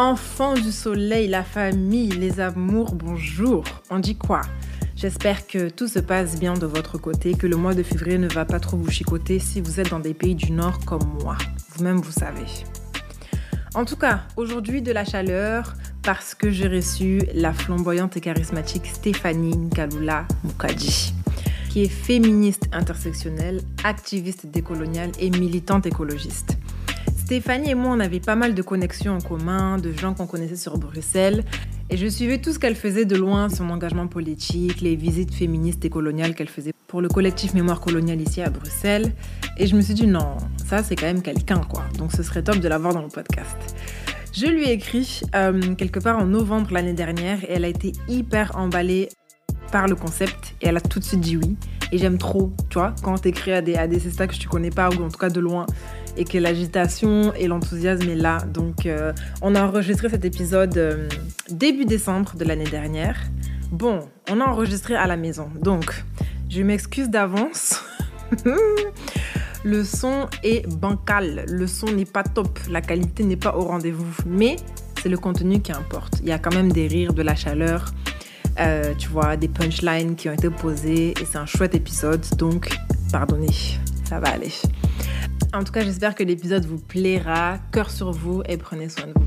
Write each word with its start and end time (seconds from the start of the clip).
Enfants 0.00 0.54
du 0.54 0.72
soleil, 0.72 1.28
la 1.28 1.44
famille, 1.44 2.08
les 2.08 2.40
amours, 2.40 2.94
bonjour. 2.94 3.64
On 3.90 3.98
dit 3.98 4.16
quoi? 4.16 4.40
J'espère 4.96 5.46
que 5.46 5.68
tout 5.68 5.88
se 5.88 5.98
passe 5.98 6.40
bien 6.40 6.54
de 6.54 6.64
votre 6.64 6.96
côté, 6.96 7.34
que 7.34 7.46
le 7.46 7.56
mois 7.56 7.74
de 7.74 7.82
février 7.82 8.16
ne 8.16 8.26
va 8.26 8.46
pas 8.46 8.60
trop 8.60 8.78
vous 8.78 8.90
chicoter 8.90 9.38
si 9.38 9.60
vous 9.60 9.78
êtes 9.78 9.90
dans 9.90 10.00
des 10.00 10.14
pays 10.14 10.34
du 10.34 10.52
Nord 10.52 10.78
comme 10.86 11.04
moi. 11.22 11.36
Vous-même, 11.74 11.98
vous 11.98 12.12
savez. 12.12 12.46
En 13.74 13.84
tout 13.84 13.96
cas, 13.96 14.22
aujourd'hui 14.38 14.80
de 14.80 14.90
la 14.90 15.04
chaleur 15.04 15.74
parce 16.02 16.34
que 16.34 16.50
j'ai 16.50 16.68
reçu 16.68 17.20
la 17.34 17.52
flamboyante 17.52 18.16
et 18.16 18.22
charismatique 18.22 18.86
Stéphanie 18.86 19.54
Nkalula 19.54 20.26
Mukadji, 20.44 21.12
qui 21.68 21.82
est 21.82 21.90
féministe 21.90 22.70
intersectionnelle, 22.72 23.60
activiste 23.84 24.46
décoloniale 24.46 25.12
et 25.20 25.28
militante 25.28 25.84
écologiste. 25.84 26.56
Stéphanie 27.30 27.70
et 27.70 27.74
moi, 27.76 27.92
on 27.94 28.00
avait 28.00 28.18
pas 28.18 28.34
mal 28.34 28.56
de 28.56 28.60
connexions 28.60 29.14
en 29.14 29.20
commun, 29.20 29.78
de 29.78 29.92
gens 29.92 30.14
qu'on 30.14 30.26
connaissait 30.26 30.56
sur 30.56 30.78
Bruxelles. 30.78 31.44
Et 31.88 31.96
je 31.96 32.08
suivais 32.08 32.38
tout 32.38 32.52
ce 32.52 32.58
qu'elle 32.58 32.74
faisait 32.74 33.04
de 33.04 33.14
loin, 33.14 33.48
son 33.48 33.70
engagement 33.70 34.08
politique, 34.08 34.80
les 34.80 34.96
visites 34.96 35.32
féministes 35.32 35.84
et 35.84 35.90
coloniales 35.90 36.34
qu'elle 36.34 36.48
faisait 36.48 36.72
pour 36.88 37.00
le 37.00 37.08
collectif 37.08 37.54
Mémoire 37.54 37.80
coloniale 37.80 38.20
ici 38.20 38.42
à 38.42 38.50
Bruxelles. 38.50 39.12
Et 39.58 39.68
je 39.68 39.76
me 39.76 39.80
suis 39.80 39.94
dit, 39.94 40.08
non, 40.08 40.38
ça 40.56 40.82
c'est 40.82 40.96
quand 40.96 41.06
même 41.06 41.22
quelqu'un, 41.22 41.60
quoi. 41.60 41.84
Donc 41.98 42.10
ce 42.10 42.24
serait 42.24 42.42
top 42.42 42.56
de 42.56 42.66
l'avoir 42.66 42.94
dans 42.94 43.02
le 43.02 43.06
podcast. 43.06 43.76
Je 44.32 44.46
lui 44.46 44.64
ai 44.64 44.72
écrit 44.72 45.20
euh, 45.36 45.76
quelque 45.76 46.00
part 46.00 46.18
en 46.18 46.26
novembre 46.26 46.72
l'année 46.72 46.94
dernière 46.94 47.44
et 47.44 47.52
elle 47.52 47.64
a 47.64 47.68
été 47.68 47.92
hyper 48.08 48.56
emballée 48.56 49.08
par 49.70 49.86
le 49.86 49.94
concept 49.94 50.56
et 50.62 50.66
elle 50.66 50.78
a 50.78 50.80
tout 50.80 50.98
de 50.98 51.04
suite 51.04 51.20
dit 51.20 51.36
oui. 51.36 51.56
Et 51.92 51.98
j'aime 51.98 52.18
trop, 52.18 52.52
tu 52.70 52.78
vois, 52.78 52.94
quand 53.02 53.18
t'écris 53.18 53.52
à 53.52 53.62
des, 53.62 53.74
à 53.76 53.86
des 53.86 53.98
que 53.98 54.34
tu 54.34 54.48
connais 54.48 54.70
pas 54.70 54.90
ou 54.90 55.04
en 55.04 55.08
tout 55.08 55.18
cas 55.18 55.30
de 55.30 55.40
loin 55.40 55.66
et 56.16 56.24
que 56.24 56.38
l'agitation 56.38 57.32
et 57.34 57.46
l'enthousiasme 57.46 58.08
est 58.08 58.16
là. 58.16 58.38
Donc, 58.52 58.86
euh, 58.86 59.12
on 59.42 59.54
a 59.54 59.62
enregistré 59.62 60.08
cet 60.08 60.24
épisode 60.24 60.76
euh, 60.76 61.08
début 61.50 61.84
décembre 61.84 62.34
de 62.36 62.44
l'année 62.44 62.68
dernière. 62.68 63.16
Bon, 63.70 64.00
on 64.28 64.40
a 64.40 64.44
enregistré 64.44 64.96
à 64.96 65.06
la 65.06 65.16
maison, 65.16 65.48
donc 65.60 66.04
je 66.48 66.62
m'excuse 66.62 67.08
d'avance. 67.08 67.80
le 69.64 69.84
son 69.84 70.26
est 70.42 70.66
bancal, 70.68 71.44
le 71.48 71.66
son 71.66 71.86
n'est 71.86 72.04
pas 72.04 72.24
top, 72.24 72.58
la 72.68 72.80
qualité 72.80 73.22
n'est 73.22 73.36
pas 73.36 73.54
au 73.56 73.62
rendez-vous, 73.62 74.12
mais 74.26 74.56
c'est 75.00 75.08
le 75.08 75.18
contenu 75.18 75.60
qui 75.60 75.72
importe. 75.72 76.18
Il 76.22 76.28
y 76.28 76.32
a 76.32 76.38
quand 76.38 76.54
même 76.54 76.72
des 76.72 76.88
rires, 76.88 77.14
de 77.14 77.22
la 77.22 77.34
chaleur, 77.34 77.92
euh, 78.58 78.94
tu 78.98 79.08
vois, 79.08 79.36
des 79.36 79.48
punchlines 79.48 80.16
qui 80.16 80.28
ont 80.28 80.32
été 80.32 80.50
posées 80.50 81.10
et 81.10 81.24
c'est 81.24 81.38
un 81.38 81.46
chouette 81.46 81.74
épisode, 81.74 82.24
donc 82.36 82.76
pardonnez, 83.12 83.54
ça 84.04 84.18
va 84.18 84.30
aller. 84.30 84.52
En 85.52 85.64
tout 85.64 85.72
cas, 85.72 85.82
j'espère 85.82 86.14
que 86.14 86.22
l'épisode 86.22 86.64
vous 86.64 86.78
plaira. 86.78 87.58
Cœur 87.72 87.90
sur 87.90 88.12
vous 88.12 88.42
et 88.48 88.56
prenez 88.56 88.88
soin 88.88 89.06
de 89.08 89.12
vous. 89.14 89.26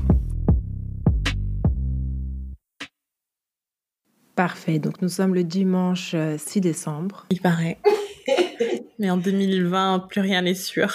Parfait. 4.34 4.78
Donc, 4.78 5.00
nous 5.02 5.08
sommes 5.08 5.34
le 5.34 5.44
dimanche 5.44 6.10
6 6.10 6.16
euh, 6.16 6.60
décembre. 6.60 7.26
Il 7.30 7.40
paraît. 7.40 7.78
Mais 8.98 9.10
en 9.10 9.16
2020, 9.16 10.06
plus 10.08 10.20
rien 10.20 10.42
n'est 10.42 10.54
sûr. 10.54 10.92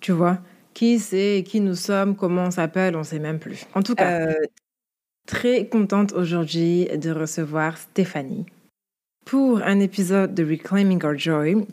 tu 0.00 0.12
vois 0.12 0.38
Qui 0.74 0.98
sait 0.98 1.44
qui 1.46 1.60
nous 1.60 1.74
sommes, 1.74 2.14
comment 2.14 2.44
on 2.44 2.50
s'appelle, 2.50 2.94
on 2.94 3.00
ne 3.00 3.04
sait 3.04 3.18
même 3.18 3.38
plus. 3.38 3.66
En 3.74 3.82
tout 3.82 3.94
cas, 3.94 4.28
euh, 4.28 4.34
très 5.26 5.66
contente 5.66 6.12
aujourd'hui 6.12 6.86
de 6.96 7.10
recevoir 7.10 7.78
Stéphanie 7.78 8.46
pour 9.24 9.62
un 9.62 9.80
épisode 9.80 10.34
de 10.34 10.44
Reclaiming 10.44 11.04
Our 11.04 11.18
Joy 11.18 11.66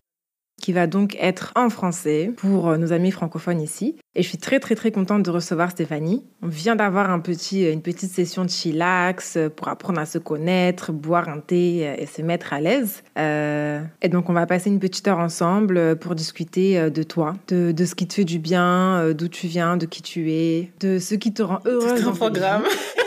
qui 0.66 0.72
va 0.72 0.88
donc 0.88 1.16
être 1.20 1.52
en 1.54 1.70
français 1.70 2.32
pour 2.36 2.70
euh, 2.70 2.76
nos 2.76 2.92
amis 2.92 3.12
francophones 3.12 3.60
ici. 3.60 3.94
Et 4.16 4.24
je 4.24 4.28
suis 4.28 4.38
très 4.38 4.58
très 4.58 4.74
très 4.74 4.90
contente 4.90 5.22
de 5.22 5.30
recevoir 5.30 5.70
Stéphanie. 5.70 6.24
On 6.42 6.48
vient 6.48 6.74
d'avoir 6.74 7.08
un 7.08 7.20
petit, 7.20 7.70
une 7.70 7.82
petite 7.82 8.10
session 8.10 8.44
de 8.44 8.50
chillax 8.50 9.36
euh, 9.36 9.48
pour 9.48 9.68
apprendre 9.68 10.00
à 10.00 10.06
se 10.06 10.18
connaître, 10.18 10.90
boire 10.90 11.28
un 11.28 11.38
thé 11.38 11.86
euh, 11.86 11.94
et 11.96 12.06
se 12.06 12.20
mettre 12.20 12.52
à 12.52 12.60
l'aise. 12.60 13.04
et 13.16 14.08
donc 14.08 14.28
on 14.28 14.32
va 14.32 14.44
passer 14.46 14.68
une 14.68 14.80
petite 14.80 15.06
heure 15.06 15.20
ensemble 15.20 15.94
pour 16.00 16.16
discuter 16.16 16.90
de 16.90 17.02
toi, 17.04 17.34
de, 17.46 17.70
de 17.70 17.84
ce 17.84 17.94
qui 17.94 18.08
te 18.08 18.14
fait 18.14 18.24
du 18.24 18.40
bien, 18.40 19.12
d'où 19.12 19.28
tu 19.28 19.46
viens, 19.46 19.76
de 19.76 19.86
qui 19.86 20.02
tu 20.02 20.32
es, 20.32 20.72
de 20.80 20.98
ce 20.98 21.14
qui 21.14 21.32
te 21.32 21.44
rend 21.44 21.60
heureuse. 21.64 22.00
C'est 22.00 22.08
un 22.08 22.10
programme. 22.10 22.64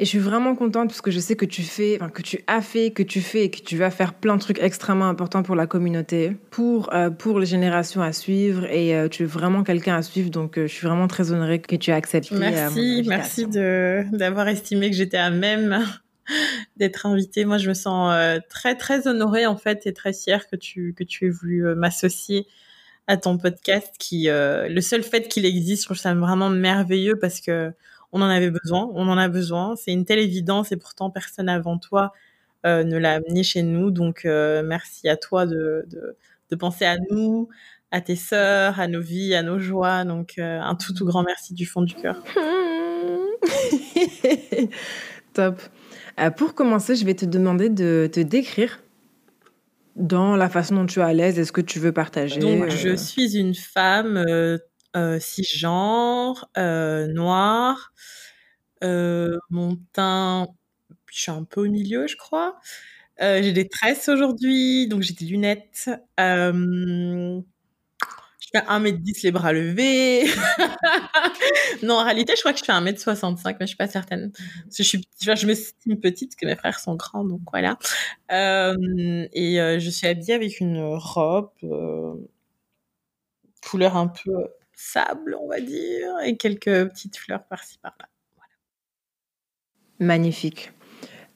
Et 0.00 0.04
je 0.04 0.10
suis 0.10 0.18
vraiment 0.20 0.54
contente 0.54 0.90
parce 0.90 1.00
que 1.00 1.10
je 1.10 1.18
sais 1.18 1.34
que 1.34 1.44
tu 1.44 1.62
fais, 1.62 1.96
enfin, 2.00 2.08
que 2.08 2.22
tu 2.22 2.44
as 2.46 2.62
fait, 2.62 2.92
que 2.92 3.02
tu 3.02 3.20
fais 3.20 3.46
et 3.46 3.50
que 3.50 3.60
tu 3.60 3.76
vas 3.76 3.90
faire 3.90 4.14
plein 4.14 4.36
de 4.36 4.40
trucs 4.40 4.60
extrêmement 4.62 5.08
importants 5.08 5.42
pour 5.42 5.56
la 5.56 5.66
communauté, 5.66 6.36
pour, 6.50 6.94
euh, 6.94 7.10
pour 7.10 7.40
les 7.40 7.46
générations 7.46 8.00
à 8.00 8.12
suivre. 8.12 8.64
Et 8.66 8.94
euh, 8.94 9.08
tu 9.08 9.24
es 9.24 9.26
vraiment 9.26 9.64
quelqu'un 9.64 9.96
à 9.96 10.02
suivre. 10.02 10.30
Donc, 10.30 10.56
euh, 10.56 10.68
je 10.68 10.72
suis 10.72 10.86
vraiment 10.86 11.08
très 11.08 11.32
honorée 11.32 11.60
que 11.60 11.74
tu 11.74 11.90
aies 11.90 11.94
accepté. 11.94 12.36
Merci, 12.36 13.02
merci 13.08 13.46
d'avoir 13.48 14.46
estimé 14.46 14.88
que 14.88 14.94
j'étais 14.94 15.16
à 15.16 15.30
même 15.30 15.84
d'être 16.76 17.06
invitée. 17.06 17.44
Moi, 17.44 17.58
je 17.58 17.68
me 17.68 17.74
sens 17.74 18.40
très, 18.48 18.76
très 18.76 19.08
honorée 19.08 19.46
en 19.46 19.56
fait 19.56 19.84
et 19.88 19.92
très 19.92 20.12
fière 20.12 20.46
que 20.46 20.54
tu, 20.54 20.94
que 20.96 21.02
tu 21.02 21.26
aies 21.26 21.30
voulu 21.30 21.74
m'associer 21.74 22.46
à 23.08 23.16
ton 23.16 23.36
podcast 23.36 23.94
qui, 23.98 24.28
le 24.28 24.80
seul 24.80 25.02
fait 25.02 25.26
qu'il 25.26 25.44
existe, 25.44 25.82
je 25.82 25.86
trouve 25.86 25.96
ça 25.96 26.14
vraiment 26.14 26.50
merveilleux 26.50 27.18
parce 27.18 27.40
que 27.40 27.72
on 28.12 28.22
en 28.22 28.28
avait 28.28 28.50
besoin, 28.50 28.90
on 28.94 29.08
en 29.08 29.18
a 29.18 29.28
besoin. 29.28 29.76
C'est 29.76 29.92
une 29.92 30.04
telle 30.04 30.18
évidence 30.18 30.72
et 30.72 30.76
pourtant 30.76 31.10
personne 31.10 31.48
avant 31.48 31.78
toi 31.78 32.12
euh, 32.66 32.84
ne 32.84 32.96
l'a 32.96 33.14
amené 33.14 33.42
chez 33.42 33.62
nous. 33.62 33.90
Donc 33.90 34.24
euh, 34.24 34.62
merci 34.64 35.08
à 35.08 35.16
toi 35.16 35.46
de, 35.46 35.86
de, 36.50 36.56
penser 36.56 36.84
à 36.84 36.96
nous, 37.10 37.48
à 37.90 38.00
tes 38.00 38.16
sœurs, 38.16 38.80
à 38.80 38.88
nos 38.88 39.00
vies, 39.00 39.34
à 39.34 39.42
nos 39.42 39.58
joies. 39.58 40.04
Donc 40.04 40.34
euh, 40.38 40.60
un 40.60 40.74
tout 40.74 40.92
tout 40.94 41.04
grand 41.04 41.22
merci 41.22 41.54
du 41.54 41.66
fond 41.66 41.82
du 41.82 41.94
cœur. 41.94 42.22
Top. 45.34 45.60
pour 46.36 46.54
commencer, 46.54 46.96
je 46.96 47.04
vais 47.04 47.14
te 47.14 47.26
demander 47.26 47.68
de 47.68 48.08
te 48.12 48.20
décrire 48.20 48.80
dans 49.98 50.36
la 50.36 50.48
façon 50.48 50.76
dont 50.76 50.86
tu 50.86 51.00
es 51.00 51.02
à 51.02 51.12
l'aise. 51.12 51.38
Est-ce 51.38 51.52
que 51.52 51.60
tu 51.60 51.78
veux 51.78 51.92
partager 51.92 52.40
Donc 52.40 52.70
je 52.70 52.96
suis 52.96 53.36
une 53.36 53.54
femme 53.54 54.16
euh, 54.28 54.58
cisgenre, 55.20 56.50
euh, 56.56 57.06
noir. 57.08 57.92
Euh, 58.84 59.38
mon 59.50 59.76
teint, 59.92 60.48
je 61.12 61.20
suis 61.20 61.30
un 61.30 61.44
peu 61.44 61.66
au 61.66 61.70
milieu, 61.70 62.06
je 62.06 62.16
crois. 62.16 62.58
Euh, 63.20 63.42
j'ai 63.42 63.52
des 63.52 63.68
tresses 63.68 64.08
aujourd'hui, 64.08 64.86
donc 64.88 65.02
j'ai 65.02 65.14
des 65.14 65.26
lunettes. 65.26 65.90
je 66.18 67.42
fais 68.52 68.60
1m10 68.60 69.22
les 69.24 69.32
bras 69.32 69.52
levés. 69.52 70.26
non, 71.82 71.94
en 71.94 72.04
réalité, 72.04 72.34
je 72.36 72.40
crois 72.40 72.52
que 72.52 72.60
je 72.60 72.64
fais 72.64 72.72
1m65, 72.72 73.44
mais 73.44 73.56
je 73.62 73.66
suis 73.66 73.76
pas 73.76 73.88
certaine. 73.88 74.30
Parce 74.32 74.76
que 74.76 74.82
je, 74.84 74.88
suis, 74.88 75.08
je 75.20 75.46
me 75.46 75.94
petite, 75.96 76.36
que 76.36 76.46
mes 76.46 76.56
frères 76.56 76.78
sont 76.78 76.94
grands, 76.94 77.24
donc 77.24 77.40
voilà. 77.50 77.78
et 78.30 79.78
je 79.80 79.90
suis 79.90 80.06
habillée 80.06 80.34
avec 80.34 80.60
une 80.60 80.78
robe 80.80 81.50
couleur 83.60 83.96
un 83.96 84.08
peu 84.08 84.48
sable, 84.78 85.36
on 85.40 85.48
va 85.48 85.60
dire, 85.60 86.20
et 86.24 86.36
quelques 86.36 86.88
petites 86.88 87.16
fleurs 87.16 87.44
par-ci 87.44 87.78
par-là. 87.78 88.06
Magnifique. 89.98 90.72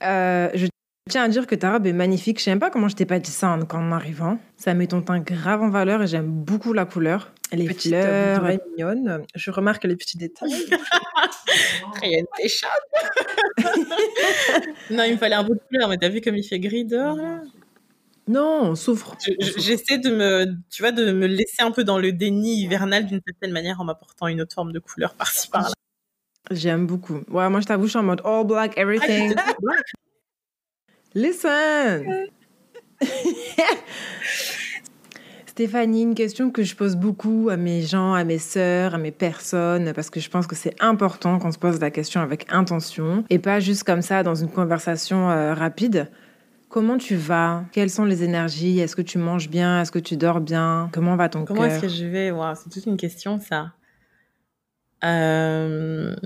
Euh, 0.04 0.48
je 0.54 0.68
tiens 1.10 1.24
à 1.24 1.28
dire 1.28 1.48
que 1.48 1.56
ta 1.56 1.72
robe 1.72 1.86
est 1.86 1.92
magnifique. 1.92 2.38
Je 2.38 2.44
sais 2.44 2.56
pas 2.56 2.70
comment 2.70 2.88
je 2.88 2.94
t'ai 2.94 3.06
pas 3.06 3.18
dit 3.18 3.32
ça 3.32 3.48
en, 3.48 3.60
en 3.60 3.92
arrivant. 3.92 4.38
Ça 4.56 4.74
met 4.74 4.86
ton 4.86 5.02
teint 5.02 5.18
grave 5.18 5.62
en 5.62 5.70
valeur 5.70 6.02
et 6.02 6.06
j'aime 6.06 6.30
beaucoup 6.30 6.72
la 6.72 6.84
couleur. 6.84 7.32
Les 7.50 7.66
Petite 7.66 7.92
fleurs, 7.92 8.48
est 8.48 8.60
mignonne. 8.70 9.26
Je 9.34 9.50
remarque 9.50 9.84
les 9.84 9.96
petits 9.96 10.16
détails. 10.16 10.52
Rien 12.00 12.22
d'échappe. 12.38 12.70
non, 14.90 15.02
il 15.02 15.12
me 15.12 15.16
fallait 15.16 15.34
un 15.34 15.44
peu 15.44 15.54
de 15.54 15.60
couleur, 15.68 15.88
mais 15.88 15.98
t'as 15.98 16.08
vu 16.08 16.20
comme 16.20 16.36
il 16.36 16.44
fait 16.44 16.60
gris 16.60 16.84
dehors 16.84 17.16
là? 17.16 17.40
Non, 18.28 18.60
on 18.62 18.74
souffre. 18.74 19.16
J'essaie 19.56 19.98
de 19.98 20.10
me, 20.10 20.46
tu 20.70 20.82
vois, 20.82 20.92
de 20.92 21.12
me 21.12 21.26
laisser 21.26 21.62
un 21.62 21.72
peu 21.72 21.82
dans 21.84 21.98
le 21.98 22.12
déni 22.12 22.62
hivernal 22.62 23.06
d'une 23.06 23.20
certaine 23.26 23.52
manière 23.52 23.80
en 23.80 23.84
m'apportant 23.84 24.28
une 24.28 24.40
autre 24.40 24.54
forme 24.54 24.72
de 24.72 24.78
couleur 24.78 25.14
par-ci 25.14 25.48
par-là. 25.48 25.72
J'aime 26.50 26.86
beaucoup. 26.86 27.20
Ouais, 27.28 27.48
moi 27.48 27.60
je 27.60 27.66
t'avoue, 27.66 27.86
je 27.86 27.90
suis 27.90 27.98
en 27.98 28.04
mode 28.04 28.20
all 28.24 28.46
black, 28.46 28.76
everything. 28.78 29.34
Listen. 31.14 32.28
Stéphanie, 35.46 36.02
une 36.02 36.14
question 36.14 36.50
que 36.50 36.62
je 36.62 36.74
pose 36.74 36.96
beaucoup 36.96 37.48
à 37.50 37.58
mes 37.58 37.82
gens, 37.82 38.14
à 38.14 38.24
mes 38.24 38.38
sœurs, 38.38 38.94
à 38.94 38.98
mes 38.98 39.10
personnes, 39.10 39.92
parce 39.92 40.08
que 40.08 40.18
je 40.18 40.30
pense 40.30 40.46
que 40.46 40.56
c'est 40.56 40.74
important 40.80 41.38
qu'on 41.38 41.52
se 41.52 41.58
pose 41.58 41.78
la 41.78 41.90
question 41.90 42.22
avec 42.22 42.46
intention 42.50 43.24
et 43.28 43.38
pas 43.38 43.60
juste 43.60 43.84
comme 43.84 44.00
ça 44.00 44.22
dans 44.22 44.34
une 44.34 44.48
conversation 44.48 45.30
euh, 45.30 45.52
rapide. 45.52 46.08
Comment 46.72 46.96
tu 46.96 47.16
vas? 47.16 47.66
Quelles 47.72 47.90
sont 47.90 48.06
les 48.06 48.22
énergies? 48.22 48.80
Est-ce 48.80 48.96
que 48.96 49.02
tu 49.02 49.18
manges 49.18 49.50
bien? 49.50 49.82
Est-ce 49.82 49.92
que 49.92 49.98
tu 49.98 50.16
dors 50.16 50.40
bien? 50.40 50.88
Comment 50.94 51.16
va 51.16 51.28
ton 51.28 51.44
cœur 51.44 51.54
Comment 51.54 51.64
est-ce 51.66 51.82
que 51.82 51.88
je 51.88 52.06
vais? 52.06 52.32
C'est 52.56 52.70
toute 52.70 52.86
une 52.86 52.96
question, 52.96 53.38
ça. 53.40 53.74
Euh, 55.04 56.16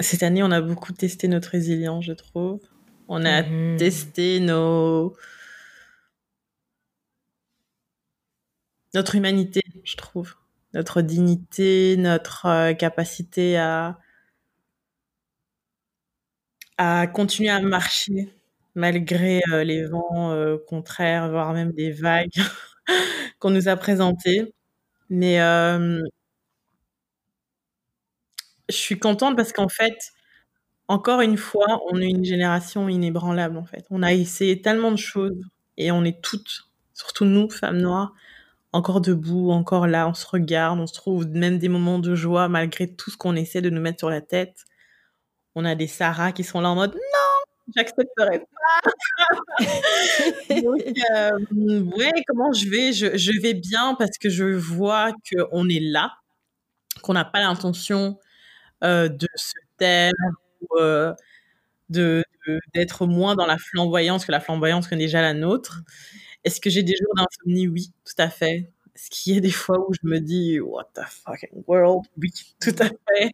cette 0.00 0.22
année, 0.22 0.42
on 0.42 0.50
a 0.50 0.60
beaucoup 0.60 0.92
testé 0.92 1.28
notre 1.28 1.48
résilience, 1.48 2.04
je 2.04 2.12
trouve. 2.12 2.60
On 3.08 3.24
a 3.24 3.42
mhm. 3.42 3.78
testé 3.78 4.38
nos... 4.40 5.16
notre 8.92 9.14
humanité, 9.14 9.62
je 9.82 9.96
trouve. 9.96 10.34
notre 10.74 11.00
dignité, 11.00 11.96
notre 11.96 12.44
euh, 12.44 12.74
capacité 12.74 13.56
à, 13.56 13.98
à 16.76 17.06
continuer 17.06 17.48
à 17.48 17.62
marcher 17.62 18.28
malgré 18.78 19.40
les 19.64 19.84
vents 19.86 20.58
contraires, 20.68 21.30
voire 21.30 21.52
même 21.52 21.72
des 21.72 21.90
vagues 21.92 22.30
qu'on 23.40 23.50
nous 23.50 23.68
a 23.68 23.76
présentées. 23.76 24.54
Mais 25.10 25.38
je 28.68 28.76
suis 28.76 28.98
contente 28.98 29.36
parce 29.36 29.52
qu'en 29.52 29.68
fait, 29.68 29.96
encore 30.88 31.20
une 31.20 31.36
fois, 31.36 31.80
on 31.90 32.00
est 32.00 32.08
une 32.08 32.24
génération 32.24 32.88
inébranlable 32.88 33.58
en 33.58 33.64
fait. 33.64 33.86
On 33.90 34.02
a 34.02 34.12
essayé 34.14 34.62
tellement 34.62 34.90
de 34.92 34.96
choses 34.98 35.40
et 35.76 35.92
on 35.92 36.04
est 36.04 36.20
toutes, 36.22 36.68
surtout 36.94 37.24
nous, 37.24 37.50
femmes 37.50 37.78
noires, 37.78 38.12
encore 38.72 39.00
debout, 39.00 39.50
encore 39.50 39.86
là, 39.86 40.08
on 40.08 40.14
se 40.14 40.26
regarde, 40.26 40.80
on 40.80 40.86
se 40.86 40.94
trouve 40.94 41.26
même 41.28 41.58
des 41.58 41.68
moments 41.68 41.98
de 41.98 42.14
joie 42.14 42.48
malgré 42.48 42.92
tout 42.94 43.10
ce 43.10 43.16
qu'on 43.16 43.36
essaie 43.36 43.62
de 43.62 43.70
nous 43.70 43.80
mettre 43.80 44.00
sur 44.00 44.10
la 44.10 44.20
tête. 44.22 44.64
On 45.54 45.64
a 45.64 45.74
des 45.74 45.88
Sarah 45.88 46.32
qui 46.32 46.44
sont 46.44 46.60
là 46.60 46.70
en 46.70 46.76
mode 46.76 46.94
non, 46.94 47.37
j'accepterai 47.76 48.40
pas. 48.40 48.90
Donc, 50.62 50.82
euh, 51.12 51.80
ouais, 51.96 52.12
comment 52.26 52.52
je 52.52 52.68
vais? 52.68 52.92
Je, 52.92 53.16
je, 53.16 53.40
vais 53.40 53.54
bien 53.54 53.94
parce 53.94 54.18
que 54.18 54.28
je 54.28 54.44
vois 54.44 55.12
qu'on 55.30 55.68
est 55.68 55.80
là, 55.80 56.12
qu'on 57.02 57.14
n'a 57.14 57.24
pas 57.24 57.40
l'intention 57.40 58.18
euh, 58.84 59.08
de 59.08 59.28
se 59.34 59.54
taire 59.78 60.12
ou 60.62 60.78
euh, 60.78 61.14
de 61.90 62.24
d'être 62.74 63.06
moins 63.06 63.36
dans 63.36 63.44
la 63.44 63.58
flamboyance 63.58 64.24
que 64.24 64.32
la 64.32 64.40
flamboyance 64.40 64.88
que 64.88 64.94
déjà 64.94 65.20
la 65.20 65.34
nôtre. 65.34 65.82
Est-ce 66.44 66.60
que 66.60 66.70
j'ai 66.70 66.82
des 66.82 66.94
jours 66.96 67.14
d'insomnie? 67.14 67.68
Oui, 67.68 67.92
tout 68.06 68.14
à 68.18 68.30
fait. 68.30 68.70
Est-ce 68.94 69.10
qu'il 69.10 69.34
y 69.34 69.38
a 69.38 69.40
des 69.40 69.50
fois 69.50 69.78
où 69.86 69.92
je 69.92 70.08
me 70.08 70.18
dis 70.18 70.58
What 70.60 70.90
the 70.94 71.02
fucking 71.06 71.64
world? 71.66 72.06
Oui, 72.16 72.30
tout 72.60 72.74
à 72.78 72.86
fait. 72.86 73.32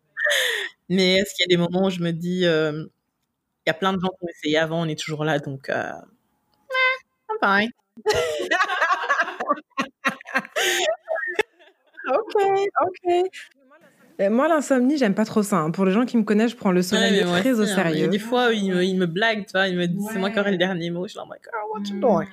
Mais 0.89 1.15
est-ce 1.17 1.35
qu'il 1.35 1.45
y 1.49 1.55
a 1.55 1.57
des 1.57 1.57
moments 1.57 1.87
où 1.87 1.91
je 1.91 2.01
me 2.01 2.13
dis 2.13 2.45
Il 3.67 3.71
y 3.71 3.71
a 3.71 3.75
plein 3.75 3.93
de 3.93 4.01
gens 4.01 4.09
qui 4.09 4.25
ont 4.25 4.29
essayé 4.29 4.59
avant, 4.59 4.83
on 4.83 4.89
est 4.89 4.99
toujours 4.99 5.25
là, 5.25 5.39
donc 5.39 5.71
euh, 5.71 5.93
I'm 7.31 7.39
fine. 7.43 7.71
ok, 12.13 12.35
ok. 12.83 13.31
Moi, 14.31 14.49
l'insomnie, 14.49 14.97
j'aime 14.97 15.15
pas 15.15 15.25
trop 15.25 15.43
ça. 15.43 15.57
Hein. 15.57 15.71
Pour 15.71 15.85
les 15.85 15.93
gens 15.93 16.05
qui 16.05 16.17
me 16.17 16.23
connaissent, 16.23 16.53
je 16.53 16.57
prends 16.57 16.71
le 16.71 16.83
sommeil 16.83 17.25
très 17.25 17.59
au 17.59 17.63
hein. 17.63 17.67
sérieux. 17.67 18.09
des 18.09 18.19
fois, 18.19 18.53
il 18.53 18.73
me, 18.73 18.85
il 18.85 18.97
me 18.97 19.07
blague, 19.07 19.47
tu 19.47 19.53
vois, 19.53 19.67
il 19.69 19.77
me 19.77 19.87
dit, 19.87 19.99
c'est 20.13 20.19
moi 20.19 20.31
qui 20.31 20.39
aurai 20.39 20.53
le 20.53 20.59
dernier 20.59 20.91
mot. 20.91 21.07
Je 21.07 21.13
suis 21.13 21.19
là, 21.19 21.25
like, 21.31 21.47
oh, 21.53 21.73
what 21.75 21.83
you 21.89 22.01
doing? 22.01 22.29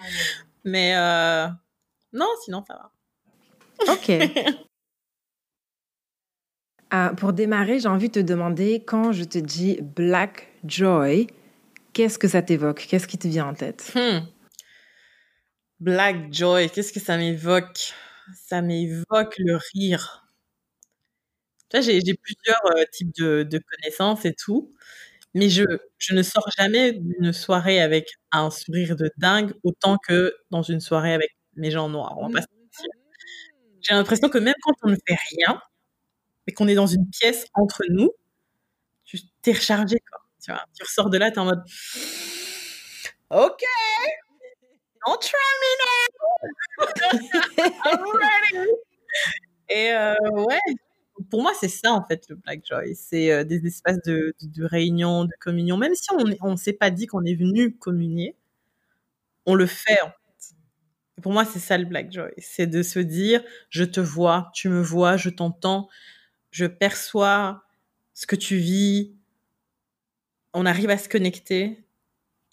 Mais 0.64 0.96
euh, 0.96 1.48
non, 2.14 2.28
sinon, 2.44 2.64
ça 2.68 2.76
va. 2.76 2.92
Ok. 3.94 4.12
Ah, 6.92 7.14
pour 7.16 7.34
démarrer, 7.34 7.80
j'ai 7.80 7.88
envie 7.88 8.10
de 8.10 8.14
te 8.14 8.20
demander, 8.20 8.84
quand 8.86 9.14
je 9.14 9.24
te 9.24 9.38
dis 9.38 9.80
Black 9.82 10.50
Joy, 10.66 11.28
qu'est-ce 11.94 12.20
que 12.20 12.28
ça 12.28 12.42
t'évoque? 12.42 12.86
Qu'est-ce 12.90 13.08
qui 13.08 13.18
te 13.18 13.28
vient 13.28 13.48
en 13.48 13.54
tête? 13.54 13.92
Hmm. 13.96 14.20
Black 15.80 16.34
Joy, 16.34 16.70
qu'est-ce 16.70 16.94
que 16.94 17.00
ça 17.00 17.18
m'évoque? 17.18 17.94
Ça 18.36 18.62
m'évoque 18.62 19.36
le 19.40 19.58
rire 19.74 20.22
j'ai 21.80 22.14
plusieurs 22.16 22.66
euh, 22.76 22.84
types 22.92 23.14
de, 23.16 23.62
connaissances 23.70 24.26
et 24.26 24.34
tout, 24.34 24.74
mais 25.34 25.50
je, 25.50 25.64
ne 26.12 26.24
sors 26.24 26.50
jamais 26.58 26.92
d'une 26.94 27.32
soirée 27.32 27.80
avec 27.82 28.10
un 28.32 28.50
sourire 28.50 28.96
de 28.98 29.10
dingue 29.18 29.54
autant 29.64 29.98
que 29.98 30.36
dans 30.50 30.64
une 30.64 30.82
soirée 30.82 31.14
avec 31.14 31.30
mes 31.56 31.72
gens 31.72 31.88
noirs. 31.88 32.18
J'ai 33.82 33.94
l'impression 33.94 34.30
que 34.30 34.38
même 34.38 34.54
quand 34.62 34.74
on 34.84 34.90
ne 34.90 34.96
fait 35.08 35.18
rien, 35.32 35.62
et 36.48 36.54
qu'on 36.54 36.68
est 36.68 36.76
dans 36.76 36.88
une 36.88 37.10
pièce 37.10 37.46
entre 37.54 37.84
nous, 37.90 38.12
tu 39.04 39.20
t'es 39.42 39.54
rechargé, 39.54 39.98
quoi. 40.10 40.20
Tu, 40.44 40.84
ressors 40.84 41.10
de 41.10 41.18
là, 41.18 41.30
tu 41.30 41.36
es 41.36 41.40
en 41.40 41.46
mode 41.46 41.64
OK, 43.30 43.62
don't 45.06 45.20
try 45.22 45.52
me 45.62 45.72
now. 45.82 46.12
I'm 47.86 48.04
ready. 48.04 48.70
Et 49.70 49.92
euh, 49.94 50.16
ouais, 50.34 50.60
pour 51.30 51.42
moi, 51.42 51.54
c'est 51.60 51.70
ça, 51.70 51.94
en 51.94 52.06
fait, 52.06 52.28
le 52.30 52.36
Black 52.36 52.62
Joy. 52.66 52.96
C'est 52.96 53.32
euh, 53.32 53.44
des 53.44 53.66
espaces 53.66 54.02
de, 54.06 54.34
réunion, 54.64 55.26
de 55.26 55.32
communion. 55.40 55.78
Même 55.78 55.96
si 55.96 56.10
on 56.42 56.52
ne 56.52 56.56
s'est 56.58 56.74
pas 56.74 56.90
dit 56.90 57.08
qu'on 57.08 57.24
est 57.24 57.36
venu 57.36 57.78
communier, 57.78 58.36
on 59.46 59.56
le 59.56 59.66
fait, 59.66 60.02
en 60.02 60.08
fait. 60.08 61.22
pour 61.22 61.32
moi, 61.32 61.46
c'est 61.46 61.60
ça 61.60 61.78
le 61.78 61.86
Black 61.86 62.12
Joy. 62.12 62.32
C'est 62.38 62.68
de 62.68 62.84
se 62.84 63.00
dire, 63.00 63.44
je 63.70 63.84
te 63.84 64.00
vois, 64.00 64.52
tu 64.54 64.70
me 64.70 64.82
vois, 64.82 65.18
je 65.18 65.30
t'entends, 65.30 65.90
je 66.52 66.66
perçois 66.66 67.64
ce 68.14 68.28
que 68.28 68.36
tu 68.36 68.58
vis. 68.58 69.14
On 70.54 70.66
arrive 70.66 70.90
à 70.90 70.98
se 70.98 71.10
connecter. 71.10 71.84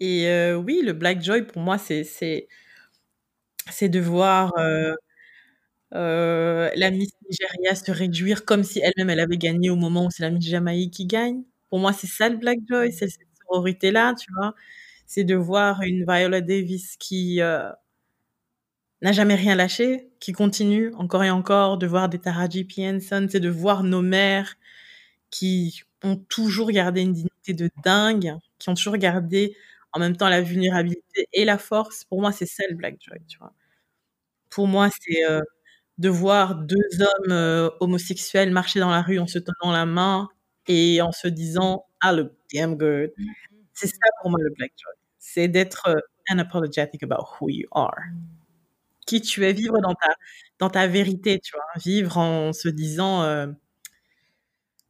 Et 0.01 0.29
euh, 0.29 0.57
oui, 0.57 0.83
le 0.85 0.93
Black 0.95 1.23
Joy, 1.23 1.47
pour 1.47 1.63
moi, 1.63 1.79
c'est 1.79 2.09
de 3.83 4.01
voir 4.01 4.53
euh, 4.59 4.95
euh, 5.95 6.71
la 6.77 6.91
Miss 6.91 7.11
Nigeria 7.29 7.75
se 7.75 7.91
réduire 7.93 8.45
comme 8.45 8.63
si 8.65 8.81
elle-même 8.81 9.11
elle 9.11 9.21
avait 9.21 9.39
gagné 9.39 9.71
au 9.71 9.77
moment 9.77 10.07
où 10.07 10.11
c'est 10.11 10.23
la 10.23 10.31
Miss 10.31 10.47
Jamaïque 10.49 10.95
qui 10.95 11.07
gagne. 11.07 11.43
Pour 11.71 11.79
moi, 11.81 11.93
c'est 11.93 12.07
ça 12.07 12.29
le 12.29 12.37
Black 12.37 12.59
Joy, 12.69 12.93
c'est 12.93 13.09
cette 13.09 13.29
sororité-là, 13.49 14.15
tu 14.21 14.31
vois. 14.37 14.55
C'est 15.07 15.25
de 15.25 15.35
voir 15.37 15.83
une 15.83 16.05
Viola 16.07 16.41
Davis 16.43 16.97
qui 16.99 17.41
euh, 17.43 17.71
n'a 19.03 19.13
jamais 19.13 19.35
rien 19.37 19.55
lâché, 19.55 20.11
qui 20.21 20.33
continue 20.33 20.93
encore 20.95 21.25
et 21.25 21.31
encore, 21.31 21.79
de 21.79 21.87
voir 21.87 22.09
des 22.09 22.19
Taraji 22.19 22.65
P. 22.65 22.89
Henson, 22.89 23.27
c'est 23.31 23.41
de 23.41 23.49
voir 23.49 23.85
nos 23.85 24.03
mères 24.03 24.57
qui 25.31 25.83
ont 26.05 26.17
toujours 26.17 26.71
gardé 26.73 27.03
une 27.03 27.13
dignité 27.13 27.55
de 27.55 27.71
dingue, 27.85 28.37
qui 28.59 28.69
ont 28.71 28.75
toujours 28.75 28.97
gardé 28.99 29.57
en 29.93 30.01
même 30.01 30.17
temps 30.17 30.29
la 30.29 30.43
vulnérabilité 30.43 31.29
et 31.33 31.45
la 31.45 31.59
force. 31.59 32.05
Pour 32.05 32.21
moi, 32.21 32.33
c'est 32.33 32.47
ça 32.47 32.65
le 32.71 32.77
Black 32.77 32.97
Joy, 33.01 33.19
tu 33.29 33.39
vois. 33.39 33.53
Pour 34.51 34.67
moi, 34.69 34.89
c'est 34.91 35.25
euh, 35.29 35.41
de 35.99 36.09
voir 36.09 36.57
deux 36.57 36.77
hommes 37.01 37.33
euh, 37.33 37.71
homosexuels 37.81 38.51
marcher 38.53 38.81
dans 38.81 38.91
la 38.91 39.03
rue 39.03 39.19
en 39.19 39.27
se 39.27 39.39
tenant 39.39 39.73
la 39.73 39.87
main 39.87 40.29
et 40.69 41.03
en 41.03 41.13
se 41.13 41.29
disant 41.29 41.87
ah 42.01 42.13
look 42.13 42.33
damn 42.55 42.77
good. 42.77 43.13
C'est 43.75 43.89
ça 43.89 44.09
pour 44.23 44.31
moi 44.31 44.41
le 44.43 44.51
black 44.57 44.73
joy. 44.77 44.93
C'est 45.19 45.49
d'être 45.49 45.89
euh, 45.89 46.01
unapologetic 46.31 47.03
about 47.05 47.25
who 47.41 47.51
you 47.51 47.69
are. 47.73 47.97
Qui 49.09 49.23
tu 49.23 49.47
es, 49.47 49.55
vivre 49.55 49.81
dans 49.81 49.95
ta 49.95 50.15
dans 50.59 50.69
ta 50.69 50.87
vérité, 50.87 51.41
tu 51.41 51.53
vois, 51.53 51.65
vivre 51.77 52.19
en 52.19 52.53
se 52.53 52.69
disant 52.69 53.23
euh, 53.23 53.47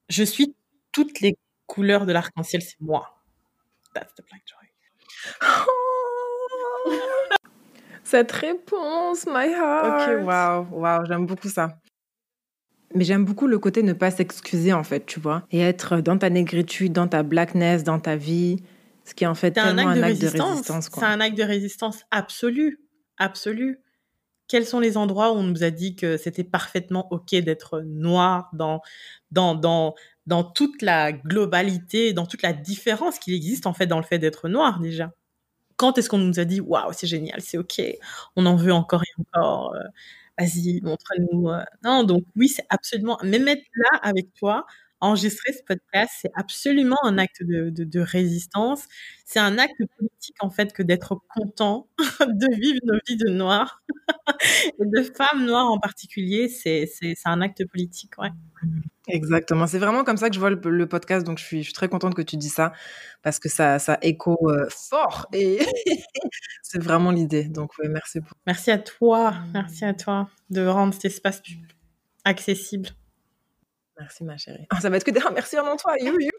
je 0.08 0.24
suis 0.24 0.56
toutes 0.92 1.20
les 1.20 1.36
couleurs 1.66 2.04
de 2.04 2.12
l'arc-en-ciel, 2.12 2.62
c'est 2.62 2.80
moi. 2.80 3.22
That's 3.94 4.12
the 4.14 4.24
black 4.26 4.42
joy. 4.46 4.58
Cette 8.02 8.32
réponse, 8.32 9.26
my 9.26 9.52
heart. 9.52 10.08
Ok, 10.08 10.26
waouh, 10.26 10.66
waouh, 10.72 11.04
j'aime 11.06 11.26
beaucoup 11.26 11.48
ça. 11.48 11.78
Mais 12.94 13.04
j'aime 13.04 13.24
beaucoup 13.24 13.46
le 13.46 13.58
côté 13.58 13.82
ne 13.82 13.92
pas 13.92 14.10
s'excuser, 14.10 14.72
en 14.72 14.82
fait, 14.82 15.04
tu 15.04 15.20
vois. 15.20 15.46
Et 15.50 15.60
être 15.60 16.00
dans 16.00 16.16
ta 16.16 16.30
négritude, 16.30 16.92
dans 16.92 17.06
ta 17.06 17.22
blackness, 17.22 17.84
dans 17.84 18.00
ta 18.00 18.16
vie. 18.16 18.56
Ce 19.04 19.14
qui 19.14 19.24
est 19.24 19.26
en 19.26 19.34
fait 19.34 19.52
tellement 19.52 19.88
un 19.88 20.02
acte, 20.02 20.20
de, 20.20 20.26
résistance. 20.26 20.62
C'est 20.64 21.04
un 21.04 21.20
acte 21.20 21.36
de 21.36 21.42
résistance 21.42 22.04
absolu. 22.10 22.80
Absolu. 23.18 23.78
Quels 24.48 24.66
sont 24.66 24.80
les 24.80 24.96
endroits 24.96 25.32
où 25.32 25.36
on 25.36 25.42
nous 25.42 25.62
a 25.62 25.70
dit 25.70 25.94
que 25.94 26.16
c'était 26.16 26.44
parfaitement 26.44 27.06
OK 27.12 27.34
d'être 27.34 27.80
noir 27.82 28.50
dans, 28.52 29.94
toute 30.54 30.82
la 30.82 31.12
globalité, 31.12 32.12
dans 32.14 32.26
toute 32.26 32.42
la 32.42 32.52
différence 32.54 33.18
qu'il 33.18 33.34
existe, 33.34 33.66
en 33.66 33.74
fait, 33.74 33.86
dans 33.86 33.98
le 33.98 34.04
fait 34.04 34.18
d'être 34.18 34.48
noir, 34.48 34.80
déjà? 34.80 35.12
Quand 35.76 35.98
est-ce 35.98 36.08
qu'on 36.08 36.18
nous 36.18 36.40
a 36.40 36.44
dit 36.44 36.60
waouh 36.60 36.92
c'est 36.92 37.06
génial 37.06 37.40
c'est 37.40 37.58
ok 37.58 37.80
on 38.36 38.46
en 38.46 38.56
veut 38.56 38.72
encore 38.72 39.02
et 39.04 39.20
encore 39.20 39.74
euh, 39.76 39.80
vas-y 40.38 40.80
montre-nous 40.82 41.50
euh. 41.50 41.62
non 41.84 42.04
donc 42.04 42.24
oui 42.36 42.48
c'est 42.48 42.66
absolument 42.70 43.18
même 43.22 43.46
être 43.48 43.64
là 43.76 43.98
avec 44.02 44.32
toi 44.34 44.66
enregistrer 45.00 45.52
ce 45.52 45.62
podcast 45.66 46.12
c'est 46.20 46.30
absolument 46.34 46.98
un 47.04 47.18
acte 47.18 47.42
de, 47.42 47.70
de, 47.70 48.00
résistance 48.00 48.84
c'est 49.24 49.38
un 49.38 49.58
acte 49.58 49.80
politique 49.96 50.36
en 50.40 50.50
fait 50.50 50.72
que 50.72 50.82
d'être 50.82 51.20
content 51.34 51.88
de 52.20 52.54
vivre 52.56 52.80
nos 52.84 52.98
vies 53.06 53.16
de 53.16 53.30
noirs 53.30 53.82
et 54.80 54.84
de 54.84 55.02
femmes 55.02 55.46
noires 55.46 55.70
en 55.70 55.78
particulier 55.78 56.48
c'est 56.48 56.86
c'est 56.86 57.14
un 57.24 57.40
acte 57.40 57.64
politique 57.66 58.18
ouais 58.18 58.30
Exactement. 59.08 59.66
C'est 59.66 59.78
vraiment 59.78 60.04
comme 60.04 60.18
ça 60.18 60.28
que 60.28 60.34
je 60.34 60.40
vois 60.40 60.50
le, 60.50 60.86
podcast. 60.86 61.26
Donc, 61.26 61.38
je 61.38 61.44
suis, 61.44 61.58
je 61.58 61.64
suis, 61.64 61.72
très 61.72 61.88
contente 61.88 62.14
que 62.14 62.22
tu 62.22 62.36
dis 62.36 62.50
ça 62.50 62.72
parce 63.22 63.38
que 63.38 63.48
ça, 63.48 63.78
ça 63.78 63.98
écho 64.02 64.36
euh, 64.50 64.66
fort 64.68 65.26
et 65.32 65.60
c'est 66.62 66.82
vraiment 66.82 67.10
l'idée. 67.10 67.44
Donc, 67.44 67.72
merci 67.82 68.20
beaucoup. 68.20 68.34
Merci 68.46 68.70
à 68.70 68.78
toi. 68.78 69.34
Merci 69.54 69.84
à 69.84 69.94
toi 69.94 70.28
de 70.50 70.66
rendre 70.66 70.92
cet 70.92 71.06
espace 71.06 71.42
accessible. 72.24 72.90
Merci, 73.98 74.24
ma 74.24 74.36
chérie. 74.36 74.66
Ah, 74.70 74.80
ça 74.80 74.90
va 74.90 74.96
être 74.96 75.04
que 75.04 75.10
des 75.10 75.20
merci 75.34 75.56
vraiment 75.56 75.76
toi. 75.76 75.94
You, 76.00 76.18
you. 76.20 76.30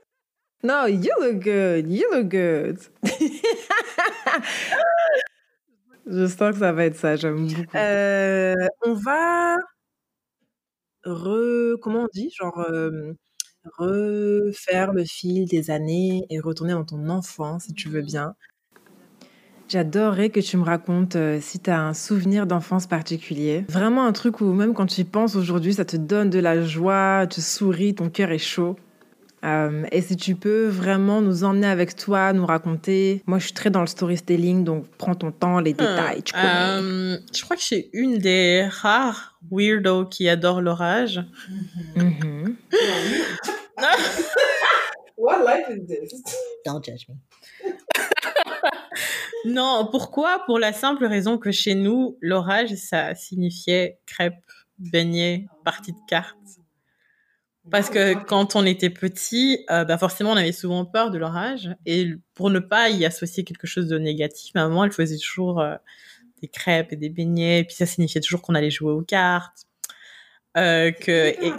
No, 0.63 0.88
you 0.88 1.12
look 1.22 1.39
good. 1.44 1.89
You 1.89 2.06
look 2.12 2.30
good. 2.30 2.80
je 6.06 6.28
sens 6.28 6.54
que 6.54 6.60
ça 6.60 6.72
va 6.72 6.86
être 6.86 6.96
ça. 6.96 7.16
J'aime 7.16 7.48
beaucoup. 7.48 7.78
Euh, 7.78 8.56
on 8.86 8.94
va 8.94 9.58
re 11.06 11.78
comment 11.82 12.04
on 12.04 12.08
dit? 12.13 12.30
Genre, 12.38 12.66
hem, 12.74 13.16
refaire 13.78 14.94
le 14.94 15.06
fil 15.06 15.46
des 15.48 15.72
années 15.72 16.25
et 16.30 16.39
retourner 16.39 16.74
dans 16.74 16.86
ton 16.86 17.10
enfance, 17.10 17.66
si 17.66 17.74
tu 17.74 17.89
veux 17.89 18.01
bien. 18.01 18.36
J'adorerais 19.70 20.30
que 20.32 20.40
tu 20.40 20.58
me 20.58 20.64
racontes, 20.64 21.16
heu, 21.16 21.38
si 21.40 21.60
tu 21.60 21.70
as 21.70 21.80
un 21.80 21.94
souvenir 21.94 22.48
d'enfance 22.48 22.88
particulier. 22.88 23.66
Vraiment 23.70 24.04
un 24.06 24.12
truc 24.14 24.42
où 24.42 24.52
même 24.52 24.74
quand 24.74 24.88
tu 24.88 25.02
y 25.02 25.04
penses 25.04 25.36
aujourd'hui, 25.36 25.76
ça 25.76 25.86
te 25.86 25.96
donne 25.96 26.32
de 26.32 26.40
la 26.40 26.64
joie, 26.64 27.28
tu 27.30 27.40
souris, 27.40 27.94
ton 27.94 28.10
cœur 28.10 28.32
est 28.32 28.40
chaud. 28.40 28.78
Hem 29.44 29.86
et 29.92 30.02
si 30.02 30.18
tu 30.18 30.34
peux 30.36 30.66
vraiment 30.68 31.22
nous 31.22 31.44
emmener 31.44 31.68
avec 31.68 31.96
toi, 31.96 32.34
nous 32.34 32.48
raconter. 32.48 33.22
Moi, 33.28 33.38
je 33.38 33.44
suis 33.46 33.54
très 33.54 33.70
dans 33.70 33.82
le 33.82 33.88
storytelling, 33.88 34.64
donc 34.64 34.88
prends 34.98 35.14
ton 35.14 35.32
temps, 35.32 35.60
les 35.60 35.74
détails, 35.74 36.24
tu 36.24 36.34
connais. 36.34 36.80
hem, 36.80 37.20
je 37.34 37.44
crois 37.44 37.56
que 37.56 37.62
je 37.62 37.68
suis 37.68 37.90
une 37.94 38.18
des 38.18 38.68
rares 38.70 39.38
weirdos 39.52 40.06
qui 40.06 40.28
adorent 40.28 40.62
l'orage. 40.62 41.22
Mmh 41.96 42.56
What 45.18 45.44
life 45.46 45.70
is 45.70 45.86
this? 45.86 46.14
Don't 46.66 46.84
judge 46.84 47.06
me. 47.08 47.16
Non, 49.46 49.88
pourquoi? 49.89 50.43
Pour 50.46 50.60
la 50.60 50.74
simple 50.74 51.05
raison 51.05 51.38
que 51.38 51.51
chez 51.51 51.75
nous, 51.75 52.17
l'orage, 52.22 52.75
ça 52.75 53.15
signifiait 53.15 54.00
crêpes, 54.05 54.34
beignets, 54.77 55.48
partie 55.63 55.93
de 55.93 55.98
cartes. 56.08 56.36
Parce 57.72 57.89
que 57.89 58.15
quand 58.25 58.55
on 58.55 58.65
était 58.65 58.89
petit, 58.89 59.63
euh, 59.69 59.86
bah 59.86 59.98
forcément, 59.98 60.31
on 60.31 60.38
avait 60.38 60.51
souvent 60.51 60.86
peur 60.86 61.12
de 61.12 61.17
l'orage. 61.17 61.69
Et 61.86 62.13
pour 62.34 62.50
ne 62.50 62.60
pas 62.60 62.89
y 62.89 63.05
associer 63.05 63.43
quelque 63.43 63.67
chose 63.67 63.88
de 63.88 63.98
négatif, 63.98 64.53
ma 64.55 64.67
maman, 64.67 64.86
elle 64.86 64.91
faisait 64.91 65.17
toujours 65.17 65.60
euh, 65.60 65.75
des 66.41 66.48
crêpes 66.48 66.91
et 66.93 66.96
des 66.96 67.10
beignets. 67.10 67.60
Et 67.60 67.63
puis 67.63 67.75
ça 67.75 67.86
signifiait 67.86 68.22
toujours 68.22 68.41
qu'on 68.41 68.55
allait 68.55 68.72
jouer 68.72 68.91
aux 68.91 69.03
cartes. 69.03 69.65
Euh, 70.58 70.91
que, 70.91 71.12
et, 71.12 71.53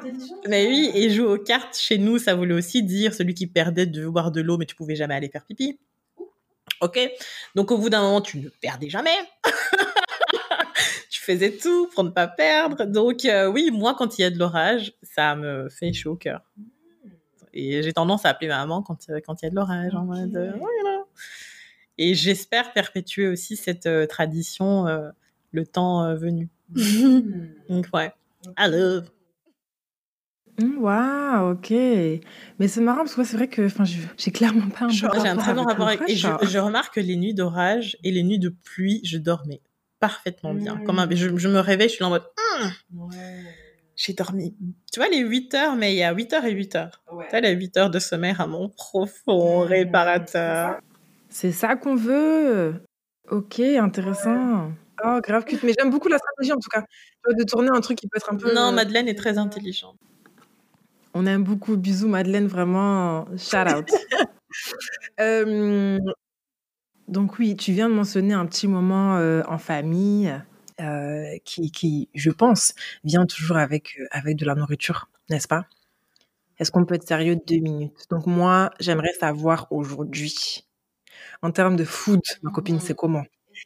mais 0.48 0.66
oui, 0.66 0.90
et 0.94 1.10
jouer 1.10 1.26
aux 1.26 1.38
cartes, 1.38 1.76
chez 1.78 1.98
nous, 1.98 2.18
ça 2.18 2.34
voulait 2.34 2.54
aussi 2.54 2.82
dire 2.82 3.14
celui 3.14 3.34
qui 3.34 3.46
perdait 3.46 3.86
de 3.86 4.06
boire 4.08 4.32
de 4.32 4.40
l'eau, 4.40 4.58
mais 4.58 4.66
tu 4.66 4.74
pouvais 4.74 4.96
jamais 4.96 5.14
aller 5.14 5.28
faire 5.28 5.44
pipi. 5.46 5.78
Ok? 6.80 6.98
Donc 7.54 7.70
au 7.70 7.78
bout 7.78 7.90
d'un 7.90 8.02
moment, 8.02 8.20
tu 8.20 8.38
ne 8.38 8.48
perdais 8.48 8.88
jamais. 8.88 9.16
tu 11.10 11.20
faisais 11.20 11.56
tout 11.56 11.88
pour 11.94 12.04
ne 12.04 12.10
pas 12.10 12.26
perdre. 12.26 12.84
Donc 12.84 13.24
euh, 13.24 13.46
oui, 13.46 13.70
moi, 13.70 13.94
quand 13.98 14.18
il 14.18 14.22
y 14.22 14.24
a 14.24 14.30
de 14.30 14.38
l'orage, 14.38 14.94
ça 15.02 15.34
me 15.34 15.68
fait 15.68 15.92
chaud 15.92 16.12
au 16.12 16.16
cœur. 16.16 16.42
Et 17.52 17.82
j'ai 17.82 17.92
tendance 17.92 18.24
à 18.24 18.30
appeler 18.30 18.48
ma 18.48 18.58
maman 18.58 18.82
quand, 18.82 19.10
euh, 19.10 19.20
quand 19.24 19.42
il 19.42 19.46
y 19.46 19.48
a 19.48 19.50
de 19.50 19.56
l'orage. 19.56 19.94
En 19.94 20.04
mode, 20.04 20.36
euh, 20.36 20.52
voilà. 20.56 21.04
Et 21.98 22.14
j'espère 22.14 22.72
perpétuer 22.72 23.28
aussi 23.28 23.56
cette 23.56 23.86
euh, 23.86 24.06
tradition 24.06 24.86
le 25.52 25.66
temps 25.66 26.14
venu. 26.14 26.48
Donc 27.68 27.88
ouais. 27.92 28.12
I 28.58 28.68
love. 28.70 29.10
Mmh, 30.62 30.78
waouh, 30.78 31.52
OK. 31.52 31.70
Mais 31.70 32.68
c'est 32.68 32.80
marrant 32.80 32.98
parce 32.98 33.12
que 33.14 33.20
moi, 33.20 33.24
c'est 33.26 33.36
vrai 33.36 33.48
que 33.48 33.66
enfin, 33.66 33.84
je 33.84 33.98
j'ai 34.16 34.30
clairement 34.30 34.68
pas 34.68 34.84
un 34.84 34.88
bon 34.88 34.92
J'ai 34.94 35.06
un 35.28 35.36
très 35.36 35.54
bon 35.54 35.64
rapport 35.64 35.88
avec. 35.88 36.00
Et 36.08 36.16
je, 36.16 36.58
remarque 36.58 36.94
que 36.94 37.00
les 37.00 37.16
nuits 37.16 37.34
d'orage 37.34 37.96
et 38.04 38.10
les 38.10 38.22
nuits 38.22 38.38
de 38.38 38.48
pluie, 38.50 39.00
je 39.04 39.18
dormais 39.18 39.60
parfaitement 40.00 40.54
bien. 40.54 40.76
Mm. 40.76 40.84
Comme 40.84 40.98
un- 40.98 41.08
je, 41.10 41.36
je 41.36 41.48
me 41.48 41.60
réveille, 41.60 41.88
je 41.88 41.94
suis 41.94 42.02
là 42.02 42.08
en 42.08 42.10
mode, 42.10 42.24
Ouais. 42.94 43.44
j'ai 43.96 44.12
dormi. 44.12 44.54
Tu 44.92 45.00
vois, 45.00 45.08
les 45.08 45.18
8 45.20 45.54
heures, 45.54 45.76
mais 45.76 45.94
il 45.94 45.98
y 45.98 46.02
a 46.02 46.12
8 46.12 46.32
heures 46.32 46.44
et 46.44 46.52
8 46.52 46.74
heures. 46.74 47.02
Ouais. 47.12 47.24
Tu 47.24 47.30
vois, 47.30 47.40
les 47.40 47.52
8 47.52 47.76
heures 47.76 47.90
de 47.90 47.98
sommeil 47.98 48.34
à 48.38 48.46
mon 48.46 48.68
profond 48.68 49.60
réparateur. 49.60 50.80
C'est 51.28 51.52
ça 51.52 51.76
qu'on 51.76 51.94
veut. 51.94 52.82
OK, 53.30 53.60
intéressant. 53.60 54.72
Oh, 55.04 55.18
grave 55.22 55.44
cute. 55.44 55.62
Mais 55.62 55.72
j'aime 55.78 55.90
beaucoup 55.90 56.08
la 56.08 56.18
stratégie 56.18 56.52
en 56.52 56.58
tout 56.58 56.68
cas. 56.68 56.84
De 57.28 57.44
tourner 57.44 57.70
un 57.72 57.80
truc 57.80 57.98
qui 57.98 58.08
peut 58.08 58.16
être 58.16 58.32
un 58.32 58.36
peu 58.36 58.52
Non, 58.54 58.72
Madeleine 58.72 59.08
est 59.08 59.14
très 59.14 59.38
intelligente. 59.38 59.96
On 61.14 61.26
aime 61.26 61.44
beaucoup. 61.44 61.76
Bisous 61.76 62.08
Madeleine, 62.08 62.46
vraiment 62.46 63.26
shout 63.36 63.66
out. 63.68 63.88
Hem, 65.18 65.98
donc 67.08 67.38
oui, 67.38 67.56
tu 67.56 67.72
viens 67.72 67.88
de 67.88 67.94
mentionner 67.94 68.34
un 68.34 68.46
petit 68.46 68.68
moment, 68.68 69.18
heu, 69.18 69.42
en 69.48 69.58
famille, 69.58 70.32
heu, 70.80 71.24
qui 71.44 71.70
qui, 71.72 72.08
je 72.14 72.30
pense, 72.30 72.74
vient 73.04 73.26
toujours 73.26 73.56
avec, 73.58 73.98
avec 74.10 74.36
de 74.36 74.44
la 74.46 74.54
nourriture, 74.54 75.08
n'est-ce 75.30 75.48
pas? 75.48 75.66
Est-ce 76.58 76.70
qu'on 76.72 76.84
peut 76.86 76.96
être 76.96 77.08
sérieux 77.08 77.36
2 77.46 77.58
minutes? 77.60 78.06
Donc 78.10 78.26
moi, 78.26 78.70
j'aimerais 78.80 79.14
savoir 79.20 79.68
aujourd'hui, 79.72 80.66
en 81.42 81.52
termes 81.52 81.76
de 81.76 81.84
food, 81.84 82.22
ma 82.42 82.50
copine, 82.52 82.80
c'est 82.80 82.96
comment? 82.96 83.24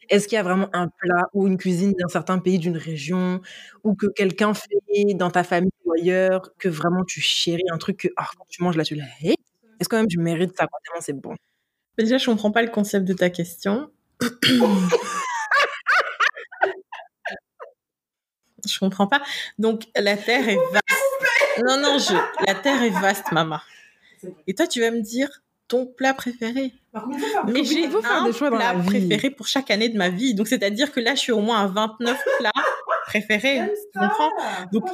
Est-ce 0.09 0.29
qu'il 0.29 0.37
y 0.37 0.39
a 0.39 0.43
vraiment 0.43 0.69
un 0.73 0.89
plat 0.89 1.29
ou 1.35 1.47
une 1.47 1.57
cuisine 1.57 1.93
d'un 1.99 2.09
certain 2.09 2.39
pays, 2.39 2.59
d'une 2.59 2.77
région, 2.77 3.41
ou 3.85 3.95
que 3.95 4.07
quelqu'un 4.07 4.55
fait 4.55 5.15
dans 5.15 5.31
ta 5.31 5.45
famille 5.45 5.71
ou 5.85 5.93
ailleurs, 5.93 6.53
que 6.59 6.69
vraiment 6.69 7.05
tu 7.05 7.21
chéris, 7.21 7.63
un 7.73 7.79
truc 7.79 7.99
que, 7.99 8.09
ah, 8.17 8.29
quand 8.39 8.47
tu 8.49 8.63
manges 8.63 8.77
là, 8.77 8.85
tu 8.85 8.95
es 8.95 8.99
là: 8.99 9.05
«Hé, 9.23 9.35
est-ce 9.81 9.89
quand 9.89 9.97
même 9.99 10.11
je 10.11 10.19
mérite 10.19 10.57
ça 10.57 10.67
c'est 11.01 11.13
bon?» 11.15 11.37
Déjà, 11.99 12.19
je 12.19 12.27
comprends 12.27 12.51
pas 12.51 12.63
le 12.63 12.71
concept 12.71 13.05
de 13.07 13.15
ta 13.15 13.31
question. 13.31 13.91
je 18.67 18.79
comprends 18.79 19.07
pas. 19.07 19.23
Donc, 19.59 19.85
la 19.97 20.17
Terre 20.17 20.49
est 20.49 20.57
vaste. 20.73 21.63
Non, 21.65 21.77
non, 21.81 21.99
je... 21.99 22.15
la 22.47 22.55
Terre 22.55 22.83
est 22.83 22.91
vaste, 22.91 23.31
maman. 23.33 23.61
Et 24.47 24.55
toi, 24.55 24.67
tu 24.67 24.81
vas 24.81 24.91
me 24.91 25.01
dire 25.01 25.29
ton 25.69 25.87
plat 25.87 26.15
préféré. 26.15 26.73
Par 26.95 27.05
contre, 27.05 27.19
il 27.49 27.65
j'ai 27.65 27.87
un 27.87 28.25
des 28.25 28.33
choix 28.33 28.51
dans 28.51 28.57
plat 28.57 28.73
la 28.73 28.79
vie. 28.79 28.87
préféré 28.87 29.31
pour 29.31 29.49
chaque 29.49 29.71
année 29.73 29.89
de 29.89 29.99
ma 29.99 30.11
vie. 30.11 30.33
Donc, 30.35 30.47
c'est-à-dire 30.47 30.93
que 30.93 31.01
là, 31.01 31.17
je 31.17 31.21
suis 31.21 31.33
au 31.33 31.41
moins 31.41 31.61
à 31.63 31.67
29 31.67 32.17
plats 32.39 32.53
préférés. 33.07 33.63
Tu 33.93 33.99
comprends 33.99 34.31
Donc, 34.73 34.85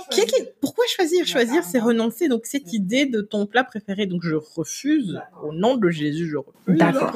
pourquoi 0.62 0.86
choisir 0.88 1.26
Choisir, 1.26 1.62
c'est 1.62 1.78
renoncer. 1.78 2.28
Donc, 2.28 2.46
cette 2.46 2.72
idée 2.72 3.04
de 3.04 3.20
ton 3.20 3.44
plat 3.46 3.64
préféré. 3.64 4.06
Donc, 4.06 4.22
je 4.24 4.34
refuse. 4.34 5.20
Au 5.42 5.52
nom 5.52 5.76
de 5.76 5.90
Jésus, 5.90 6.26
je 6.30 6.38
refuse. 6.38 6.78
D'accord. 6.78 7.12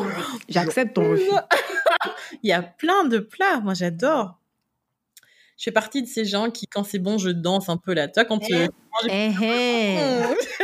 J'accepte 0.50 0.94
ton 0.94 1.10
refus. 1.12 1.30
Il 2.42 2.50
y 2.50 2.52
a 2.52 2.62
plein 2.62 3.04
de 3.04 3.18
plats. 3.18 3.60
Moi, 3.60 3.72
j'adore. 3.72 4.38
Je 5.56 5.64
fais 5.64 5.72
partie 5.72 6.02
de 6.02 6.08
ces 6.08 6.26
gens 6.26 6.50
qui, 6.50 6.66
quand 6.66 6.84
c'est 6.84 6.98
bon, 6.98 7.16
je 7.16 7.30
danse 7.30 7.70
un 7.70 7.78
peu 7.78 7.94
là. 7.94 8.08
Toi, 8.08 8.26
quand 8.26 8.38
tu, 8.38 8.52
Eh, 9.08 9.30
eh. 9.40 9.98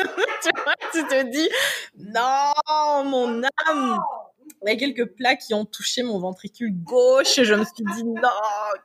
tu 0.42 0.50
vois, 0.62 0.74
tu 0.92 1.02
te 1.06 1.30
dis, 1.30 1.48
non, 1.98 3.04
mon 3.04 3.42
âme. 3.68 3.98
Il 4.62 4.68
y 4.68 4.72
a 4.72 4.76
quelques 4.76 5.06
plats 5.14 5.36
qui 5.36 5.54
ont 5.54 5.64
touché 5.64 6.02
mon 6.02 6.18
ventricule 6.18 6.72
gauche. 6.72 7.40
Je 7.42 7.54
me 7.54 7.64
suis 7.64 7.84
dit, 7.96 8.04
non, 8.04 8.28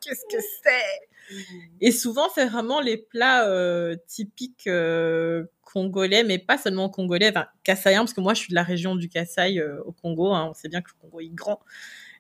qu'est-ce 0.02 0.24
que 0.34 0.42
c'est? 0.64 1.36
Et 1.82 1.92
souvent, 1.92 2.28
c'est 2.34 2.46
vraiment 2.46 2.82
les 2.82 2.98
plats 2.98 3.48
euh, 3.48 3.96
typiques 4.08 4.68
euh, 4.68 5.46
congolais, 5.64 6.24
mais 6.24 6.38
pas 6.38 6.58
seulement 6.58 6.90
congolais, 6.90 7.30
enfin, 7.30 7.48
kassaïens, 7.64 8.02
parce 8.02 8.14
que 8.14 8.22
moi, 8.22 8.34
je 8.34 8.40
suis 8.42 8.50
de 8.50 8.56
la 8.56 8.64
région 8.64 8.96
du 8.96 9.10
Kasaï 9.10 9.60
euh, 9.60 9.82
au 9.84 9.92
Congo. 9.92 10.34
hein. 10.34 10.48
on 10.50 10.54
sait 10.54 10.70
bien 10.70 10.82
que 10.82 10.92
le 10.92 11.02
Congo 11.02 11.20
est 11.20 11.30
grand. 11.30 11.60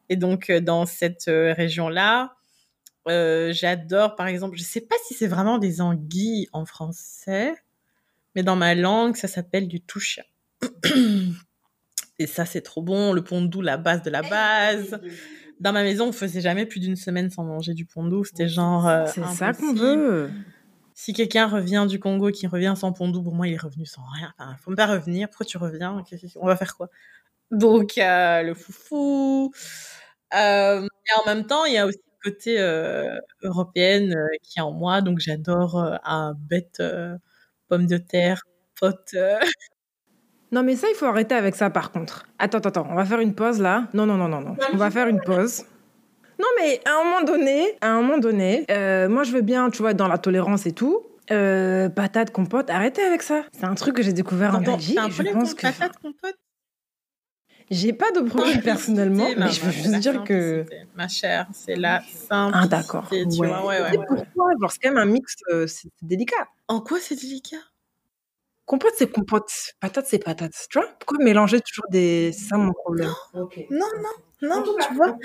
Et 0.09 0.15
donc, 0.15 0.51
dans 0.51 0.85
cette 0.85 1.25
région-là, 1.27 2.35
j'adore, 3.07 4.15
par 4.15 4.27
exemple, 4.27 4.57
je 4.57 4.63
sais 4.63 4.81
pas 4.81 4.95
si 5.07 5.13
c'est 5.13 5.27
vraiment 5.27 5.57
des 5.57 5.81
anguilles 5.81 6.47
en 6.51 6.65
français, 6.65 7.53
mais 8.35 8.43
dans 8.43 8.55
ma 8.55 8.75
langue, 8.75 9.15
ça 9.15 9.27
s'appelle 9.27 9.67
du 9.67 9.81
toucha. 9.81 10.23
Et 12.17 12.27
ça, 12.27 12.45
c'est 12.45 12.61
trop 12.61 12.81
bon. 12.81 13.13
Le 13.13 13.23
pondou, 13.23 13.61
la 13.61 13.77
base 13.77 14.01
de 14.03 14.09
la 14.09 14.21
base. 14.21 14.99
Dans 15.59 15.73
ma 15.73 15.83
maison, 15.83 16.09
on 16.09 16.11
faisait 16.11 16.41
jamais 16.41 16.65
plus 16.65 16.79
d'une 16.79 16.95
semaine 16.95 17.29
sans 17.29 17.43
manger 17.43 17.73
du 17.73 17.85
pondou. 17.85 18.23
C'était 18.23 18.47
genre. 18.47 18.87
euh, 18.87 19.05
C'est 19.07 19.23
ça 19.25 19.53
qu'on 19.53 19.73
veut. 19.73 20.29
Si 20.93 21.11
quelqu'un 21.11 21.47
revient 21.47 21.85
du 21.89 21.99
Congo 21.99 22.31
qui 22.31 22.47
revient 22.47 22.73
sans 22.77 22.93
pondou, 22.93 23.21
pour 23.21 23.35
moi, 23.35 23.47
il 23.47 23.53
est 23.53 23.61
revenu 23.61 23.85
sans 23.85 24.03
rien. 24.13 24.33
Enfin, 24.37 24.55
faut 24.63 24.73
pas 24.75 24.85
revenir. 24.87 25.29
Pourquoi 25.29 25.45
tu 25.45 25.57
reviens? 25.57 26.01
On 26.37 26.47
va 26.47 26.55
faire 26.55 26.77
quoi? 26.77 26.89
Donc, 27.51 27.97
euh, 27.97 28.41
le 28.43 28.53
foufou. 28.53 29.53
Euh, 30.33 30.81
et 30.85 31.19
en 31.21 31.25
même 31.25 31.45
temps, 31.45 31.65
il 31.65 31.73
y 31.73 31.77
a 31.77 31.85
aussi 31.85 31.99
le 32.23 32.31
côté 32.31 32.57
européenne 33.43 34.15
qui 34.41 34.59
est 34.59 34.61
en 34.61 34.71
moi. 34.71 35.01
Donc, 35.01 35.19
j'adore 35.19 35.77
un 36.05 36.33
bête 36.37 36.81
euh, 37.71 37.77
pomme 37.77 37.87
de 37.87 37.97
terre, 37.97 38.41
pote. 38.79 39.11
euh. 39.15 39.37
Non, 40.51 40.63
mais 40.63 40.75
ça, 40.75 40.87
il 40.89 40.95
faut 40.95 41.05
arrêter 41.05 41.35
avec 41.35 41.55
ça, 41.55 41.69
par 41.69 41.91
contre. 41.91 42.25
Attends, 42.39 42.59
attends. 42.59 42.87
On 42.89 42.95
va 42.95 43.05
faire 43.05 43.19
une 43.19 43.33
pause, 43.33 43.59
là. 43.59 43.87
Non, 43.93 44.05
non, 44.05 44.15
non, 44.15 44.27
non, 44.29 44.41
non. 44.41 44.55
On 44.73 44.77
va 44.77 44.91
faire 44.91 45.07
une 45.07 45.19
pause. 45.21 45.63
Non, 46.39 46.47
mais 46.59 46.79
à 46.85 46.99
un 46.99 47.03
moment 47.03 47.21
donné, 47.23 47.77
à 47.81 47.89
un 47.89 48.01
moment 48.01 48.17
donné, 48.17 48.65
euh, 48.69 49.09
moi, 49.09 49.23
je 49.23 49.31
veux 49.31 49.41
bien, 49.41 49.69
tu 49.69 49.79
vois, 49.81 49.91
être 49.91 49.97
dans 49.97 50.07
la 50.07 50.17
tolérance 50.17 50.65
et 50.65 50.71
tout. 50.71 51.01
Euh, 51.31 51.89
patate, 51.89 52.31
compote, 52.31 52.69
arrêtez 52.69 53.01
avec 53.01 53.23
ça. 53.23 53.43
C'est 53.51 53.65
un 53.65 53.73
truc 53.75 53.95
que 53.95 54.03
j'ai 54.03 54.13
découvert 54.13 54.55
en 54.55 54.61
Belgique. 54.61 54.97
un 54.97 55.09
Je 55.09 55.23
pense 55.23 55.53
que... 55.55 55.63
patate, 55.63 55.97
compote? 56.01 56.35
J'ai 57.71 57.93
pas 57.93 58.11
de 58.11 58.21
problème 58.21 58.61
personnellement, 58.61 59.27
mais 59.37 59.49
je 59.49 59.61
veux 59.61 59.71
juste 59.71 59.99
dire 59.99 60.23
que... 60.23 60.65
Ma 60.95 61.07
chère, 61.07 61.47
c'est 61.53 61.75
la 61.75 62.01
simplicité. 62.07 62.53
Ah, 62.53 62.67
d'accord. 62.67 63.09
Tu 63.09 63.17
Ouais. 63.17 63.47
vois, 63.47 63.65
ouais, 63.65 63.81
ouais, 63.81 63.97
pourquoi 64.07 64.51
Genre, 64.61 64.71
c'est 64.71 64.79
quand 64.81 64.89
même 64.93 64.97
un 64.97 65.05
mix, 65.11 65.35
euh, 65.51 65.67
c'est 65.67 65.89
délicat. 66.01 66.47
En 66.67 66.79
quoi 66.81 66.99
c'est 66.99 67.15
délicat? 67.15 67.57
Compote, 68.65 68.93
c'est 68.97 69.11
compote. 69.11 69.51
Patate, 69.79 70.07
c'est 70.07 70.19
patate. 70.19 70.53
Tu 70.69 70.79
vois? 70.79 70.87
Pourquoi 70.99 71.23
mélanger 71.23 71.61
toujours 71.61 71.85
des... 71.89 72.31
C'est 72.33 72.45
ça 72.49 72.57
mon 72.57 72.73
problème. 72.73 73.11
Ok. 73.35 73.59
Non, 73.69 73.85
non, 74.41 74.49
non, 74.49 74.75
tu 74.87 74.93
vois? 74.95 75.15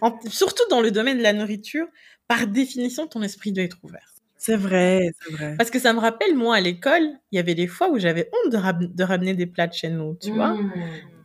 en 0.00 0.18
surtout 0.28 0.64
dans 0.70 0.80
le 0.80 0.90
domaine 0.90 1.18
de 1.18 1.22
la 1.22 1.32
nourriture, 1.32 1.86
par 2.26 2.46
définition, 2.46 3.06
ton 3.06 3.22
esprit 3.22 3.52
doit 3.52 3.64
être 3.64 3.78
ouvert. 3.84 4.12
C'est 4.36 4.56
vrai, 4.56 5.10
c'est 5.20 5.32
vrai. 5.32 5.54
Parce 5.56 5.70
que 5.70 5.78
ça 5.78 5.92
me 5.92 5.98
rappelle, 6.00 6.34
moi, 6.36 6.56
à 6.56 6.60
l'école, 6.60 7.08
il 7.32 7.36
y 7.36 7.38
avait 7.38 7.54
des 7.54 7.66
fois 7.66 7.88
où 7.90 7.98
j'avais 7.98 8.28
honte 8.32 8.52
de, 8.52 8.56
ram- 8.56 8.86
de 8.92 9.04
ramener 9.04 9.34
des 9.34 9.46
plats 9.46 9.66
de 9.66 9.72
chez 9.74 9.90
nous, 9.90 10.16
tu 10.20 10.30
vois? 10.32 10.56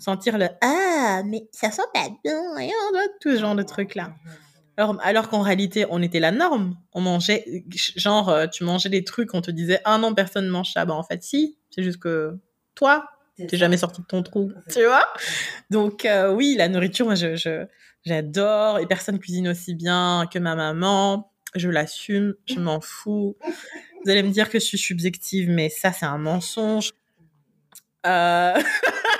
Sentir 0.04 0.38
le 0.38 0.48
Ah, 0.62 1.22
mais 1.26 1.48
ça 1.54 1.72
sent 1.72 1.82
pas 1.94 2.08
bon, 2.26 2.58
et 2.58 2.70
on 2.90 2.92
doit- 2.92 3.08
tout 3.22 3.32
ce 3.32 3.38
genre 3.40 3.56
de 3.56 3.64
trucs-là. 3.64 4.14
Alors, 4.76 4.98
alors 5.02 5.30
qu'en 5.30 5.42
réalité, 5.42 5.86
on 5.90 6.02
était 6.02 6.20
la 6.20 6.32
norme. 6.32 6.76
On 6.94 7.00
mangeait, 7.00 7.64
genre, 7.96 8.30
euh, 8.30 8.48
tu 8.48 8.64
mangeais 8.66 8.90
des 8.90 9.04
trucs, 9.04 9.34
on 9.34 9.42
te 9.42 9.52
disait 9.52 9.80
Ah 9.86 9.98
non, 10.00 10.14
personne 10.14 10.48
mange 10.50 10.74
ça. 10.74 10.84
Bah, 10.86 10.94
en 10.96 11.04
fait, 11.04 11.24
si. 11.24 11.58
C'est 11.70 11.84
juste 11.84 12.00
que 12.00 12.38
toi, 12.76 13.06
t'es 13.38 13.56
jamais 13.58 13.78
sorti 13.78 14.02
de 14.02 14.08
ton 14.08 14.24
trou, 14.24 14.52
tu 14.72 14.84
vois? 14.86 15.08
Donc, 15.70 16.06
euh, 16.06 16.34
oui, 16.34 16.56
la 16.58 16.68
nourriture, 16.70 17.06
moi, 17.06 17.16
je- 17.16 17.66
j'adore. 18.04 18.80
Et 18.80 18.86
personne 18.88 19.20
cuisine 19.20 19.48
aussi 19.48 19.74
bien 19.76 20.28
que 20.32 20.40
ma 20.40 20.56
maman. 20.56 21.32
Je 21.56 21.70
l'assume, 21.70 22.34
je 22.48 22.60
m'en 22.60 22.82
fous. 22.82 23.38
Vous 24.04 24.12
allez 24.12 24.24
me 24.24 24.32
dire 24.32 24.50
que 24.50 24.60
je 24.60 24.66
suis 24.66 24.78
subjective, 24.80 25.50
mais 25.50 25.70
ça, 25.70 25.94
c'est 25.94 26.06
un 26.08 26.18
mensonge. 26.18 26.92
Euh, 28.08 28.54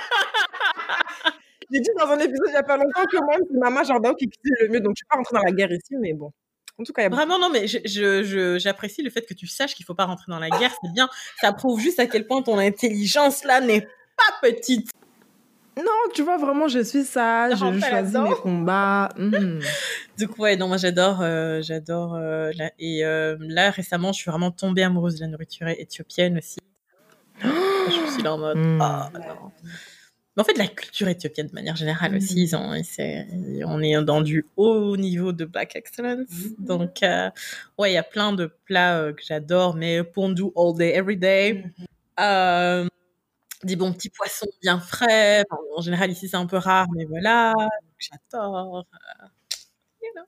J'ai 1.74 1.80
dit 1.80 1.90
dans 1.98 2.06
un 2.06 2.18
épisode 2.20 2.46
il 2.48 2.52
y 2.52 2.56
a 2.56 2.62
pas 2.62 2.76
longtemps 2.76 3.04
que 3.10 3.16
moi, 3.16 3.34
c'est 3.50 3.58
Maman 3.58 3.82
Jardin 3.82 4.14
qui 4.14 4.28
cuisine 4.28 4.54
le 4.60 4.68
mieux, 4.68 4.80
donc 4.80 4.94
je 4.96 5.02
vais 5.02 5.08
pas 5.10 5.16
rentrer 5.16 5.36
dans 5.36 5.42
la 5.42 5.50
guerre 5.52 5.72
ici, 5.72 5.96
mais 6.00 6.12
bon. 6.12 6.30
En 6.78 6.84
tout 6.84 6.92
cas, 6.92 7.02
il 7.02 7.04
y 7.04 7.06
a 7.06 7.10
Vraiment, 7.10 7.38
non, 7.38 7.50
mais 7.50 7.66
je- 7.66 7.78
je- 7.84 8.22
je- 8.22 8.58
j'apprécie 8.58 9.02
le 9.02 9.10
fait 9.10 9.22
que 9.22 9.34
tu 9.34 9.46
saches 9.48 9.74
qu'il 9.74 9.84
faut 9.84 9.94
pas 9.94 10.04
rentrer 10.04 10.26
dans 10.28 10.38
la 10.38 10.50
guerre, 10.50 10.72
c'est 10.82 10.92
bien. 10.92 11.08
Ça 11.40 11.52
prouve 11.52 11.80
juste 11.80 11.98
à 12.00 12.06
quel 12.06 12.26
point 12.26 12.42
ton 12.42 12.58
intelligence, 12.58 13.44
là, 13.44 13.60
n'est 13.60 13.80
pas 13.82 14.32
petite. 14.48 14.90
Non, 15.76 15.90
tu 16.14 16.22
vois, 16.22 16.36
vraiment, 16.36 16.68
je 16.68 16.78
suis 16.84 17.02
sage, 17.02 17.58
je 17.58 17.80
choisis 17.80 18.14
mes 18.16 18.34
combats. 18.42 19.08
Mhm. 19.18 19.58
Donc, 20.18 20.38
ouais, 20.38 20.56
non, 20.56 20.68
moi, 20.68 20.76
j'adore, 20.76 21.20
euh, 21.22 21.60
j'adore, 21.62 22.14
euh, 22.14 22.52
et 22.78 23.04
euh, 23.04 23.36
là, 23.40 23.70
récemment, 23.70 24.12
je 24.12 24.20
suis 24.20 24.30
vraiment 24.30 24.52
tombée 24.52 24.84
amoureuse 24.84 25.16
de 25.16 25.22
la 25.22 25.26
nourriture 25.28 25.66
éthiopienne 25.68 26.38
aussi. 26.38 26.58
je 27.40 28.10
suis 28.12 28.22
là 28.22 28.34
en 28.34 28.38
mode, 28.38 28.58
Mm. 28.58 28.78
ah, 28.80 29.10
non. 29.14 29.50
Mais 30.36 30.42
en 30.42 30.44
fait, 30.44 30.58
la 30.58 30.66
culture 30.66 31.08
éthiopienne, 31.08 31.46
de 31.46 31.52
manière 31.54 31.76
générale 31.76 32.16
aussi, 32.16 32.42
ils 32.42 32.56
ont, 32.56 32.72
on 33.66 33.82
est 33.82 34.02
dans 34.04 34.20
du 34.20 34.46
haut 34.56 34.96
niveau 34.96 35.32
de 35.32 35.44
Black 35.44 35.76
Excellence. 35.76 36.28
Mhm. 36.30 36.54
Donc, 36.66 37.02
euh, 37.02 37.30
ouais, 37.78 37.92
il 37.92 37.94
y 37.94 37.98
a 37.98 38.02
plein 38.02 38.32
de 38.32 38.46
plats 38.64 38.98
euh, 38.98 39.12
que 39.12 39.22
j'adore, 39.24 39.74
mais 39.76 40.02
pondu 40.02 40.44
all 40.56 40.74
day, 40.76 40.94
every 40.96 41.16
day. 41.16 41.64
Euh, 42.20 42.88
des 43.64 43.76
bons 43.76 43.92
petits 43.92 44.10
poissons 44.10 44.46
bien 44.62 44.80
frais. 44.80 45.44
Enfin, 45.50 45.62
en 45.76 45.82
général, 45.82 46.10
ici, 46.10 46.28
c'est 46.28 46.36
un 46.36 46.46
peu 46.46 46.58
rare, 46.58 46.86
mais 46.96 47.04
voilà. 47.06 47.54
J'adore. 47.98 48.84
You 50.02 50.10
know. 50.14 50.24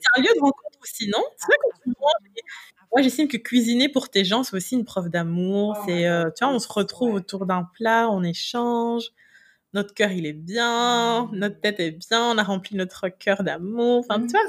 C'est 0.00 0.20
un 0.20 0.22
lieu 0.22 0.28
de 0.34 0.40
rencontre 0.40 0.78
aussi, 0.82 1.08
non? 1.08 1.22
C'est 1.36 1.46
vrai 1.46 1.56
tu 1.82 1.88
manges. 1.90 2.30
Moi, 2.94 3.02
j'estime 3.02 3.28
que 3.28 3.36
cuisiner 3.36 3.88
pour 3.88 4.08
tes 4.08 4.24
gens, 4.24 4.42
c'est 4.42 4.56
aussi 4.56 4.74
une 4.74 4.84
preuve 4.84 5.08
d'amour. 5.10 5.76
Oh 5.78 5.82
c'est, 5.86 6.06
euh, 6.06 6.30
tu 6.36 6.44
vois, 6.44 6.54
on 6.54 6.58
se 6.58 6.72
retrouve 6.72 7.10
ouais. 7.10 7.16
autour 7.16 7.46
d'un 7.46 7.68
plat, 7.74 8.08
on 8.10 8.22
échange. 8.22 9.04
Notre 9.74 9.92
cœur, 9.92 10.10
il 10.12 10.24
est 10.24 10.32
bien. 10.32 11.28
Notre 11.32 11.60
tête 11.60 11.80
est 11.80 11.90
bien. 11.90 12.22
On 12.30 12.38
a 12.38 12.42
rempli 12.42 12.76
notre 12.76 13.08
cœur 13.08 13.42
d'amour. 13.42 14.04
Enfin, 14.08 14.20
tu 14.20 14.28
vois, 14.28 14.40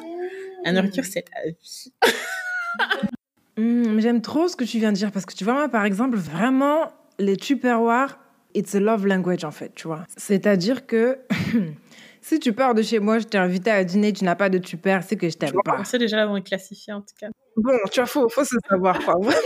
la 0.64 0.72
nourriture, 0.72 1.04
c'est 1.04 1.26
la 1.36 1.52
vie. 1.52 1.94
Mais 3.58 4.02
J'aime 4.02 4.22
trop 4.22 4.48
ce 4.48 4.56
que 4.56 4.64
tu 4.64 4.80
viens 4.80 4.92
de 4.92 4.98
dire 4.98 5.12
parce 5.12 5.26
que 5.26 5.34
tu 5.34 5.44
vois, 5.44 5.54
moi, 5.54 5.68
par 5.68 5.84
exemple, 5.84 6.16
vraiment, 6.16 6.92
les 7.18 7.36
tupperwares, 7.36 8.18
it's 8.56 8.74
a 8.76 8.80
love 8.80 9.06
language 9.06 9.44
en 9.44 9.52
fait, 9.52 9.74
tu 9.76 9.88
vois. 9.88 10.06
C'est-à-dire 10.16 10.88
que 10.88 11.20
si 12.22 12.40
tu 12.40 12.54
pars 12.54 12.74
de 12.76 12.82
chez 12.82 13.00
moi, 13.00 13.20
je 13.20 13.26
t'ai 13.26 13.38
invité 13.38 13.72
à 13.72 13.84
dîner, 13.84 14.14
tu 14.14 14.24
n'as 14.24 14.36
pas 14.36 14.50
de 14.50 14.58
tupper, 14.58 15.00
c'est 15.08 15.16
que 15.16 15.30
je 15.30 15.38
t'aime 15.38 15.54
pas. 15.66 15.78
On 15.80 15.84
sait 15.84 15.98
déjà 15.98 16.18
l'avoir 16.18 16.44
classifié, 16.44 16.94
en 16.94 17.02
tout 17.02 17.14
cas. 17.20 17.28
Bon, 17.58 17.78
tu 17.92 18.00
vois, 18.00 18.08
faut, 18.08 18.30
faut 18.30 18.44
se 18.44 18.56
savoir, 18.70 19.00
quoi. 19.04 19.16
Vraiment. 19.22 19.40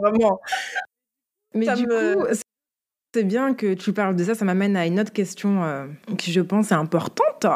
Vraiment. 0.00 0.40
Mais 1.54 1.66
Ça 1.66 1.74
du 1.74 1.86
me- 1.86 2.14
coup, 2.14 2.26
c'est- 2.32 2.42
c'est 3.14 3.24
bien 3.24 3.54
que 3.54 3.74
tu 3.74 3.92
parles 3.92 4.14
de 4.16 4.22
ça. 4.24 4.34
Ça 4.34 4.44
m'amène 4.44 4.76
à 4.76 4.86
une 4.86 5.00
autre 5.00 5.12
question 5.12 5.64
euh, 5.64 5.86
qui, 6.18 6.32
je 6.32 6.40
pense, 6.40 6.70
est 6.70 6.74
importante. 6.76 7.46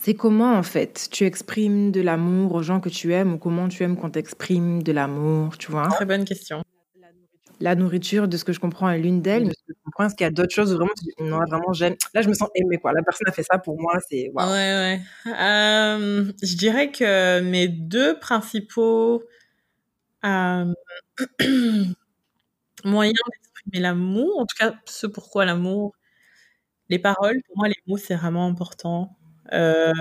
C'est 0.00 0.14
comment, 0.14 0.54
en 0.54 0.62
fait, 0.62 1.08
tu 1.10 1.24
exprimes 1.24 1.90
de 1.90 2.00
l'amour 2.00 2.54
aux 2.54 2.62
gens 2.62 2.80
que 2.80 2.88
tu 2.88 3.12
aimes 3.12 3.34
ou 3.34 3.38
comment 3.38 3.68
tu 3.68 3.82
aimes 3.82 3.96
qu'on 3.96 4.10
t'exprime 4.10 4.82
de 4.82 4.92
l'amour, 4.92 5.58
tu 5.58 5.70
vois? 5.70 5.88
Très 5.88 6.06
bonne 6.06 6.24
question. 6.24 6.62
La 7.60 7.74
nourriture, 7.74 8.28
de 8.28 8.36
ce 8.36 8.44
que 8.44 8.52
je 8.52 8.60
comprends, 8.60 8.88
est 8.90 8.98
l'une 9.00 9.20
d'elles. 9.20 9.44
Mais 9.46 9.52
ce 9.52 9.62
que 9.66 9.72
je 9.76 9.82
comprends, 9.84 10.08
qu'il 10.10 10.24
y 10.24 10.28
a 10.28 10.30
d'autres 10.30 10.54
choses 10.54 10.72
où 10.72 10.76
vraiment, 10.76 10.92
non, 11.20 11.38
vraiment, 11.48 11.72
j'aime. 11.72 11.96
Là, 12.14 12.22
je 12.22 12.28
me 12.28 12.34
sens 12.34 12.48
aimée, 12.54 12.78
quoi. 12.78 12.92
La 12.92 13.02
personne 13.02 13.28
a 13.28 13.32
fait 13.32 13.42
ça 13.42 13.58
pour 13.58 13.80
moi, 13.80 13.98
c'est. 14.08 14.30
Ouais, 14.32 14.44
ouais. 14.44 15.00
Euh, 15.26 16.32
je 16.42 16.56
dirais 16.56 16.92
que 16.92 17.40
mes 17.40 17.66
deux 17.68 18.16
principaux 18.20 19.24
euh, 20.24 20.72
moyens 22.84 23.18
d'exprimer 23.30 23.80
l'amour, 23.80 24.38
en 24.38 24.46
tout 24.46 24.56
cas 24.58 24.74
ce 24.86 25.06
pourquoi 25.06 25.44
l'amour, 25.44 25.92
les 26.90 26.98
paroles, 26.98 27.40
pour 27.48 27.58
moi 27.58 27.68
les 27.68 27.76
mots 27.86 27.98
c'est 27.98 28.16
vraiment 28.16 28.46
important. 28.48 29.16
Euh, 29.52 29.92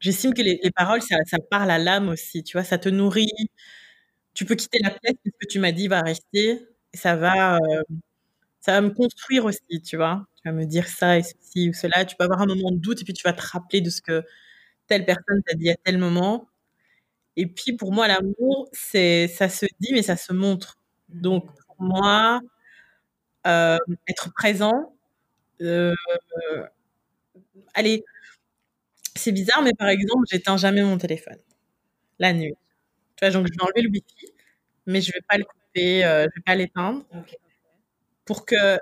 J'estime 0.00 0.32
que 0.34 0.42
les, 0.42 0.60
les 0.62 0.70
paroles 0.70 1.02
ça, 1.02 1.16
ça 1.26 1.38
parle 1.50 1.70
à 1.70 1.78
l'âme 1.78 2.08
aussi, 2.08 2.44
tu 2.44 2.56
vois, 2.56 2.64
ça 2.64 2.78
te 2.78 2.88
nourrit. 2.88 3.30
Tu 4.38 4.44
peux 4.44 4.54
quitter 4.54 4.78
la 4.84 4.90
pièce, 4.90 5.16
ce 5.26 5.30
que 5.32 5.46
tu 5.50 5.58
m'as 5.58 5.72
dit 5.72 5.88
va 5.88 6.00
rester, 6.00 6.64
et 6.92 6.96
ça 6.96 7.16
va, 7.16 7.56
euh, 7.56 7.82
ça 8.60 8.72
va 8.72 8.80
me 8.82 8.90
construire 8.90 9.44
aussi, 9.46 9.82
tu 9.84 9.96
vois. 9.96 10.26
Tu 10.36 10.48
vas 10.48 10.52
me 10.54 10.64
dire 10.66 10.88
ça 10.88 11.18
et 11.18 11.22
ceci 11.24 11.70
ou 11.70 11.74
cela. 11.74 12.04
Tu 12.04 12.16
peux 12.16 12.24
avoir 12.24 12.42
un 12.42 12.46
moment 12.46 12.70
de 12.72 12.78
doute 12.78 13.02
et 13.02 13.04
puis 13.04 13.14
tu 13.14 13.22
vas 13.24 13.32
te 13.34 13.42
rappeler 13.42 13.80
de 13.82 13.90
ce 13.90 14.02
que 14.02 14.24
telle 14.88 15.06
personne 15.06 15.42
t'a 15.46 15.54
dit 15.56 15.70
à 15.70 15.76
tel 15.76 15.98
moment. 15.98 16.48
Et 17.36 17.46
puis 17.46 17.74
pour 17.74 17.92
moi, 17.92 18.08
l'amour, 18.08 18.68
c'est 18.72 19.28
ça 19.28 19.48
se 19.50 19.66
dit 19.80 19.92
mais 19.94 20.02
ça 20.02 20.16
se 20.16 20.32
montre. 20.34 20.78
Donc 21.10 21.46
pour 21.66 21.76
moi, 21.82 22.40
euh, 23.46 23.78
être 24.08 24.32
présent, 24.34 24.94
euh, 25.62 25.94
allez, 27.74 28.04
c'est 29.16 29.32
bizarre, 29.32 29.62
mais 29.62 29.72
par 29.78 29.88
exemple, 29.88 30.24
j'éteins 30.30 30.56
jamais 30.56 30.82
mon 30.82 30.98
téléphone 30.98 31.38
la 32.20 32.32
nuit. 32.34 32.54
Tu 33.18 33.26
vois, 33.26 33.30
donc 33.30 33.46
je 33.48 33.52
vais 33.52 33.62
enlever 33.64 33.82
le 33.82 33.90
wifi, 33.90 34.32
mais 34.86 35.00
je 35.00 35.12
vais 35.12 35.20
pas 35.28 35.38
le 35.38 35.44
couper, 35.44 36.04
euh, 36.04 36.24
je 36.24 36.36
vais 36.36 36.42
pas 36.44 36.54
l'éteindre. 36.54 37.04
Pour 38.24 38.44
que 38.46 38.78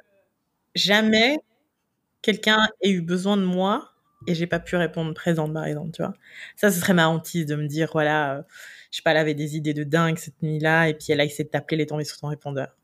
jamais 0.75 1.39
quelqu'un 2.23 2.69
ait 2.83 2.91
eu 2.91 3.03
besoin 3.03 3.37
de 3.37 3.45
moi 3.45 3.93
et 4.27 4.35
j'ai 4.35 4.47
pas 4.49 4.61
pu 4.61 4.77
répondre 4.77 5.15
présente 5.15 5.55
par 5.55 5.67
exemple 5.67 5.93
tu 5.93 6.03
vois. 6.03 6.15
Ça 6.57 6.71
ce 6.73 6.81
serait 6.81 6.95
ma 6.95 7.09
hantise 7.09 7.47
de 7.47 7.57
me 7.57 7.67
dire 7.69 7.91
voilà 7.93 8.39
euh, 8.39 8.43
je 8.93 8.99
sais 8.99 9.03
pas 9.03 9.13
elle 9.13 9.19
avait 9.19 9.35
des 9.35 9.57
idées 9.57 9.75
de 9.75 9.85
dingue 9.85 10.19
cette 10.19 10.43
nuit-là 10.43 10.89
et 10.89 10.95
puis 10.95 11.09
elle 11.11 11.21
a 11.21 11.25
essayé 11.25 11.45
de 11.45 11.51
t'appeler 11.51 11.77
elle 11.79 11.83
est 11.83 11.87
tombée 11.89 12.05
sur 12.05 12.19
ton 12.19 12.29
répondeur. 12.29 12.77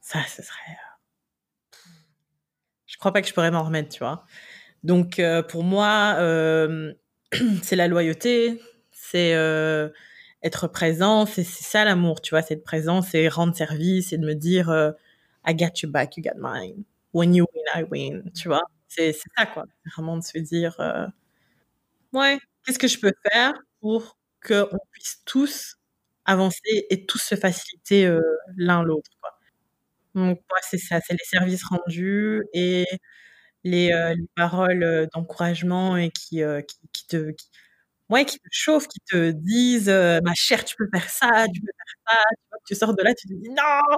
Ça 0.00 0.20
ce 0.28 0.42
serait 0.42 0.72
euh, 0.72 0.96
je 2.86 2.96
crois 2.96 3.12
pas 3.12 3.22
que 3.22 3.28
je 3.28 3.34
pourrais 3.34 3.50
m'en 3.50 3.64
remettre 3.64 3.90
tu 3.90 4.00
vois. 4.00 4.24
Donc 4.84 5.18
euh, 5.18 5.42
pour 5.42 5.64
moi 5.64 6.16
euh, 6.18 6.94
c'est 7.62 7.76
la 7.76 7.88
loyauté 7.88 8.60
c'est 8.92 9.34
être 10.42 10.68
présent 10.68 11.26
c'est 11.26 11.44
c'est 11.44 11.64
ça 11.64 11.84
l'amour 11.84 12.20
tu 12.20 12.30
vois 12.30 12.42
c'est 12.42 12.54
être 12.54 12.64
présent 12.64 13.02
c'est 13.02 13.28
rendre 13.28 13.56
service 13.56 14.12
et 14.12 14.18
de 14.18 14.26
me 14.26 14.34
dire 14.34 14.70
euh, 14.70 14.92
I 15.46 15.54
got 15.54 15.80
your 15.82 15.90
back 15.92 16.16
you 16.16 16.22
got 16.22 16.38
mine. 16.38 16.84
When 17.12 17.34
you 17.34 17.46
win 17.54 17.64
I 17.74 17.84
win 17.90 18.30
tu 18.34 18.48
vois. 18.48 18.62
C'est 18.88 19.12
c'est 19.12 19.30
ça 19.36 19.46
quoi. 19.46 19.64
C'est 19.84 19.92
vraiment 19.94 20.16
de 20.18 20.22
se 20.24 20.38
dire 20.38 20.78
euh, 20.80 21.06
ouais 22.12 22.38
qu'est-ce 22.64 22.78
que 22.78 22.88
je 22.88 22.98
peux 22.98 23.12
faire 23.32 23.54
pour 23.80 24.18
que 24.40 24.64
on 24.72 24.78
puisse 24.92 25.22
tous 25.26 25.76
avancer 26.24 26.86
et 26.90 27.06
tous 27.06 27.18
se 27.18 27.34
faciliter 27.36 28.06
euh, 28.06 28.20
l'un 28.56 28.82
l'autre 28.82 29.10
quoi. 29.20 29.30
Donc 30.14 30.40
moi 30.50 30.58
c'est 30.62 30.78
ça 30.78 31.00
c'est 31.00 31.14
les 31.14 31.24
services 31.24 31.64
rendus 31.64 32.42
et 32.54 32.86
les, 33.64 33.92
euh, 33.92 34.14
les 34.14 34.26
paroles 34.36 35.08
d'encouragement 35.14 35.96
et 35.96 36.10
qui, 36.10 36.42
qui, 36.92 37.06
te 37.08 37.32
ouais, 38.08 38.24
qui 38.24 38.38
te 38.38 38.48
chauffent, 38.50 38.88
qui 38.88 39.00
te 39.00 39.30
disent 39.30 39.88
euh, 39.88 40.20
ma 40.22 40.34
chère, 40.34 40.64
tu 40.64 40.76
peux 40.76 40.88
faire 40.92 41.08
ça, 41.08 41.46
tu 41.52 41.60
peux 41.60 41.66
faire 41.66 41.94
ça. 42.06 42.16
Tu, 42.30 42.48
vois, 42.50 42.58
tu 42.66 42.74
sors 42.74 42.94
de 42.94 43.02
là, 43.02 43.14
tu 43.14 43.28
te 43.28 43.34
dis 43.34 43.50
non, 43.50 43.96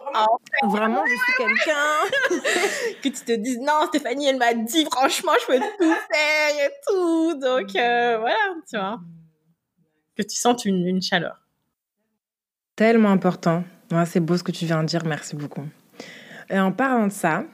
oh, 0.00 0.68
Vraiment, 0.68 1.04
je 1.06 1.12
suis 1.12 1.32
quelqu'un. 1.36 2.98
que 3.02 3.08
tu 3.08 3.24
te 3.24 3.32
dises 3.32 3.58
non, 3.58 3.86
Stéphanie, 3.88 4.28
elle 4.28 4.38
m'a 4.38 4.54
dit 4.54 4.84
franchement, 4.90 5.32
je 5.40 5.46
peux 5.46 5.58
tout 5.58 5.94
faire 6.12 6.66
et 6.66 6.70
tout. 6.86 7.34
Donc 7.34 7.74
euh, 7.76 8.18
voilà, 8.18 8.54
tu 8.68 8.76
vois, 8.76 9.00
que 10.16 10.22
tu 10.22 10.36
sentes 10.36 10.64
une, 10.64 10.86
une 10.86 11.02
chaleur. 11.02 11.42
Tellement 12.74 13.10
important. 13.10 13.64
Ouais, 13.90 14.04
c'est 14.04 14.20
beau 14.20 14.36
ce 14.36 14.42
que 14.42 14.52
tu 14.52 14.66
viens 14.66 14.82
de 14.82 14.88
dire, 14.88 15.04
merci 15.06 15.36
beaucoup. 15.36 15.66
Et 16.50 16.58
en 16.58 16.72
parlant 16.72 17.06
de 17.06 17.12
ça, 17.12 17.44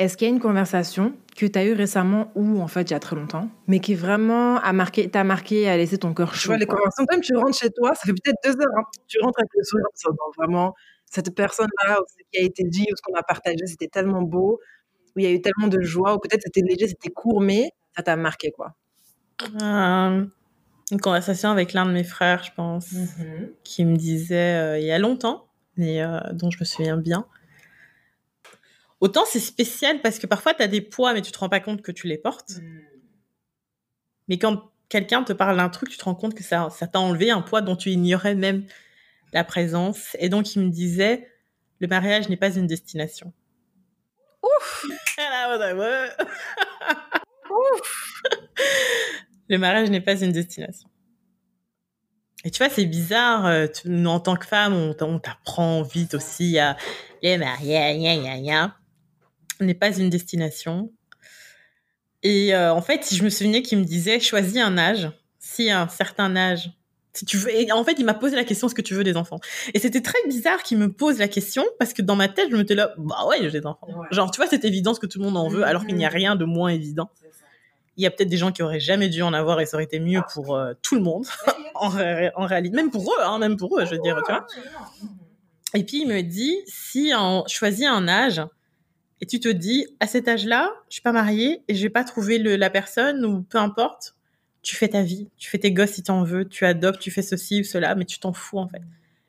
est-ce 0.00 0.16
qu'il 0.16 0.26
y 0.28 0.30
a 0.30 0.34
une 0.34 0.40
conversation 0.40 1.12
que 1.36 1.46
tu 1.46 1.58
as 1.58 1.64
eue 1.64 1.74
récemment 1.74 2.32
ou 2.34 2.60
en 2.60 2.66
fait 2.68 2.82
il 2.82 2.90
y 2.92 2.94
a 2.94 3.00
très 3.00 3.14
longtemps, 3.16 3.48
mais 3.68 3.80
qui 3.80 3.94
vraiment 3.94 4.56
a 4.58 4.72
marqué, 4.72 5.10
t'a 5.10 5.24
marqué 5.24 5.60
et 5.62 5.68
a 5.68 5.76
laissé 5.76 5.98
ton 5.98 6.14
cœur 6.14 6.32
Tu 6.32 6.38
chaud 6.38 6.48
vois, 6.48 6.56
les 6.58 6.66
conversations, 6.66 7.04
même 7.10 7.20
tu 7.20 7.36
rentres 7.36 7.58
chez 7.58 7.70
toi, 7.70 7.94
ça 7.94 8.02
fait 8.06 8.12
peut-être 8.12 8.36
deux 8.44 8.60
heures, 8.62 8.76
hein, 8.78 8.82
tu 9.06 9.18
rentres 9.22 9.38
avec 9.38 9.50
le 9.54 9.62
sourire, 9.64 9.86
en 10.08 10.30
vraiment, 10.42 10.74
cette 11.06 11.34
personne-là, 11.34 11.98
ce 12.08 12.14
qui 12.32 12.42
a 12.42 12.44
été 12.44 12.64
dit, 12.64 12.86
ou 12.90 12.96
ce 12.96 13.02
qu'on 13.02 13.14
a 13.18 13.22
partagé, 13.22 13.66
c'était 13.66 13.88
tellement 13.88 14.22
beau, 14.22 14.58
où 15.14 15.18
il 15.20 15.24
y 15.24 15.26
a 15.26 15.30
eu 15.32 15.40
tellement 15.42 15.68
de 15.68 15.80
joie, 15.82 16.14
ou 16.14 16.18
peut-être 16.18 16.42
c'était 16.44 16.62
léger, 16.62 16.88
c'était 16.88 17.10
court, 17.10 17.40
mais 17.40 17.70
ça 17.96 18.02
t'a 18.02 18.16
marqué, 18.16 18.50
quoi. 18.52 18.74
Euh, 19.62 20.24
une 20.92 21.00
conversation 21.00 21.50
avec 21.50 21.72
l'un 21.72 21.86
de 21.86 21.92
mes 21.92 22.04
frères, 22.04 22.42
je 22.42 22.50
pense, 22.54 22.92
Mhm. 22.92 23.50
qui 23.64 23.84
me 23.84 23.96
disait 23.96 24.54
euh, 24.60 24.78
il 24.78 24.84
y 24.86 24.92
a 24.92 24.98
longtemps, 24.98 25.46
mais 25.76 26.02
euh, 26.02 26.18
dont 26.32 26.50
je 26.50 26.58
me 26.60 26.64
souviens 26.64 26.96
bien. 26.96 27.26
Autant 29.00 29.24
c'est 29.26 29.40
spécial 29.40 30.00
parce 30.02 30.18
que 30.18 30.26
parfois 30.26 30.54
tu 30.54 30.62
as 30.62 30.68
des 30.68 30.80
poids, 30.82 31.14
mais 31.14 31.22
tu 31.22 31.32
te 31.32 31.38
rends 31.38 31.48
pas 31.48 31.60
compte 31.60 31.82
que 31.82 31.92
tu 31.92 32.06
les 32.06 32.18
portes. 32.18 32.52
Mais 34.28 34.38
quand 34.38 34.70
quelqu'un 34.88 35.22
te 35.24 35.32
parle 35.32 35.56
d'un 35.56 35.68
truc, 35.68 35.88
tu 35.88 35.96
te 35.96 36.04
rends 36.04 36.14
compte 36.14 36.34
que 36.34 36.42
ça 36.44 36.68
ça 36.70 36.86
t'a 36.86 37.00
enlevé 37.00 37.30
un 37.30 37.40
poids 37.42 37.62
dont 37.62 37.76
tu 37.76 37.90
ignorais 37.90 38.34
même 38.34 38.64
la 39.32 39.44
présence. 39.44 40.16
Et 40.18 40.28
donc 40.28 40.54
il 40.54 40.62
me 40.62 40.70
disait 40.70 41.28
le 41.78 41.86
mariage 41.88 42.28
n'est 42.28 42.36
pas 42.36 42.54
une 42.54 42.66
destination. 42.66 43.32
Ouf 44.42 44.84
Le 49.48 49.58
mariage 49.58 49.90
n'est 49.90 50.00
pas 50.00 50.20
une 50.20 50.32
destination. 50.32 50.88
Et 52.44 52.50
tu 52.50 52.58
vois, 52.58 52.70
c'est 52.72 52.86
bizarre. 52.86 53.46
euh, 53.46 53.66
tu- 53.66 53.88
nous, 53.88 54.08
en 54.08 54.20
tant 54.20 54.36
que 54.36 54.46
femme, 54.46 54.72
on, 54.74 55.18
t'apprend 55.18 55.82
vite 55.82 56.14
aussi 56.14 56.58
à 56.58 56.76
le 57.22 57.36
mariage, 57.36 57.98
gna, 57.98 58.16
gna, 58.16 58.38
gna, 58.38 58.76
n'est 59.64 59.74
pas 59.74 59.96
une 59.96 60.10
destination. 60.10 60.92
Et 62.22 62.54
euh, 62.54 62.72
en 62.72 62.82
fait, 62.82 63.08
je 63.14 63.22
me 63.22 63.30
souvenais 63.30 63.62
qu'il 63.62 63.78
me 63.78 63.84
disait 63.84 64.20
choisis 64.20 64.58
un 64.58 64.76
âge. 64.78 65.10
Si 65.38 65.70
à 65.70 65.80
un 65.82 65.88
certain 65.88 66.36
âge, 66.36 66.70
si 67.14 67.24
tu 67.24 67.38
veux. 67.38 67.50
Et 67.54 67.72
en 67.72 67.82
fait, 67.82 67.94
il 67.98 68.04
m'a 68.04 68.14
posé 68.14 68.36
la 68.36 68.44
question 68.44 68.66
est-ce 68.68 68.74
que 68.74 68.82
tu 68.82 68.94
veux 68.94 69.02
des 69.04 69.16
enfants 69.16 69.40
Et 69.74 69.78
c'était 69.78 70.02
très 70.02 70.18
bizarre 70.28 70.62
qu'il 70.62 70.76
me 70.78 70.92
pose 70.92 71.18
la 71.18 71.28
question 71.28 71.64
parce 71.78 71.92
que 71.94 72.02
dans 72.02 72.14
ma 72.14 72.28
tête, 72.28 72.48
je 72.50 72.56
me 72.56 72.62
disais 72.62 72.74
là 72.74 72.92
bah 72.98 73.26
ouais, 73.26 73.38
j'ai 73.40 73.50
des 73.60 73.66
enfants. 73.66 73.88
Ouais. 73.88 74.06
Genre, 74.10 74.30
tu 74.30 74.36
vois, 74.36 74.46
c'est 74.48 74.64
évident 74.64 74.92
ce 74.94 75.00
que 75.00 75.06
tout 75.06 75.18
le 75.18 75.24
monde 75.24 75.36
en 75.38 75.48
veut, 75.48 75.64
alors 75.64 75.86
qu'il 75.86 75.96
n'y 75.96 76.04
a 76.04 76.08
Mhm. 76.10 76.14
rien 76.14 76.36
de 76.36 76.44
moins 76.44 76.68
évident. 76.68 77.10
Il 77.96 78.04
y 78.04 78.06
a 78.06 78.10
peut-être 78.10 78.28
des 78.28 78.36
gens 78.36 78.52
qui 78.52 78.62
auraient 78.62 78.80
jamais 78.80 79.08
dû 79.08 79.22
en 79.22 79.32
avoir 79.32 79.60
et 79.60 79.66
ça 79.66 79.76
aurait 79.76 79.84
été 79.84 79.98
mieux 79.98 80.20
pour 80.32 80.54
euh, 80.54 80.72
tout 80.82 80.94
le 80.94 81.00
monde, 81.00 81.26
en, 81.74 81.88
ré- 81.88 82.30
en 82.36 82.46
réalité. 82.46 82.76
Même 82.76 82.90
pour 82.90 83.02
eux, 83.12 83.22
hein, 83.22 83.38
même 83.38 83.56
pour 83.56 83.78
eux, 83.80 83.84
je 83.86 83.90
veux 83.92 84.00
dire, 84.02 84.20
tu 84.24 84.30
vois. 84.32 84.46
Et 85.74 85.84
puis 85.84 86.02
il 86.02 86.06
me 86.06 86.20
dit, 86.22 86.56
si 86.66 87.12
on 87.16 87.44
choisit 87.48 87.86
un 87.86 88.06
âge 88.08 88.40
et 89.20 89.26
tu 89.26 89.40
te 89.40 89.48
dis, 89.48 89.86
à 90.00 90.06
cet 90.06 90.28
âge-là, 90.28 90.70
je 90.88 90.94
suis 90.94 91.02
pas 91.02 91.12
mariée 91.12 91.62
et 91.68 91.74
je 91.74 91.82
vais 91.82 91.90
pas 91.90 92.04
trouver 92.04 92.38
le, 92.38 92.56
la 92.56 92.70
personne 92.70 93.24
ou 93.24 93.42
peu 93.42 93.58
importe, 93.58 94.16
tu 94.62 94.76
fais 94.76 94.88
ta 94.88 95.02
vie, 95.02 95.28
tu 95.36 95.50
fais 95.50 95.58
tes 95.58 95.72
gosses 95.72 95.92
si 95.92 96.02
tu 96.02 96.10
en 96.10 96.22
veux, 96.24 96.48
tu 96.48 96.64
adoptes, 96.66 97.00
tu 97.00 97.10
fais 97.10 97.22
ceci 97.22 97.60
ou 97.60 97.64
cela, 97.64 97.94
mais 97.94 98.04
tu 98.04 98.18
t'en 98.18 98.32
fous 98.32 98.58
en 98.58 98.68
fait. 98.68 98.82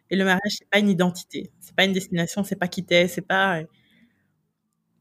Et 0.09 0.15
le 0.15 0.25
mariage, 0.25 0.53
c'est 0.59 0.69
pas 0.69 0.79
une 0.79 0.89
identité, 0.89 1.51
c'est 1.59 1.75
pas 1.75 1.85
une 1.85 1.93
destination, 1.93 2.43
c'est 2.43 2.55
pas 2.57 2.67
qui 2.67 2.83
t'es, 2.85 3.07
c'est 3.07 3.21
pas. 3.21 3.61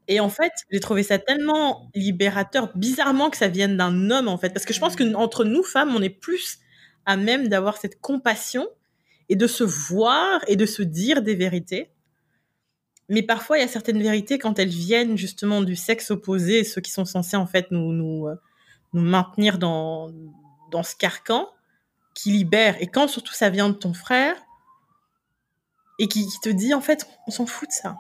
Et 0.09 0.19
en 0.21 0.29
fait, 0.29 0.53
j'ai 0.71 0.81
trouvé 0.81 1.03
ça 1.03 1.19
tellement 1.19 1.89
libérateur, 1.95 2.77
bizarrement 2.77 3.31
que 3.31 3.37
ça 3.37 3.49
vienne 3.49 3.77
d'un 3.77 4.11
homme 4.11 4.29
en 4.29 4.39
fait, 4.39 4.51
parce 4.51 4.65
que 4.65 4.75
je 4.75 4.81
pense 4.81 4.97
que 4.97 5.15
entre 5.15 5.45
nous 5.45 5.63
femmes, 5.63 5.95
on 5.95 6.03
est 6.03 6.11
plus 6.11 6.59
à 7.07 7.17
même 7.17 7.49
d'avoir 7.49 7.77
cette 7.77 8.01
compassion 8.01 8.69
et 9.29 9.37
de 9.37 9.47
se 9.47 9.63
voir 9.65 10.41
et 10.49 10.57
de 10.57 10.67
se 10.67 10.83
dire 10.83 11.23
des 11.23 11.37
vérités. 11.37 11.91
Mais 13.11 13.23
parfois, 13.23 13.59
il 13.59 13.61
y 13.61 13.65
a 13.65 13.69
certaines 13.69 14.01
vérités 14.01 14.39
quand 14.39 14.59
elles 14.61 14.69
viennent 14.69 15.19
justement 15.19 15.63
du 15.63 15.75
sexe 15.75 16.13
opposé, 16.13 16.63
ceux 16.63 16.81
qui 16.81 16.93
sont 16.93 17.05
censés 17.05 17.37
en 17.37 17.47
fait 17.47 17.71
nous 17.73 17.93
nous 17.93 18.29
euh, 18.29 18.37
nous 18.93 19.03
maintenir 19.03 19.59
dans 19.59 20.11
dans 20.71 20.85
ce 20.85 20.95
carcan 20.95 21.49
qui 22.15 22.31
libère. 22.31 22.77
Et 22.81 22.87
quand 22.87 23.09
surtout 23.09 23.35
ça 23.35 23.51
vient 23.51 23.69
de 23.69 23.75
ton 23.75 23.93
frère 23.95 24.37
et 25.99 26.07
qui, 26.07 26.25
qui 26.25 26.41
te 26.41 26.49
dit 26.49 26.73
en 26.73 26.81
fait, 26.81 27.07
on 27.27 27.33
s'en 27.33 27.47
fout 27.47 27.69
de 27.69 27.75
ça. 27.75 27.97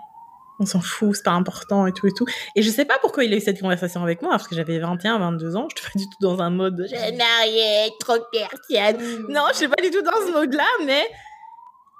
On 0.60 0.66
s'en 0.66 0.80
fout, 0.80 1.16
c'est 1.16 1.24
pas 1.24 1.32
important 1.32 1.86
et 1.86 1.92
tout 1.92 2.06
et 2.06 2.12
tout. 2.12 2.26
Et 2.54 2.62
je 2.62 2.70
sais 2.70 2.84
pas 2.84 2.98
pourquoi 3.00 3.24
il 3.24 3.32
a 3.32 3.36
eu 3.36 3.40
cette 3.40 3.60
conversation 3.60 4.02
avec 4.02 4.22
moi, 4.22 4.32
parce 4.32 4.46
que 4.46 4.54
j'avais 4.54 4.78
21, 4.78 5.18
22 5.18 5.56
ans, 5.56 5.66
je 5.74 5.80
suis 5.80 5.90
pas 5.90 5.98
du 5.98 6.04
tout 6.04 6.18
dans 6.20 6.40
un 6.40 6.50
mode 6.50 6.78
me 6.78 7.16
marier, 7.16 7.90
trop 7.98 8.18
persienne. 8.30 8.98
Non, 9.28 9.46
je 9.52 9.56
suis 9.56 9.68
pas 9.68 9.82
du 9.82 9.90
tout 9.90 10.02
dans 10.02 10.26
ce 10.26 10.32
mode-là, 10.32 10.66
mais 10.84 11.02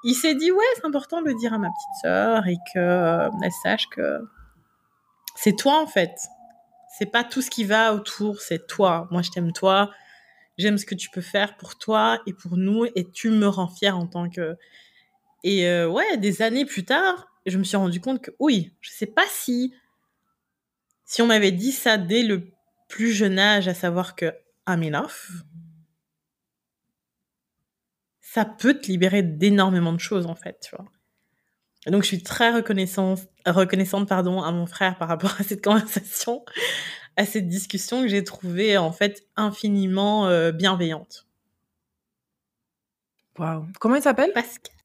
il 0.04 0.14
s'est 0.14 0.34
dit 0.34 0.50
ouais, 0.50 0.64
c'est 0.76 0.86
important 0.86 1.20
de 1.22 1.28
le 1.28 1.34
dire 1.34 1.52
à 1.52 1.58
ma 1.58 1.68
petite 1.68 2.02
sœur 2.02 2.46
et 2.46 2.56
que 2.72 2.78
euh, 2.78 3.30
elle 3.42 3.52
sache 3.62 3.86
que 3.88 4.20
c'est 5.36 5.56
toi 5.56 5.80
en 5.80 5.86
fait. 5.86 6.14
C'est 6.98 7.10
pas 7.10 7.24
tout 7.24 7.40
ce 7.42 7.50
qui 7.50 7.64
va 7.64 7.94
autour, 7.94 8.40
c'est 8.40 8.66
toi. 8.66 9.08
Moi, 9.10 9.22
je 9.22 9.30
t'aime 9.30 9.52
toi. 9.52 9.90
J'aime 10.58 10.76
ce 10.76 10.84
que 10.84 10.94
tu 10.94 11.08
peux 11.08 11.20
faire 11.20 11.56
pour 11.56 11.78
toi 11.78 12.20
et 12.26 12.34
pour 12.34 12.56
nous 12.56 12.84
et 12.94 13.10
tu 13.10 13.30
me 13.30 13.46
rends 13.46 13.68
fière 13.68 13.96
en 13.96 14.06
tant 14.06 14.28
que 14.28 14.56
et 15.42 15.66
euh, 15.66 15.88
ouais, 15.88 16.18
des 16.18 16.42
années 16.42 16.66
plus 16.66 16.84
tard, 16.84 17.28
je 17.46 17.56
me 17.56 17.64
suis 17.64 17.76
rendu 17.76 18.00
compte 18.00 18.20
que 18.20 18.30
oui, 18.38 18.74
je 18.80 18.90
sais 18.90 19.06
pas 19.06 19.24
si 19.28 19.72
si 21.06 21.22
on 21.22 21.26
m'avait 21.26 21.52
dit 21.52 21.72
ça 21.72 21.96
dès 21.96 22.22
le 22.22 22.52
plus 22.88 23.12
jeune 23.12 23.38
âge, 23.38 23.68
à 23.68 23.74
savoir 23.74 24.14
que 24.14 24.26
I'm 24.68 24.82
enough, 24.82 25.30
ça 28.32 28.44
peut 28.44 28.74
te 28.74 28.86
libérer 28.86 29.24
d'énormément 29.24 29.92
de 29.92 29.98
choses 29.98 30.26
en 30.26 30.36
fait, 30.36 30.60
tu 30.60 30.76
vois. 30.76 30.86
Et 31.86 31.90
donc 31.90 32.02
je 32.02 32.08
suis 32.08 32.22
très 32.22 32.52
reconnaissante, 32.52 33.22
reconnaissante 33.44 34.08
pardon 34.08 34.40
à 34.40 34.52
mon 34.52 34.66
frère 34.66 34.96
par 34.98 35.08
rapport 35.08 35.34
à 35.40 35.42
cette 35.42 35.64
conversation, 35.64 36.44
à 37.16 37.26
cette 37.26 37.48
discussion 37.48 38.02
que 38.02 38.08
j'ai 38.08 38.22
trouvée 38.22 38.78
en 38.78 38.92
fait 38.92 39.26
infiniment 39.34 40.28
euh, 40.28 40.52
bienveillante. 40.52 41.26
Waouh. 43.36 43.66
Comment 43.80 43.96
il 43.96 44.02
s'appelle? 44.02 44.32
Pascal. 44.32 44.76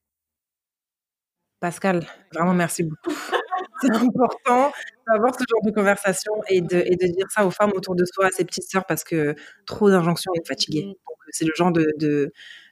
Pascal, 1.60 2.08
vraiment 2.34 2.54
merci 2.54 2.82
beaucoup. 2.82 3.14
C'est 3.82 3.92
important 3.92 4.72
d'avoir 5.08 5.36
ce 5.36 5.44
genre 5.48 5.62
de 5.64 5.72
conversation 5.72 6.34
et 6.48 6.62
de, 6.62 6.78
et 6.78 6.96
de 6.96 7.08
dire 7.14 7.28
ça 7.30 7.46
aux 7.46 7.52
femmes 7.52 7.74
autour 7.76 7.94
de 7.96 8.06
soi, 8.06 8.28
à 8.28 8.32
ses 8.32 8.46
petites 8.46 8.64
sœurs, 8.64 8.86
parce 8.88 9.04
que 9.04 9.36
trop 9.68 9.92
d'injonctions 9.92 10.32
est 10.34 10.48
fatigué. 10.48 10.86
Mm. 10.86 10.88
Donc, 10.88 11.18
c'est 11.30 11.46
le 11.46 11.54
genre 11.56 11.72
de, 11.72 11.86
de, 12.00 12.32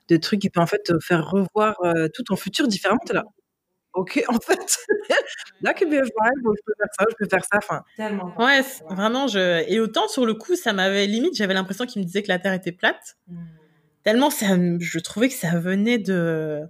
de 0.10 0.18
truc 0.18 0.42
qui 0.42 0.50
peut 0.50 0.60
en 0.60 0.68
fait 0.68 0.84
te 0.84 1.00
faire 1.00 1.30
revoir 1.30 1.76
euh, 1.84 2.08
tout 2.14 2.24
ton 2.24 2.36
futur 2.36 2.68
différemment. 2.68 3.02
T'es 3.06 3.14
là. 3.14 3.26
Ok, 3.94 4.24
en 4.28 4.40
fait, 4.40 4.78
là 5.62 5.74
que 5.76 5.86
bien 5.86 6.02
je 6.04 6.10
peux 6.10 6.74
faire 6.78 6.88
ça, 6.98 7.06
je 7.10 7.16
peux 7.16 7.30
faire 7.30 7.44
ça. 7.44 7.58
Enfin, 7.58 7.84
tellement. 7.96 8.34
Ouais, 8.40 8.62
vraiment, 8.90 9.28
je... 9.28 9.64
et 9.70 9.80
autant 9.80 10.08
sur 10.08 10.26
le 10.26 10.34
coup, 10.34 10.56
ça 10.56 10.74
m'avait 10.74 11.06
limite, 11.06 11.36
j'avais 11.36 11.54
l'impression 11.54 11.86
qu'il 11.86 12.02
me 12.02 12.06
disait 12.06 12.24
que 12.24 12.30
la 12.30 12.40
Terre 12.40 12.54
était 12.54 12.72
plate. 12.72 13.18
Tellement 14.04 14.32
ça, 14.32 14.48
je 14.80 15.00
trouvais 15.00 15.30
que 15.30 15.36
ça 15.36 15.60
venait 15.60 16.00
de. 16.00 16.62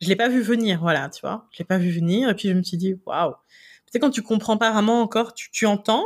Je 0.00 0.08
l'ai 0.08 0.16
pas 0.16 0.28
vu 0.28 0.40
venir, 0.40 0.80
voilà, 0.80 1.10
tu 1.10 1.20
vois. 1.20 1.46
Je 1.52 1.58
l'ai 1.58 1.64
pas 1.64 1.78
vu 1.78 1.90
venir, 1.90 2.30
et 2.30 2.34
puis 2.34 2.48
je 2.48 2.54
me 2.54 2.62
suis 2.62 2.78
dit, 2.78 2.98
waouh. 3.06 3.34
Tu 3.86 3.92
sais, 3.92 3.98
quand 3.98 4.10
tu 4.10 4.22
comprends 4.22 4.56
pas 4.56 4.72
vraiment 4.72 5.02
encore, 5.02 5.34
tu, 5.34 5.50
tu 5.50 5.66
entends, 5.66 6.04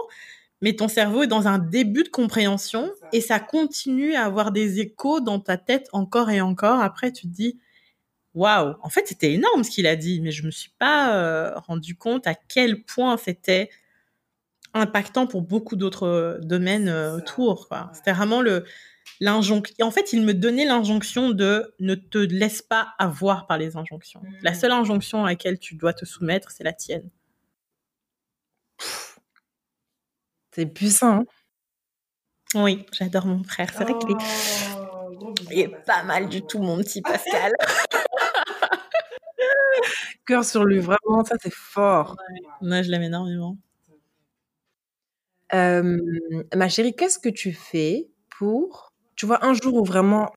mais 0.61 0.75
ton 0.75 0.89
cerveau 0.89 1.23
est 1.23 1.27
dans 1.27 1.49
un 1.49 1.59
début 1.59 2.03
de 2.03 2.09
compréhension, 2.09 2.91
et 3.13 3.21
ça 3.21 3.39
continue 3.41 4.15
à 4.15 4.25
avoir 4.25 4.53
des 4.53 4.81
échos 4.81 5.21
dans 5.21 5.41
ta 5.41 5.57
tête 5.57 5.89
encore 5.93 6.31
et 6.31 6.41
encore. 6.41 6.81
Après, 6.81 7.13
tu 7.13 7.27
te 7.27 7.33
dis, 7.33 7.59
waouh. 8.35 8.77
En 8.83 8.89
fait, 8.91 9.07
c'était 9.09 9.33
énorme 9.33 9.65
ce 9.65 9.71
qu'il 9.71 9.87
a 9.87 9.97
dit, 9.97 10.21
mais 10.21 10.31
je 10.31 10.45
me 10.45 10.51
suis 10.51 10.73
pas 10.79 11.17
euh, 11.17 11.59
rendu 11.59 11.97
compte 11.97 12.27
à 12.27 12.35
quel 12.35 12.85
point 12.85 13.17
c'était 13.17 13.71
impactant 14.75 15.27
pour 15.27 15.43
beaucoup 15.43 15.77
d'autres 15.77 16.07
euh, 16.07 16.39
domaines 16.41 16.89
euh, 16.89 17.17
autour. 17.17 17.69
quoi. 17.69 17.91
C'était 17.95 18.13
vraiment 18.13 18.43
le 18.43 18.65
l'injonction. 19.21 19.75
En 19.87 19.91
fait, 19.91 20.13
il 20.13 20.23
me 20.23 20.35
donnait 20.35 20.67
l'injonction 20.67 21.31
de 21.31 21.75
ne 21.81 21.95
te 21.95 22.19
laisse 22.19 22.61
pas 22.61 22.95
avoir 22.99 23.47
par 23.47 23.57
les 23.57 23.77
injonctions. 23.77 24.21
La 24.43 24.53
seule 24.53 24.73
injonction 24.73 25.25
à 25.25 25.29
laquelle 25.29 25.59
tu 25.59 25.75
dois 25.75 25.95
te 25.95 26.05
soumettre, 26.05 26.51
c'est 26.51 26.65
la 26.65 26.73
tienne. 26.73 27.09
C'est 30.57 30.65
puissant. 30.65 31.21
hein. 31.21 31.25
Oui, 32.55 32.87
j'adore 32.93 33.27
mon 33.27 33.45
frère. 33.45 33.69
C'est 33.77 33.85
vrai 33.85 33.93
qu'il 33.99 34.13
est, 34.13 34.17
Oh, 34.81 35.35
il 35.51 35.61
est 35.61 35.85
pas 35.85 36.03
mal 36.03 36.31
du 36.31 36.41
tout, 36.41 36.61
mon 36.61 36.79
petit 36.79 37.03
Pascal. 37.03 37.53
Cœur 40.27 40.45
sur 40.45 40.65
lui, 40.65 40.79
vraiment, 40.79 41.25
ça 41.25 41.37
c'est 41.43 41.53
fort. 41.53 42.17
Moi, 42.61 42.83
je 42.83 42.91
l'aime 42.91 43.03
énormément. 43.03 43.57
Euh, 45.55 45.99
ma 46.55 46.69
chérie, 46.69 46.95
qu'est-ce 46.95 47.19
que 47.19 47.29
tu 47.29 47.53
fais 47.53 48.09
pour, 48.39 48.93
tu 49.15 49.27
vois, 49.27 49.45
un 49.45 49.55
jour 49.55 49.75
où 49.75 49.85
vraiment 49.85 50.33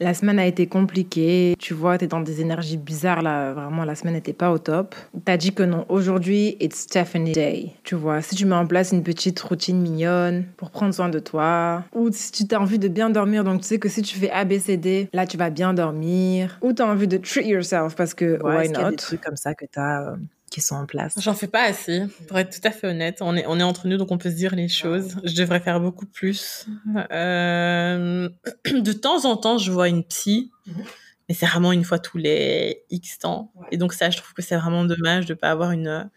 la 0.00 0.12
semaine 0.14 0.38
a 0.38 0.46
été 0.46 0.66
compliquée, 0.66 1.54
tu 1.58 1.72
vois, 1.74 1.98
tu 1.98 2.04
es 2.04 2.08
dans 2.08 2.20
des 2.20 2.40
énergies 2.40 2.76
bizarres 2.76 3.22
là, 3.22 3.52
vraiment 3.52 3.84
la 3.84 3.94
semaine 3.94 4.14
n'était 4.14 4.32
pas 4.32 4.50
au 4.50 4.58
top. 4.58 4.94
Tu 5.24 5.30
as 5.32 5.36
dit 5.36 5.52
que 5.52 5.62
non, 5.62 5.86
aujourd'hui, 5.88 6.56
it's 6.60 6.80
Stephanie 6.80 7.32
Day. 7.32 7.72
Tu 7.84 7.94
vois, 7.94 8.20
si 8.22 8.34
tu 8.34 8.44
mets 8.46 8.54
en 8.54 8.66
place 8.66 8.92
une 8.92 9.02
petite 9.02 9.38
routine 9.40 9.80
mignonne 9.80 10.44
pour 10.56 10.70
prendre 10.70 10.92
soin 10.94 11.08
de 11.08 11.18
toi, 11.18 11.84
ou 11.94 12.08
si 12.12 12.46
tu 12.46 12.54
as 12.54 12.60
envie 12.60 12.78
de 12.78 12.88
bien 12.88 13.10
dormir, 13.10 13.44
donc 13.44 13.60
tu 13.62 13.68
sais 13.68 13.78
que 13.78 13.88
si 13.88 14.02
tu 14.02 14.18
fais 14.18 14.30
ABCD, 14.30 15.08
là 15.12 15.26
tu 15.26 15.36
vas 15.36 15.50
bien 15.50 15.74
dormir, 15.74 16.58
ou 16.62 16.72
tu 16.72 16.82
as 16.82 16.86
envie 16.86 17.08
de 17.08 17.16
treat 17.16 17.46
yourself 17.46 17.94
parce 17.94 18.14
que 18.14 18.42
Ouais, 18.42 18.56
why 18.56 18.62
qu'il 18.66 18.72
y 18.72 18.80
a 18.80 18.82
not? 18.84 18.90
des 18.90 18.96
trucs 18.96 19.20
comme 19.20 19.36
ça 19.36 19.54
que 19.54 19.64
tu 19.64 19.78
as 19.78 20.16
qui 20.54 20.60
sont 20.60 20.76
en 20.76 20.86
place 20.86 21.14
J'en 21.20 21.34
fais 21.34 21.48
pas 21.48 21.62
assez, 21.64 22.04
pour 22.28 22.38
être 22.38 22.54
tout 22.60 22.66
à 22.66 22.70
fait 22.70 22.86
honnête. 22.86 23.18
On 23.20 23.36
est, 23.36 23.44
on 23.48 23.58
est 23.58 23.62
entre 23.64 23.88
nous, 23.88 23.96
donc 23.96 24.12
on 24.12 24.18
peut 24.18 24.30
se 24.30 24.36
dire 24.36 24.54
les 24.54 24.68
choses. 24.68 25.16
Je 25.24 25.34
devrais 25.34 25.58
faire 25.60 25.80
beaucoup 25.80 26.06
plus. 26.06 26.66
Euh, 27.10 28.28
de 28.72 28.92
temps 28.92 29.24
en 29.24 29.36
temps, 29.36 29.58
je 29.58 29.70
vois 29.72 29.88
une 29.88 30.04
psy, 30.04 30.50
Mhm. 30.66 30.84
mais 31.28 31.34
c'est 31.34 31.46
vraiment 31.46 31.72
une 31.72 31.84
fois 31.84 31.98
tous 31.98 32.18
les 32.18 32.84
X 32.90 33.18
temps. 33.18 33.52
Et 33.70 33.76
donc 33.76 33.92
ça, 33.92 34.10
je 34.10 34.16
trouve 34.16 34.32
que 34.32 34.42
c'est 34.42 34.56
vraiment 34.56 34.84
dommage 34.84 35.26
de 35.26 35.34
pas 35.34 35.50
avoir 35.50 35.72
une, 35.72 36.10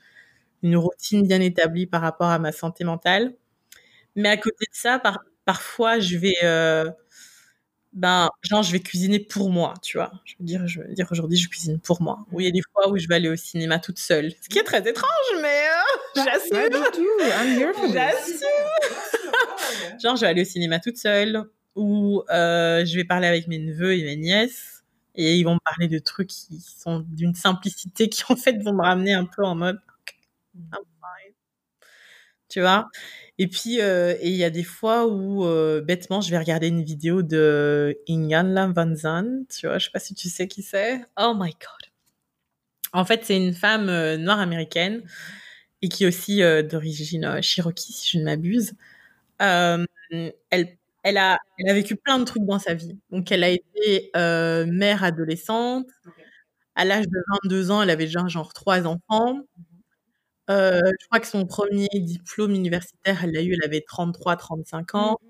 une 0.64 0.78
routine 0.78 1.28
bien 1.28 1.42
établie 1.42 1.88
par 1.88 2.02
rapport 2.02 2.30
à 2.30 2.40
ma 2.40 2.52
santé 2.52 2.84
mentale. 2.84 3.34
Mais 4.16 4.30
à 4.30 4.38
côté 4.38 4.66
de 4.66 4.76
ça, 4.78 5.00
par, 5.00 5.20
parfois, 5.46 6.00
je 6.00 6.18
vais... 6.18 6.36
euh, 6.44 6.90
ben, 7.94 8.30
genre, 8.44 8.64
je 8.64 8.72
vais 8.72 8.80
cuisiner 8.80 9.20
pour 9.20 9.50
moi, 9.50 9.74
tu 9.82 9.98
vois. 9.98 10.12
Je 10.26 10.36
veux 10.40 10.46
dire, 10.46 10.68
je 10.68 10.82
veux 10.82 10.94
dire 10.94 11.08
aujourd'hui, 11.12 11.38
je 11.38 11.50
cuisine 11.50 11.80
pour 11.80 12.02
moi. 12.02 12.26
Ou 12.32 12.42
il 12.42 12.46
y 12.46 12.48
a 12.48 12.52
des 12.52 12.62
fois 12.74 12.90
où 12.90 12.98
je 12.98 13.08
vais 13.08 13.16
aller 13.16 13.30
au 13.30 13.36
cinéma 13.36 13.80
toute 13.80 13.98
seule. 14.00 14.32
Ce 14.42 14.50
qui 14.50 14.60
est 14.60 14.64
très 14.64 14.88
étrange, 14.88 15.10
mais 15.42 15.48
euh, 15.48 16.16
j'assume. 16.16 16.70
J'assume. 17.94 18.48
genre, 20.02 20.16
je 20.16 20.22
vais 20.22 20.28
aller 20.28 20.42
au 20.42 20.46
cinéma 20.46 20.80
toute 20.80 20.98
seule. 20.98 21.44
Ou 21.76 22.24
euh, 22.30 22.86
je 22.86 22.96
vais 22.96 23.04
parler 23.04 23.28
avec 23.28 23.48
mes 23.48 23.60
neveux 23.60 23.94
et 23.98 24.04
mes 24.04 24.16
nièces. 24.16 24.84
Et 25.16 25.36
ils 25.38 25.44
vont 25.44 25.56
me 25.56 25.60
parler 25.64 25.88
de 25.88 25.98
trucs 26.00 26.30
qui 26.30 26.60
sont 26.60 27.00
d'une 27.08 27.34
simplicité 27.34 28.10
qui, 28.10 28.24
en 28.30 28.36
fait, 28.36 28.62
vont 28.62 28.74
me 28.74 28.84
ramener 28.84 29.14
un 29.14 29.26
peu 29.26 29.44
en 29.44 29.56
mode... 29.56 29.80
Tu 32.50 32.62
vois? 32.62 32.88
Et 33.40 33.48
puis, 33.48 33.82
euh, 33.82 34.16
il 34.24 34.32
y 34.34 34.44
a 34.44 34.50
des 34.50 34.64
fois 34.64 35.06
où, 35.08 35.46
euh, 35.46 35.82
bêtement, 35.82 36.22
je 36.22 36.32
vais 36.32 36.38
regarder 36.40 36.68
une 36.68 36.84
vidéo 36.84 37.22
de 37.22 37.98
Ingan 38.10 38.72
Van 38.74 38.96
Zandt. 38.96 39.48
Tu 39.60 39.68
vois, 39.68 39.78
je 39.80 39.86
sais 39.86 39.92
pas 39.92 40.00
si 40.00 40.16
tu 40.16 40.30
sais 40.30 40.48
qui 40.48 40.64
c'est. 40.64 41.02
Oh 41.18 41.34
my 41.38 41.52
god. 41.52 41.92
En 42.94 43.06
fait, 43.06 43.26
c'est 43.26 43.36
une 43.38 43.54
femme 43.54 43.90
euh, 43.90 44.18
noire 44.18 44.40
américaine 44.40 45.04
et 45.82 45.90
qui 45.90 46.04
est 46.06 46.08
aussi 46.08 46.42
d'origine 46.70 47.42
cherokee, 47.42 47.94
si 47.94 48.10
je 48.12 48.20
ne 48.20 48.26
m'abuse. 48.26 48.74
elle, 49.40 50.78
elle, 51.04 51.18
a, 51.18 51.40
elle 51.60 51.70
a 51.70 51.74
vécu 51.74 51.96
plein 51.96 52.20
de 52.20 52.24
trucs 52.26 52.46
dans 52.46 52.60
sa 52.60 52.74
vie. 52.74 52.98
Donc, 53.12 53.32
elle 53.32 53.44
a 53.44 53.50
été 53.50 54.12
mère 54.16 55.04
adolescente. 55.04 55.88
À 56.76 56.86
l'âge 56.86 57.08
de 57.08 57.18
22 57.44 57.72
ans, 57.72 57.82
elle 57.84 57.90
avait 57.92 58.06
déjà 58.06 58.28
genre 58.28 58.54
trois 58.54 58.88
enfants. 58.88 59.42
Euh, 60.50 60.80
je 61.00 61.06
crois 61.08 61.20
que 61.20 61.28
son 61.28 61.46
premier 61.46 61.90
diplôme 61.94 62.52
universitaire, 62.54 63.24
elle 63.24 63.34
l'a 63.34 63.42
eu, 63.42 63.54
elle 63.54 63.64
avait 63.66 63.84
33-35 63.88 64.96
ans. 64.98 65.18
Mmh 65.22 65.28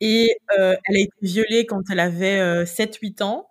et 0.00 0.36
euh, 0.58 0.76
elle 0.84 0.96
a 0.96 0.98
été 0.98 1.14
violée 1.22 1.66
quand 1.66 1.88
elle 1.88 2.00
avait 2.00 2.64
7-8 2.64 3.22
euh, 3.22 3.24
ans. 3.24 3.48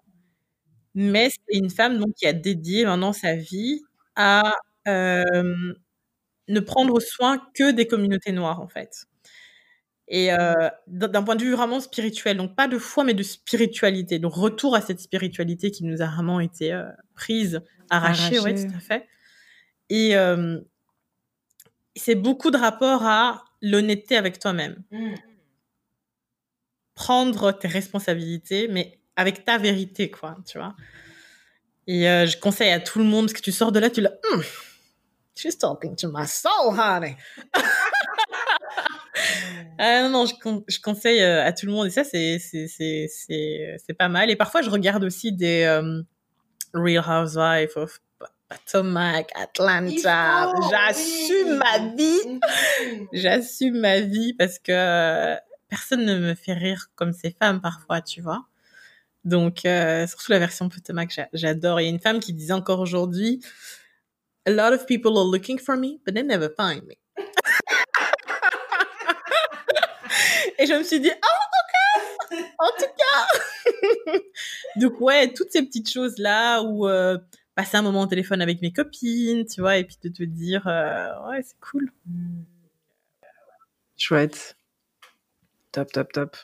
Mais 0.93 1.29
c'est 1.31 1.57
une 1.57 1.71
femme 1.71 1.97
donc 1.97 2.13
qui 2.15 2.27
a 2.27 2.33
dédié 2.33 2.85
maintenant 2.85 3.13
sa 3.13 3.35
vie 3.35 3.81
à 4.15 4.53
ne 4.85 6.59
prendre 6.59 6.99
soin 6.99 7.41
que 7.55 7.71
des 7.71 7.87
communautés 7.87 8.33
noires, 8.33 8.61
en 8.61 8.67
fait. 8.67 9.05
Et 10.09 10.27
d'un 10.85 11.23
point 11.23 11.37
de 11.37 11.43
vue 11.43 11.53
vraiment 11.53 11.79
spirituel, 11.79 12.37
donc 12.37 12.55
pas 12.55 12.67
de 12.67 12.77
foi, 12.77 13.03
mais 13.03 13.15
de 13.15 13.23
spiritualité. 13.23 14.19
Donc 14.19 14.35
retour 14.35 14.75
à 14.75 14.81
cette 14.81 14.99
spiritualité 14.99 15.71
qui 15.71 15.85
nous 15.85 16.03
a 16.03 16.07
vraiment 16.07 16.39
été 16.39 16.79
prise, 17.15 17.61
arrachée, 17.89 18.37
oui, 18.39 18.53
tout 18.53 18.75
à 18.75 18.79
fait. 18.79 19.07
Et, 19.89 20.13
c'est 21.95 22.15
beaucoup 22.15 22.51
de 22.51 22.57
rapport 22.57 23.03
à 23.05 23.45
l'honnêteté 23.61 24.17
avec 24.17 24.39
toi-même. 24.39 24.83
Mm. 24.91 25.15
Prendre 26.95 27.51
tes 27.51 27.67
responsabilités, 27.67 28.67
mais 28.67 28.99
avec 29.15 29.45
ta 29.45 29.57
vérité, 29.57 30.09
quoi, 30.09 30.37
tu 30.45 30.57
vois. 30.57 30.75
Et 31.87 32.07
euh, 32.07 32.25
je 32.25 32.37
conseille 32.37 32.71
à 32.71 32.79
tout 32.79 32.99
le 32.99 33.05
monde, 33.05 33.25
parce 33.25 33.33
que 33.33 33.41
tu 33.41 33.51
sors 33.51 33.71
de 33.71 33.79
là, 33.79 33.89
tu 33.89 34.01
l'as... 34.01 34.13
Mm, 34.33 34.41
she's 35.35 35.57
talking 35.57 35.95
to 35.95 36.09
my 36.11 36.27
soul, 36.27 36.77
honey. 36.77 37.17
Ah, 39.79 40.03
non, 40.03 40.09
non, 40.09 40.25
je, 40.25 40.33
je, 40.67 40.79
conseille 40.79 41.21
euh, 41.21 41.43
à 41.43 41.51
tout 41.51 41.65
le 41.65 41.71
monde, 41.71 41.87
et 41.87 41.89
ça, 41.89 42.03
c'est, 42.03 42.39
pas 43.97 44.07
mal. 44.07 44.29
Et 44.29 44.35
parfois, 44.35 44.61
je 44.61 44.69
regarde 44.69 45.03
aussi 45.03 45.31
des 45.31 45.63
euh, 45.63 46.01
Real 46.73 47.03
Housewives 47.05 47.71
of 47.75 47.99
Potomac, 48.49 49.31
Atlanta. 49.35 50.53
J'assume 50.69 51.57
ma 51.57 51.79
vie. 51.95 52.39
J'assume 53.13 53.79
ma 53.79 53.99
vie 53.99 54.33
parce 54.33 54.59
que 54.59 55.35
personne 55.69 56.05
ne 56.05 56.19
me 56.19 56.35
fait 56.35 56.53
rire 56.53 56.87
comme 56.95 57.13
ces 57.13 57.31
femmes 57.31 57.61
parfois, 57.61 58.01
tu 58.01 58.21
vois. 58.21 58.45
Donc, 59.25 59.65
euh, 59.65 60.05
surtout 60.05 60.31
la 60.31 60.39
version 60.39 60.69
Potomac, 60.69 61.19
j'adore. 61.33 61.79
Il 61.79 61.85
y 61.85 61.87
a 61.87 61.89
une 61.89 61.99
femme 61.99 62.19
qui 62.19 62.33
disait 62.33 62.53
encore 62.53 62.79
aujourd'hui, 62.79 63.41
A 64.45 64.51
lot 64.51 64.73
of 64.73 64.85
people 64.85 65.17
are 65.17 65.23
looking 65.23 65.57
for 65.57 65.77
me, 65.77 66.01
but 66.03 66.13
they 66.13 66.23
never 66.23 66.49
find 66.49 66.85
me. 66.85 66.95
Et 70.59 70.67
je 70.67 70.73
me 70.73 70.83
suis 70.83 70.99
dit, 70.99 71.09
oh, 71.09 72.31
ok, 72.31 72.37
en 72.59 72.69
tout 72.77 72.91
cas. 72.97 73.25
Donc, 74.75 74.99
ouais, 74.99 75.31
toutes 75.33 75.51
ces 75.51 75.63
petites 75.63 75.89
choses-là 75.89 76.61
où... 76.61 76.85
Euh, 76.87 77.17
passer 77.55 77.77
un 77.77 77.81
moment 77.81 78.01
au 78.01 78.07
téléphone 78.07 78.41
avec 78.41 78.61
mes 78.61 78.71
copines, 78.71 79.45
tu 79.45 79.61
vois, 79.61 79.77
et 79.77 79.83
puis 79.83 79.97
de 80.03 80.09
te 80.09 80.23
dire, 80.23 80.67
euh, 80.67 81.29
ouais, 81.29 81.41
c'est 81.43 81.59
cool. 81.59 81.91
Chouette. 83.97 84.57
Top, 85.71 85.91
top, 85.91 86.11
top. 86.11 86.37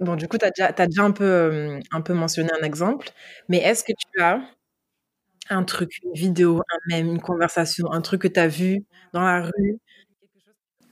Bon, 0.00 0.16
du 0.16 0.28
coup, 0.28 0.38
tu 0.38 0.44
as 0.44 0.50
déjà, 0.50 0.66
as 0.76 0.86
déjà 0.86 1.02
un, 1.02 1.12
peu, 1.12 1.24
euh, 1.24 1.80
un 1.92 2.00
peu 2.00 2.14
mentionné 2.14 2.50
un 2.60 2.64
exemple, 2.64 3.10
mais 3.48 3.58
est-ce 3.58 3.84
que 3.84 3.92
tu 3.92 4.20
as 4.20 4.40
un 5.50 5.64
truc, 5.64 6.00
une 6.02 6.12
vidéo, 6.14 6.60
un 6.60 6.78
mème, 6.88 7.08
une 7.08 7.20
conversation, 7.20 7.92
un 7.92 8.00
truc 8.00 8.22
que 8.22 8.28
tu 8.28 8.40
as 8.40 8.48
vu 8.48 8.84
dans 9.12 9.22
la 9.22 9.42
rue, 9.42 9.78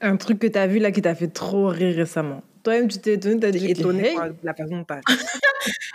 un 0.01 0.17
truc 0.17 0.39
que 0.39 0.47
tu 0.47 0.59
as 0.59 0.67
vu 0.67 0.79
là 0.79 0.93
qui 0.93 1.03
t'a 1.03 1.15
fait 1.15 1.29
trop 1.29 1.69
rire 1.69 1.97
récemment 1.97 2.43
toi-même, 2.63 2.89
tu 2.89 2.99
t'es 2.99 3.15
étonné, 3.15 3.41
t'as 3.41 3.51
dit 3.51 3.67
étonné 3.71 4.15
la 4.43 4.55
façon 4.55 4.85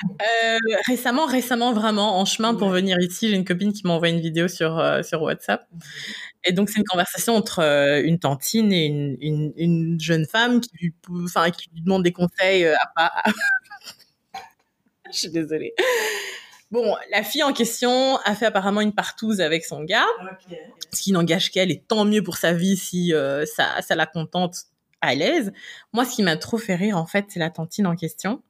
euh, 0.03 0.57
récemment, 0.87 1.25
récemment, 1.25 1.73
vraiment, 1.73 2.19
en 2.19 2.25
chemin 2.25 2.55
pour 2.55 2.69
venir 2.69 2.97
ici, 2.99 3.29
j'ai 3.29 3.35
une 3.35 3.45
copine 3.45 3.73
qui 3.73 3.85
m'a 3.85 3.93
envoyé 3.93 4.13
une 4.13 4.21
vidéo 4.21 4.47
sur, 4.47 4.77
euh, 4.79 5.03
sur 5.03 5.21
WhatsApp. 5.21 5.67
Et 6.43 6.53
donc, 6.53 6.69
c'est 6.69 6.79
une 6.79 6.85
conversation 6.85 7.35
entre 7.35 7.59
euh, 7.59 8.01
une 8.03 8.19
tantine 8.19 8.71
et 8.71 8.85
une, 8.85 9.17
une, 9.21 9.53
une, 9.57 9.99
jeune 9.99 10.25
femme 10.25 10.61
qui 10.61 10.69
lui, 10.79 10.93
qui 11.57 11.69
lui 11.73 11.81
demande 11.81 12.03
des 12.03 12.13
conseils 12.13 12.65
à 12.65 12.91
pas. 12.95 13.11
Je 15.11 15.17
suis 15.17 15.29
désolée. 15.29 15.73
Bon, 16.69 16.97
la 17.11 17.23
fille 17.23 17.43
en 17.43 17.53
question 17.53 18.17
a 18.25 18.35
fait 18.35 18.45
apparemment 18.45 18.81
une 18.81 18.93
partouze 18.93 19.39
avec 19.39 19.63
son 19.63 19.83
gars, 19.83 20.05
ce 20.91 21.01
qui 21.01 21.13
n'engage 21.13 21.49
qu'elle, 21.49 21.71
et 21.71 21.79
tant 21.79 22.03
mieux 22.03 22.21
pour 22.21 22.35
sa 22.35 22.51
vie 22.51 22.75
si 22.75 23.13
ça, 23.45 23.81
ça 23.81 23.95
la 23.95 24.05
contente 24.05 24.65
à 24.99 25.15
l'aise. 25.15 25.53
Moi, 25.93 26.03
ce 26.03 26.15
qui 26.15 26.23
m'a 26.23 26.35
trop 26.35 26.57
fait 26.57 26.75
rire, 26.75 26.97
en 26.97 27.05
fait, 27.05 27.25
c'est 27.29 27.39
la 27.39 27.49
tantine 27.49 27.87
en 27.87 27.95
question 27.95 28.43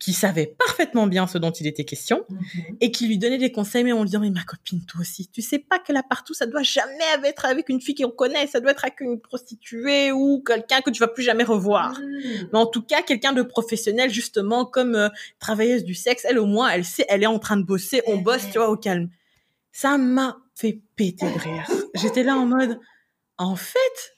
qui 0.00 0.14
savait 0.14 0.56
parfaitement 0.58 1.06
bien 1.06 1.26
ce 1.26 1.38
dont 1.38 1.50
il 1.50 1.66
était 1.66 1.84
question 1.84 2.24
mhm. 2.28 2.76
et 2.80 2.90
qui 2.90 3.06
lui 3.06 3.18
donnait 3.18 3.38
des 3.38 3.52
conseils, 3.52 3.84
mais 3.84 3.92
on 3.92 4.00
lui 4.00 4.06
disait, 4.06 4.18
mais 4.18 4.30
ma 4.30 4.42
copine, 4.42 4.84
toi 4.86 5.02
aussi, 5.02 5.28
tu 5.28 5.42
sais 5.42 5.58
pas 5.58 5.78
que 5.78 5.92
là 5.92 6.02
partout, 6.02 6.32
ça 6.32 6.46
doit 6.46 6.62
jamais 6.62 7.04
être 7.24 7.44
avec 7.44 7.68
une 7.68 7.80
fille 7.80 7.94
qu'on 7.94 8.10
connaît, 8.10 8.46
ça 8.46 8.60
doit 8.60 8.72
être 8.72 8.84
avec 8.84 9.00
une 9.00 9.20
prostituée 9.20 10.10
ou 10.10 10.42
quelqu'un 10.44 10.80
que 10.80 10.90
tu 10.90 11.00
vas 11.00 11.08
plus 11.08 11.22
jamais 11.22 11.44
revoir. 11.44 12.00
Mhm. 12.00 12.48
Mais 12.52 12.58
en 12.58 12.66
tout 12.66 12.82
cas, 12.82 13.02
quelqu'un 13.02 13.34
de 13.34 13.42
professionnel, 13.42 14.10
justement, 14.10 14.64
comme 14.64 14.94
euh, 14.94 15.10
travailleuse 15.38 15.84
du 15.84 15.94
sexe, 15.94 16.24
elle 16.24 16.38
au 16.38 16.46
moins, 16.46 16.70
elle 16.70 16.86
sait, 16.86 17.04
elle 17.10 17.22
est 17.22 17.26
en 17.26 17.38
train 17.38 17.58
de 17.58 17.64
bosser, 17.64 18.02
on 18.06 18.16
bosse, 18.16 18.46
tu 18.50 18.58
vois, 18.58 18.70
au 18.70 18.76
calme. 18.76 19.10
Ça 19.70 19.98
m'a 19.98 20.38
fait 20.54 20.80
péter 20.96 21.26
de 21.26 21.38
rire. 21.38 21.70
J'étais 21.94 22.22
là 22.22 22.36
en 22.36 22.46
mode, 22.46 22.80
en 23.36 23.54
fait, 23.54 24.16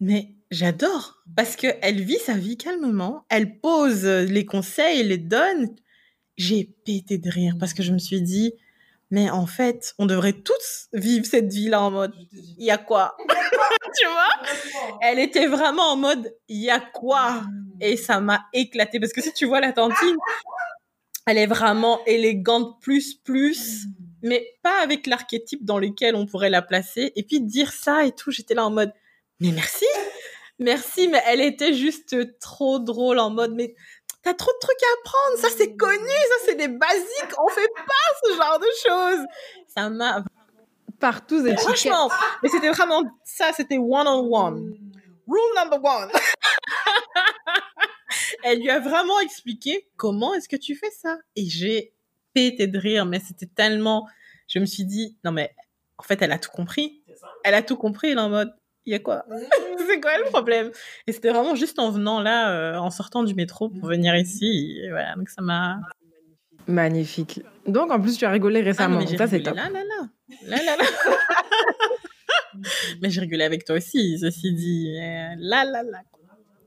mais 0.00 0.34
j'adore 0.50 1.22
parce 1.36 1.56
que 1.56 1.66
elle 1.82 2.02
vit 2.02 2.18
sa 2.18 2.34
vie 2.34 2.56
calmement, 2.56 3.24
elle 3.28 3.60
pose 3.60 4.04
les 4.04 4.46
conseils, 4.46 5.00
elle 5.00 5.08
les 5.08 5.18
donne. 5.18 5.74
J'ai 6.36 6.64
pété 6.84 7.18
de 7.18 7.30
rire 7.30 7.54
parce 7.58 7.74
que 7.74 7.82
je 7.82 7.92
me 7.92 7.98
suis 7.98 8.22
dit, 8.22 8.52
mais 9.10 9.30
en 9.30 9.46
fait, 9.46 9.94
on 9.98 10.06
devrait 10.06 10.34
tous 10.34 10.88
vivre 10.92 11.24
cette 11.24 11.52
vie-là 11.52 11.80
en 11.80 11.90
mode, 11.90 12.12
il 12.30 12.64
y 12.64 12.70
a 12.70 12.78
quoi? 12.78 13.16
Tu 13.98 14.06
vois? 14.06 14.98
Elle 15.00 15.18
était 15.18 15.46
vraiment 15.46 15.92
en 15.92 15.96
mode, 15.96 16.34
il 16.48 16.58
y 16.58 16.70
a 16.70 16.78
quoi? 16.78 17.42
Et 17.80 17.96
ça 17.96 18.20
m'a 18.20 18.44
éclaté 18.52 19.00
parce 19.00 19.12
que 19.12 19.22
si 19.22 19.32
tu 19.32 19.46
vois 19.46 19.60
la 19.60 19.72
tantine, 19.72 20.16
elle 21.26 21.38
est 21.38 21.46
vraiment 21.46 22.04
élégante 22.04 22.80
plus 22.82 23.14
plus, 23.14 23.86
mais 24.22 24.46
pas 24.62 24.82
avec 24.82 25.06
l'archétype 25.06 25.64
dans 25.64 25.78
lequel 25.78 26.16
on 26.16 26.26
pourrait 26.26 26.50
la 26.50 26.60
placer. 26.60 27.12
Et 27.16 27.22
puis 27.22 27.40
dire 27.40 27.72
ça 27.72 28.04
et 28.04 28.12
tout, 28.12 28.30
j'étais 28.30 28.54
là 28.54 28.66
en 28.66 28.70
mode, 28.70 28.92
mais 29.40 29.52
merci, 29.52 29.86
merci, 30.58 31.08
mais 31.08 31.22
elle 31.26 31.40
était 31.40 31.72
juste 31.72 32.38
trop 32.40 32.78
drôle 32.78 33.18
en 33.18 33.30
mode, 33.30 33.54
mais 33.54 33.74
t'as 34.22 34.34
trop 34.34 34.50
de 34.50 34.58
trucs 34.60 34.82
à 34.82 34.86
apprendre, 35.00 35.38
ça 35.38 35.48
c'est 35.56 35.74
connu, 35.76 35.98
ça 35.98 36.34
c'est 36.46 36.56
des 36.56 36.68
basiques, 36.68 37.38
on 37.38 37.48
fait 37.48 37.70
pas 37.74 38.12
ce 38.24 38.36
genre 38.36 38.58
de 38.58 38.66
choses. 38.86 39.24
Ça 39.68 39.88
m'a 39.90 40.24
partout 40.98 41.46
et 41.46 41.56
franchement, 41.56 42.10
mais 42.42 42.48
c'était 42.48 42.70
vraiment 42.70 43.04
ça, 43.24 43.52
c'était 43.56 43.78
one 43.78 44.08
on 44.08 44.34
one. 44.34 44.74
Rule 45.26 45.54
number 45.56 45.84
one. 45.84 46.10
elle 48.42 48.60
lui 48.60 48.70
a 48.70 48.80
vraiment 48.80 49.20
expliqué 49.20 49.88
comment 49.96 50.34
est-ce 50.34 50.48
que 50.48 50.56
tu 50.56 50.74
fais 50.74 50.90
ça. 50.90 51.18
Et 51.36 51.48
j'ai 51.48 51.92
pété 52.32 52.66
de 52.66 52.78
rire, 52.78 53.06
mais 53.06 53.20
c'était 53.20 53.46
tellement, 53.46 54.08
je 54.48 54.58
me 54.58 54.66
suis 54.66 54.84
dit 54.84 55.16
non 55.24 55.30
mais 55.32 55.54
en 55.96 56.02
fait 56.02 56.20
elle 56.22 56.32
a 56.32 56.38
tout 56.38 56.50
compris, 56.50 57.02
elle 57.44 57.54
a 57.54 57.62
tout 57.62 57.76
compris, 57.76 58.10
elle 58.10 58.18
est 58.18 58.20
en 58.20 58.30
mode 58.30 58.52
il 58.88 58.92
y 58.92 58.94
a 58.94 58.98
quoi? 58.98 59.24
C'est 59.86 60.00
quoi 60.00 60.16
le 60.16 60.24
problème? 60.24 60.70
Et 61.06 61.12
c'était 61.12 61.30
vraiment 61.30 61.54
juste 61.54 61.78
en 61.78 61.90
venant 61.90 62.20
là, 62.20 62.50
euh, 62.52 62.76
en 62.78 62.90
sortant 62.90 63.22
du 63.22 63.34
métro 63.34 63.68
pour 63.68 63.86
venir 63.86 64.16
ici. 64.16 64.78
Et 64.82 64.90
voilà, 64.90 65.14
donc 65.14 65.28
ça 65.28 65.42
m'a. 65.42 65.78
Magnifique. 66.66 67.40
Donc 67.66 67.90
en 67.90 68.00
plus, 68.00 68.16
tu 68.16 68.24
as 68.24 68.30
rigolé 68.30 68.62
récemment. 68.62 68.98
Ah, 69.00 69.04
mais 69.08 69.16
ça, 69.16 69.26
c'est 69.26 69.42
top. 69.42 69.54
Là, 69.54 69.68
là, 69.68 69.80
là. 69.84 70.08
là, 70.46 70.56
là, 70.64 70.76
là. 70.76 70.84
mais 73.02 73.10
j'ai 73.10 73.20
rigolé 73.20 73.44
avec 73.44 73.64
toi 73.64 73.76
aussi, 73.76 74.18
ceci 74.18 74.52
dit. 74.54 74.94
Là, 74.94 75.64
là, 75.64 75.82
là. 75.82 76.02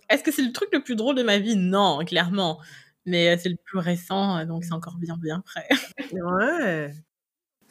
Est-ce 0.10 0.24
que 0.24 0.32
c'est 0.32 0.44
le 0.44 0.52
truc 0.52 0.70
le 0.74 0.82
plus 0.82 0.96
drôle 0.96 1.16
de 1.16 1.24
ma 1.24 1.40
vie? 1.40 1.56
Non, 1.56 2.00
clairement. 2.06 2.60
Mais 3.06 3.36
c'est 3.38 3.50
le 3.50 3.58
plus 3.64 3.80
récent, 3.80 4.46
donc 4.46 4.64
c'est 4.64 4.74
encore 4.74 4.98
bien, 4.98 5.18
bien 5.18 5.42
frais. 5.46 5.68
Ouais. 6.12 6.92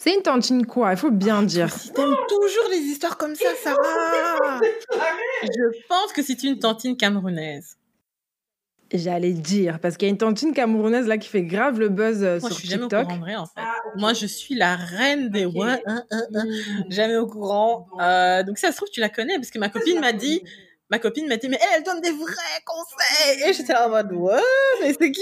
C'est 0.02 0.14
une 0.14 0.22
tantine 0.22 0.64
quoi 0.64 0.92
Il 0.92 0.96
faut 0.96 1.10
bien 1.10 1.42
dire. 1.42 1.70
Si 1.70 1.92
t'aimes 1.92 2.16
toujours 2.26 2.70
les 2.70 2.78
histoires 2.78 3.18
comme 3.18 3.34
ça, 3.34 3.50
Sarah 3.62 3.76
Je 5.42 5.86
pense 5.88 6.14
que 6.14 6.22
c'est 6.22 6.42
une 6.42 6.58
tantine 6.58 6.96
camerounaise. 6.96 7.76
J'allais 8.90 9.34
dire, 9.34 9.78
parce 9.78 9.98
qu'il 9.98 10.08
y 10.08 10.10
a 10.10 10.12
une 10.12 10.16
tantine 10.16 10.54
camerounaise 10.54 11.06
là 11.06 11.18
qui 11.18 11.28
fait 11.28 11.42
grave 11.42 11.78
le 11.78 11.90
buzz 11.90 12.24
euh, 12.24 12.40
Moi, 12.40 12.48
sur 12.48 12.56
je 12.56 12.60
suis 12.60 12.68
jamais 12.68 12.84
TikTok. 12.84 13.02
au 13.02 13.04
courant, 13.08 13.18
vrai, 13.18 13.36
en 13.36 13.44
fait. 13.44 13.60
Moi, 13.96 14.14
je 14.14 14.24
suis 14.24 14.54
la 14.54 14.74
reine 14.74 15.28
des 15.28 15.44
ouais, 15.44 15.82
hein, 15.84 16.02
hein, 16.10 16.22
hein. 16.34 16.44
jamais 16.88 17.18
au 17.18 17.26
courant. 17.26 17.86
Euh, 18.00 18.42
donc, 18.42 18.56
ça 18.56 18.72
se 18.72 18.78
trouve, 18.78 18.88
tu 18.88 19.00
la 19.00 19.10
connais, 19.10 19.36
parce 19.36 19.50
que 19.50 19.58
ma 19.58 19.68
copine 19.68 20.00
m'a 20.00 20.14
dit, 20.14 20.42
ma 20.88 20.98
copine 20.98 21.28
m'a 21.28 21.36
dit, 21.36 21.50
mais 21.50 21.58
elle, 21.60 21.76
elle 21.76 21.82
donne 21.82 22.00
des 22.00 22.12
vrais 22.12 22.62
conseils. 22.64 23.50
Et 23.50 23.52
j'étais 23.52 23.74
là 23.74 23.86
en 23.86 23.90
mode, 23.90 24.10
ouais, 24.12 24.40
mais 24.80 24.94
c'est 24.98 25.12
qui? 25.12 25.20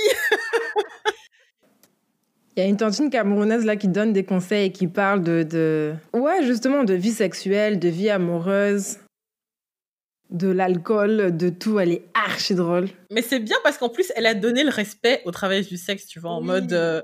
Il 2.59 2.63
y 2.63 2.65
a 2.65 2.69
une 2.71 2.77
tantine 2.77 3.09
camerounaise 3.09 3.65
là 3.65 3.77
qui 3.77 3.87
donne 3.87 4.13
des 4.13 4.25
conseils 4.25 4.67
et 4.67 4.73
qui 4.73 4.89
parle 4.89 5.23
de, 5.23 5.45
de... 5.45 5.95
Ouais, 6.13 6.43
justement, 6.43 6.83
de 6.83 6.93
vie 6.93 7.13
sexuelle, 7.13 7.79
de 7.79 7.89
vie 7.89 8.11
amoureuse, 8.11 8.97
de 10.31 10.49
l'alcool, 10.49 11.37
de 11.37 11.51
tout. 11.51 11.79
Elle 11.79 11.93
est 11.93 12.05
archi 12.15 12.57
drôle. 12.57 12.89
Mais 13.13 13.23
c'est 13.23 13.39
bien 13.39 13.57
parce 13.63 13.79
qu'en 13.79 13.89
plus, 13.89 14.13
elle 14.17 14.27
a 14.27 14.35
donné 14.35 14.65
le 14.65 14.71
respect 14.71 15.23
au 15.25 15.31
travail 15.31 15.65
du 15.65 15.77
sexe, 15.77 16.09
tu 16.09 16.19
vois, 16.19 16.33
en 16.33 16.41
Oui. 16.41 16.47
mode, 16.49 16.73
euh, 16.73 17.01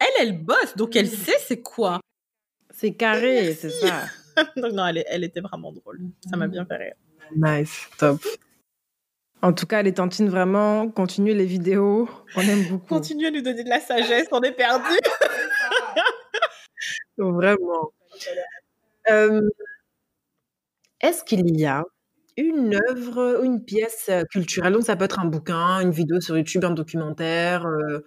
elle, 0.00 0.26
elle 0.28 0.42
bosse, 0.42 0.74
donc 0.74 0.96
elle 0.96 1.10
sait 1.10 1.36
c'est 1.46 1.60
quoi. 1.60 2.00
C'est 2.70 2.94
carré, 2.94 3.52
c'est 3.52 3.68
ça. 3.68 4.04
donc 4.56 4.72
non, 4.72 4.86
elle, 4.86 5.04
elle 5.06 5.24
était 5.24 5.40
vraiment 5.42 5.70
drôle. 5.70 6.00
Ça 6.30 6.38
m'a 6.38 6.48
bien 6.48 6.64
fait 6.64 6.76
rire. 6.76 6.94
Nice, 7.36 7.88
top. 7.98 8.22
En 9.44 9.52
tout 9.52 9.66
cas, 9.66 9.82
les 9.82 9.92
tantines, 9.92 10.30
vraiment, 10.30 10.88
continuez 10.88 11.34
les 11.34 11.44
vidéos. 11.44 12.08
On 12.34 12.40
aime 12.40 12.64
beaucoup. 12.70 12.86
Continue 12.86 13.26
à 13.26 13.30
nous 13.30 13.42
donner 13.42 13.62
de 13.62 13.68
la 13.68 13.78
sagesse, 13.78 14.26
on 14.32 14.40
est 14.40 14.52
perdu. 14.52 14.88
Vraiment. 17.18 17.92
Euh, 19.10 19.42
Est-ce 21.02 21.24
qu'il 21.24 21.60
y 21.60 21.66
a 21.66 21.84
une 22.38 22.80
œuvre 22.88 23.42
ou 23.42 23.44
une 23.44 23.62
pièce 23.62 24.10
culturelle, 24.30 24.72
donc 24.72 24.84
ça 24.84 24.96
peut 24.96 25.04
être 25.04 25.20
un 25.20 25.26
bouquin, 25.26 25.80
une 25.80 25.90
vidéo 25.90 26.22
sur 26.22 26.38
YouTube, 26.38 26.64
un 26.64 26.70
documentaire, 26.70 27.66
euh, 27.66 28.02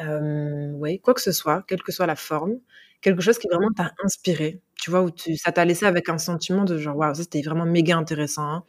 euh, 0.00 0.72
ouais, 0.72 0.98
quoi 0.98 1.14
que 1.14 1.20
ce 1.20 1.30
soit, 1.30 1.62
quelle 1.68 1.84
que 1.84 1.92
soit 1.92 2.06
la 2.06 2.16
forme, 2.16 2.54
quelque 3.00 3.22
chose 3.22 3.38
qui 3.38 3.46
vraiment 3.46 3.70
t'a 3.76 3.92
inspiré, 4.04 4.60
tu 4.74 4.90
vois, 4.90 5.02
où 5.02 5.12
tu, 5.12 5.36
ça 5.36 5.52
t'a 5.52 5.64
laissé 5.64 5.86
avec 5.86 6.08
un 6.08 6.18
sentiment 6.18 6.64
de 6.64 6.78
genre, 6.78 6.96
waouh, 6.96 7.14
ça 7.14 7.22
c'était 7.22 7.42
vraiment 7.42 7.64
méga 7.64 7.96
intéressant, 7.96 8.42
hein, 8.42 8.64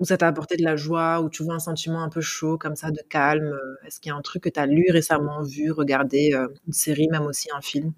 ou 0.00 0.04
ça 0.04 0.16
t'a 0.18 0.28
apporté 0.28 0.56
de 0.56 0.62
la 0.64 0.76
joie, 0.76 1.20
ou 1.20 1.30
tu 1.30 1.42
vois 1.42 1.54
un 1.54 1.58
sentiment 1.58 2.02
un 2.02 2.08
peu 2.08 2.20
chaud, 2.20 2.58
comme 2.58 2.76
ça, 2.76 2.90
de 2.90 3.00
calme. 3.08 3.44
euh, 3.52 3.86
Est-ce 3.86 4.00
qu'il 4.00 4.10
y 4.10 4.12
a 4.12 4.16
un 4.16 4.22
truc 4.22 4.42
que 4.44 4.48
tu 4.48 4.60
as 4.60 4.66
lu 4.66 4.86
récemment, 4.90 5.42
vu, 5.42 5.70
regardé, 5.72 6.32
euh, 6.34 6.48
une 6.66 6.72
série, 6.72 7.08
même 7.08 7.22
aussi 7.26 7.48
un 7.56 7.60
film, 7.62 7.92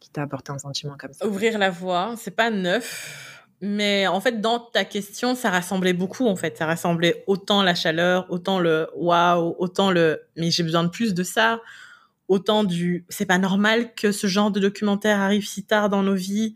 qui 0.00 0.10
t'a 0.10 0.22
apporté 0.22 0.52
un 0.52 0.58
sentiment 0.58 0.96
comme 0.98 1.12
ça? 1.12 1.26
Ouvrir 1.26 1.58
la 1.58 1.70
voie, 1.70 2.14
c'est 2.16 2.32
pas 2.32 2.50
neuf. 2.50 3.40
Mais 3.60 4.06
en 4.08 4.20
fait, 4.20 4.40
dans 4.40 4.58
ta 4.58 4.84
question, 4.84 5.34
ça 5.34 5.48
rassemblait 5.48 5.92
beaucoup, 5.94 6.26
en 6.26 6.36
fait. 6.36 6.58
Ça 6.58 6.66
rassemblait 6.66 7.24
autant 7.26 7.62
la 7.62 7.74
chaleur, 7.74 8.26
autant 8.28 8.58
le 8.60 8.88
waouh, 8.96 9.54
autant 9.58 9.90
le 9.90 10.22
mais 10.36 10.50
j'ai 10.50 10.62
besoin 10.64 10.84
de 10.84 10.88
plus 10.90 11.14
de 11.14 11.22
ça, 11.22 11.60
autant 12.28 12.64
du 12.64 13.06
c'est 13.08 13.26
pas 13.26 13.38
normal 13.38 13.94
que 13.94 14.12
ce 14.12 14.26
genre 14.26 14.50
de 14.50 14.60
documentaire 14.60 15.20
arrive 15.20 15.46
si 15.46 15.64
tard 15.64 15.88
dans 15.88 16.02
nos 16.02 16.14
vies. 16.14 16.54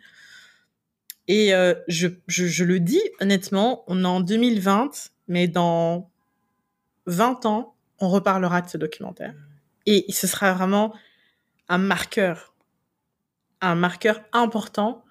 Et 1.28 1.54
euh, 1.54 1.74
je, 1.88 2.64
le 2.64 2.80
dis 2.80 3.02
honnêtement, 3.20 3.84
on 3.86 4.02
est 4.02 4.06
en 4.06 4.20
2020, 4.20 5.10
mais 5.28 5.46
dans 5.46 6.10
20 7.06 7.44
ans, 7.44 7.74
on 8.00 8.08
reparlera 8.08 8.62
de 8.62 8.68
ce 8.68 8.78
documentaire. 8.78 9.34
Et 9.84 10.06
ce 10.08 10.26
sera 10.26 10.54
vraiment 10.54 10.94
un 11.68 11.78
marqueur, 11.78 12.54
un 13.60 13.74
marqueur 13.74 14.22
important 14.32 15.04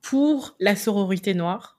pour 0.00 0.56
la 0.60 0.76
sororité 0.76 1.34
noire, 1.34 1.78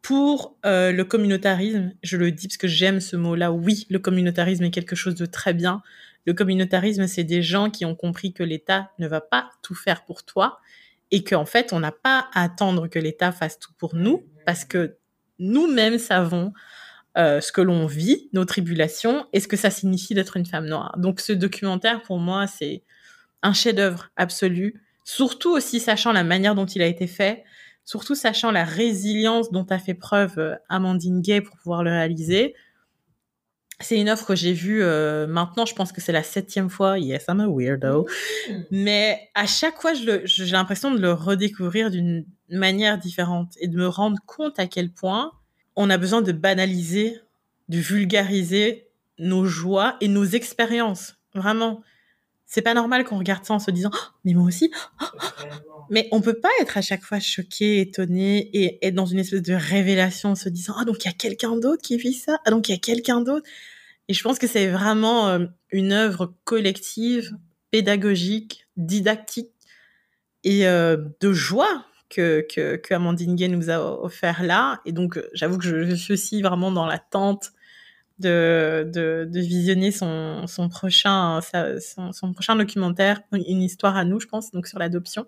pour 0.00 0.56
euh, 0.64 0.92
le 0.92 1.04
communautarisme. 1.04 1.92
Je 2.04 2.16
le 2.16 2.30
dis 2.30 2.46
parce 2.46 2.56
que 2.56 2.68
j'aime 2.68 3.00
ce 3.00 3.16
mot-là. 3.16 3.50
Oui, 3.50 3.86
le 3.90 3.98
communautarisme 3.98 4.62
est 4.62 4.70
quelque 4.70 4.96
chose 4.96 5.16
de 5.16 5.26
très 5.26 5.54
bien. 5.54 5.82
Le 6.24 6.34
communautarisme, 6.34 7.08
c'est 7.08 7.24
des 7.24 7.42
gens 7.42 7.68
qui 7.68 7.84
ont 7.84 7.96
compris 7.96 8.32
que 8.32 8.44
l'État 8.44 8.92
ne 9.00 9.08
va 9.08 9.20
pas 9.20 9.50
tout 9.62 9.74
faire 9.74 10.04
pour 10.04 10.24
toi 10.24 10.60
et 11.10 11.24
qu'en 11.24 11.44
fait, 11.44 11.72
on 11.72 11.80
n'a 11.80 11.92
pas 11.92 12.28
à 12.32 12.44
attendre 12.44 12.88
que 12.88 12.98
l'État 12.98 13.32
fasse 13.32 13.58
tout 13.58 13.72
pour 13.78 13.94
nous 13.94 14.26
parce 14.46 14.64
que 14.64 14.96
nous-mêmes 15.38 15.98
savons 15.98 16.52
euh, 17.16 17.40
ce 17.40 17.50
que 17.50 17.60
l'on 17.60 17.86
vit, 17.86 18.28
nos 18.32 18.44
tribulations, 18.44 19.26
et 19.32 19.40
ce 19.40 19.48
que 19.48 19.56
ça 19.56 19.70
signifie 19.70 20.14
d'être 20.14 20.36
une 20.36 20.46
femme 20.46 20.66
noire. 20.66 20.94
Donc 20.98 21.20
ce 21.20 21.32
documentaire, 21.32 22.02
pour 22.02 22.18
moi, 22.18 22.46
c'est 22.46 22.84
un 23.42 23.52
chef-d'œuvre 23.52 24.10
absolu, 24.16 24.80
surtout 25.04 25.50
aussi 25.50 25.80
sachant 25.80 26.12
la 26.12 26.22
manière 26.22 26.54
dont 26.54 26.66
il 26.66 26.82
a 26.82 26.86
été 26.86 27.06
fait, 27.06 27.44
surtout 27.84 28.14
sachant 28.14 28.52
la 28.52 28.64
résilience 28.64 29.50
dont 29.50 29.66
a 29.70 29.78
fait 29.78 29.94
preuve 29.94 30.38
euh, 30.38 30.54
Amandine 30.68 31.20
Gay 31.20 31.40
pour 31.40 31.56
pouvoir 31.56 31.82
le 31.82 31.90
réaliser. 31.90 32.54
C'est 33.80 33.98
une 33.98 34.10
offre 34.10 34.26
que 34.26 34.34
j'ai 34.34 34.52
vue 34.52 34.82
euh, 34.82 35.28
maintenant, 35.28 35.64
je 35.64 35.74
pense 35.74 35.92
que 35.92 36.00
c'est 36.00 36.12
la 36.12 36.24
septième 36.24 36.68
fois. 36.68 36.98
Yes, 36.98 37.26
I'm 37.28 37.40
a 37.40 37.46
weirdo. 37.48 38.06
Mais 38.72 39.30
à 39.34 39.46
chaque 39.46 39.80
fois, 39.80 39.92
j'ai 39.94 40.46
l'impression 40.46 40.90
de 40.90 40.98
le 40.98 41.12
redécouvrir 41.12 41.90
d'une 41.90 42.26
manière 42.50 42.98
différente 42.98 43.52
et 43.60 43.68
de 43.68 43.76
me 43.76 43.86
rendre 43.86 44.18
compte 44.26 44.58
à 44.58 44.66
quel 44.66 44.90
point 44.90 45.32
on 45.76 45.90
a 45.90 45.98
besoin 45.98 46.22
de 46.22 46.32
banaliser, 46.32 47.20
de 47.68 47.78
vulgariser 47.78 48.88
nos 49.18 49.44
joies 49.44 49.96
et 50.00 50.08
nos 50.08 50.24
expériences. 50.24 51.16
Vraiment. 51.34 51.82
C'est 52.48 52.62
pas 52.62 52.72
normal 52.72 53.04
qu'on 53.04 53.18
regarde 53.18 53.44
ça 53.44 53.52
en 53.52 53.58
se 53.58 53.70
disant, 53.70 53.90
Oh, 53.92 53.98
mais 54.24 54.32
moi 54.32 54.46
aussi. 54.46 54.72
Oh, 55.02 55.04
oh. 55.12 55.28
Mais 55.90 56.08
on 56.12 56.22
peut 56.22 56.40
pas 56.40 56.48
être 56.60 56.78
à 56.78 56.80
chaque 56.80 57.02
fois 57.02 57.20
choqué, 57.20 57.80
étonné 57.80 58.50
et 58.54 58.86
être 58.86 58.94
dans 58.94 59.06
une 59.06 59.18
espèce 59.18 59.42
de 59.42 59.54
révélation 59.54 60.30
en 60.30 60.34
se 60.34 60.48
disant, 60.48 60.74
ah, 60.78 60.84
donc 60.84 61.04
il 61.04 61.08
y 61.08 61.10
a 61.10 61.14
quelqu'un 61.14 61.56
d'autre 61.56 61.82
qui 61.82 61.98
vit 61.98 62.14
ça? 62.14 62.38
Ah, 62.44 62.50
donc 62.50 62.68
il 62.68 62.72
y 62.72 62.74
a 62.74 62.78
quelqu'un 62.78 63.20
d'autre? 63.20 63.46
Et 64.08 64.14
je 64.14 64.22
pense 64.22 64.38
que 64.38 64.46
c'est 64.46 64.68
vraiment 64.68 65.28
euh, 65.28 65.46
une 65.70 65.92
œuvre 65.92 66.34
collective, 66.44 67.36
pédagogique, 67.70 68.66
didactique 68.76 69.52
et 70.42 70.66
euh, 70.66 70.96
de 71.20 71.32
joie 71.34 71.84
que, 72.08 72.46
que, 72.50 72.76
que 72.76 72.94
Amandine 72.94 73.36
Gay 73.36 73.48
nous 73.48 73.68
a 73.68 73.78
offert 74.02 74.42
là. 74.42 74.80
Et 74.86 74.92
donc, 74.92 75.18
euh, 75.18 75.28
j'avoue 75.34 75.58
que 75.58 75.64
je, 75.64 75.84
je 75.84 75.94
suis 75.94 76.14
aussi 76.14 76.40
vraiment 76.40 76.72
dans 76.72 76.86
l'attente 76.86 77.52
de, 78.18 78.90
de, 78.92 79.28
de 79.30 79.40
visionner 79.40 79.90
son, 79.92 80.46
son, 80.46 80.68
prochain, 80.68 81.40
sa- 81.40 81.80
son, 81.80 82.12
son 82.12 82.32
prochain 82.32 82.56
documentaire, 82.56 83.20
une 83.32 83.62
histoire 83.62 83.96
à 83.96 84.04
nous, 84.04 84.20
je 84.20 84.26
pense, 84.26 84.50
donc 84.52 84.66
sur 84.66 84.78
l'adoption. 84.78 85.26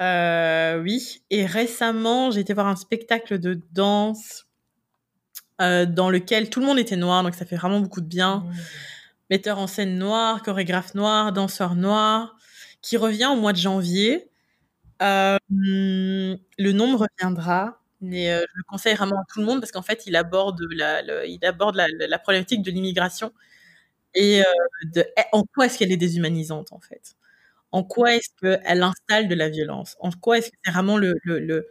Euh, 0.00 0.80
oui. 0.82 1.22
Et 1.30 1.44
récemment, 1.46 2.30
j'ai 2.30 2.40
été 2.40 2.54
voir 2.54 2.66
un 2.68 2.76
spectacle 2.76 3.38
de 3.38 3.60
danse 3.72 4.46
euh, 5.60 5.86
dans 5.86 6.10
lequel 6.10 6.50
tout 6.50 6.60
le 6.60 6.66
monde 6.66 6.78
était 6.78 6.96
noir, 6.96 7.22
donc 7.22 7.34
ça 7.34 7.44
fait 7.44 7.56
vraiment 7.56 7.80
beaucoup 7.80 8.00
de 8.00 8.06
bien. 8.06 8.44
Metteur 9.30 9.58
en 9.58 9.66
scène 9.66 9.98
noir, 9.98 10.42
chorégraphe 10.42 10.94
noir, 10.94 11.32
danseur 11.32 11.74
noir, 11.76 12.36
qui 12.82 12.96
revient 12.96 13.26
au 13.32 13.36
mois 13.36 13.52
de 13.52 13.58
janvier. 13.58 14.30
Euh, 15.02 15.38
le 15.50 16.72
nom 16.72 16.92
me 16.92 16.96
reviendra, 16.96 17.80
mais 18.00 18.30
euh, 18.32 18.40
je 18.40 18.56
le 18.58 18.62
conseille 18.68 18.94
vraiment 18.96 19.16
à 19.20 19.24
tout 19.32 19.40
le 19.40 19.46
monde 19.46 19.60
parce 19.60 19.72
qu'en 19.72 19.82
fait, 19.82 20.06
il 20.06 20.16
aborde 20.16 20.60
la, 20.72 21.02
le- 21.02 21.26
il 21.28 21.44
aborde 21.44 21.76
la, 21.76 21.88
la- 21.88 22.06
la 22.08 22.18
problématique 22.18 22.62
de 22.62 22.70
l'immigration 22.70 23.32
et 24.14 24.40
euh, 24.42 24.44
de 24.94 25.02
eh, 25.18 25.22
en 25.32 25.44
quoi 25.44 25.66
est-ce 25.66 25.78
qu'elle 25.78 25.92
est 25.92 25.96
déshumanisante 25.98 26.72
en 26.72 26.80
fait? 26.80 27.16
En 27.72 27.84
quoi 27.84 28.14
est-ce 28.16 28.30
qu'elle 28.40 28.82
installe 28.82 29.28
de 29.28 29.34
la 29.36 29.48
violence? 29.50 29.96
En 30.00 30.10
quoi 30.12 30.38
est-ce 30.38 30.50
que 30.50 30.56
c'est 30.64 30.72
vraiment 30.72 30.98
le, 30.98 31.14
le, 31.24 31.38
le, 31.40 31.68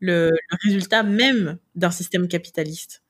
le, 0.00 0.30
le 0.30 0.58
résultat 0.64 1.02
même 1.04 1.58
d'un 1.76 1.90
système 1.92 2.28
capitaliste 2.28 3.02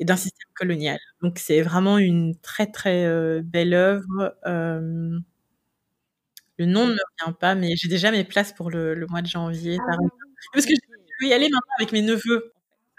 et 0.00 0.04
d'un 0.06 0.16
système 0.16 0.48
colonial? 0.56 0.98
Donc 1.22 1.38
c'est 1.40 1.62
vraiment 1.62 1.98
une 1.98 2.36
très 2.40 2.66
très 2.70 3.06
euh, 3.06 3.42
belle 3.44 3.74
œuvre. 3.74 4.34
Le 6.58 6.66
nom 6.66 6.86
ne 6.86 6.92
me 6.94 6.98
revient 7.20 7.36
pas, 7.38 7.54
mais 7.54 7.74
j'ai 7.76 7.88
déjà 7.88 8.10
mes 8.10 8.24
places 8.24 8.52
pour 8.52 8.70
le, 8.70 9.06
mois 9.08 9.22
de 9.22 9.26
janvier. 9.26 9.78
arrive. 9.88 10.10
Parce 10.52 10.66
que 10.66 10.72
je 10.74 10.93
veux 11.24 11.30
y 11.30 11.34
aller 11.34 11.48
maintenant 11.48 11.74
avec 11.78 11.92
mes 11.92 12.02
neveux. 12.02 12.52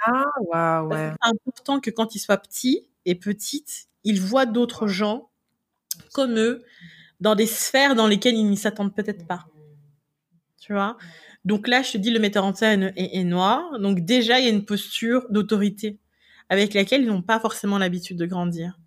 Ah, 0.06 0.26
waouh, 0.42 0.90
ouais. 0.90 1.12
C'est 1.22 1.30
important 1.30 1.80
que 1.80 1.90
quand 1.90 2.16
ils 2.16 2.20
soient 2.20 2.38
petits 2.38 2.88
et 3.06 3.16
petites, 3.16 3.88
ils 4.04 4.22
voient 4.22 4.46
d'autres 4.46 4.88
gens 4.88 5.30
comme 6.14 6.38
eux 6.38 6.64
dans 7.20 7.36
des 7.36 7.48
sphères 7.48 7.96
dans 7.96 8.08
lesquelles 8.08 8.36
ils 8.36 8.50
ne 8.50 8.56
s'attendent 8.56 8.94
peut-être 8.96 9.26
pas. 9.26 9.46
Tu 10.60 10.74
vois? 10.74 10.98
Donc 11.46 11.68
là, 11.68 11.82
je 11.82 11.94
te 11.94 11.98
dis, 11.98 12.12
le 12.12 12.20
metteur 12.20 12.44
en 12.44 12.54
scène 12.54 12.92
est, 12.96 13.20
est 13.20 13.24
noir. 13.24 13.80
Donc 13.80 14.02
déjà, 14.02 14.40
il 14.40 14.46
y 14.46 14.48
a 14.48 14.52
une 14.52 14.66
posture 14.66 15.26
d'autorité 15.30 16.00
avec 16.50 16.74
laquelle 16.74 17.02
ils 17.02 17.08
n'ont 17.08 17.22
pas 17.22 17.40
forcément 17.40 17.78
l'habitude 17.78 18.18
de 18.18 18.26
grandir. 18.26 18.80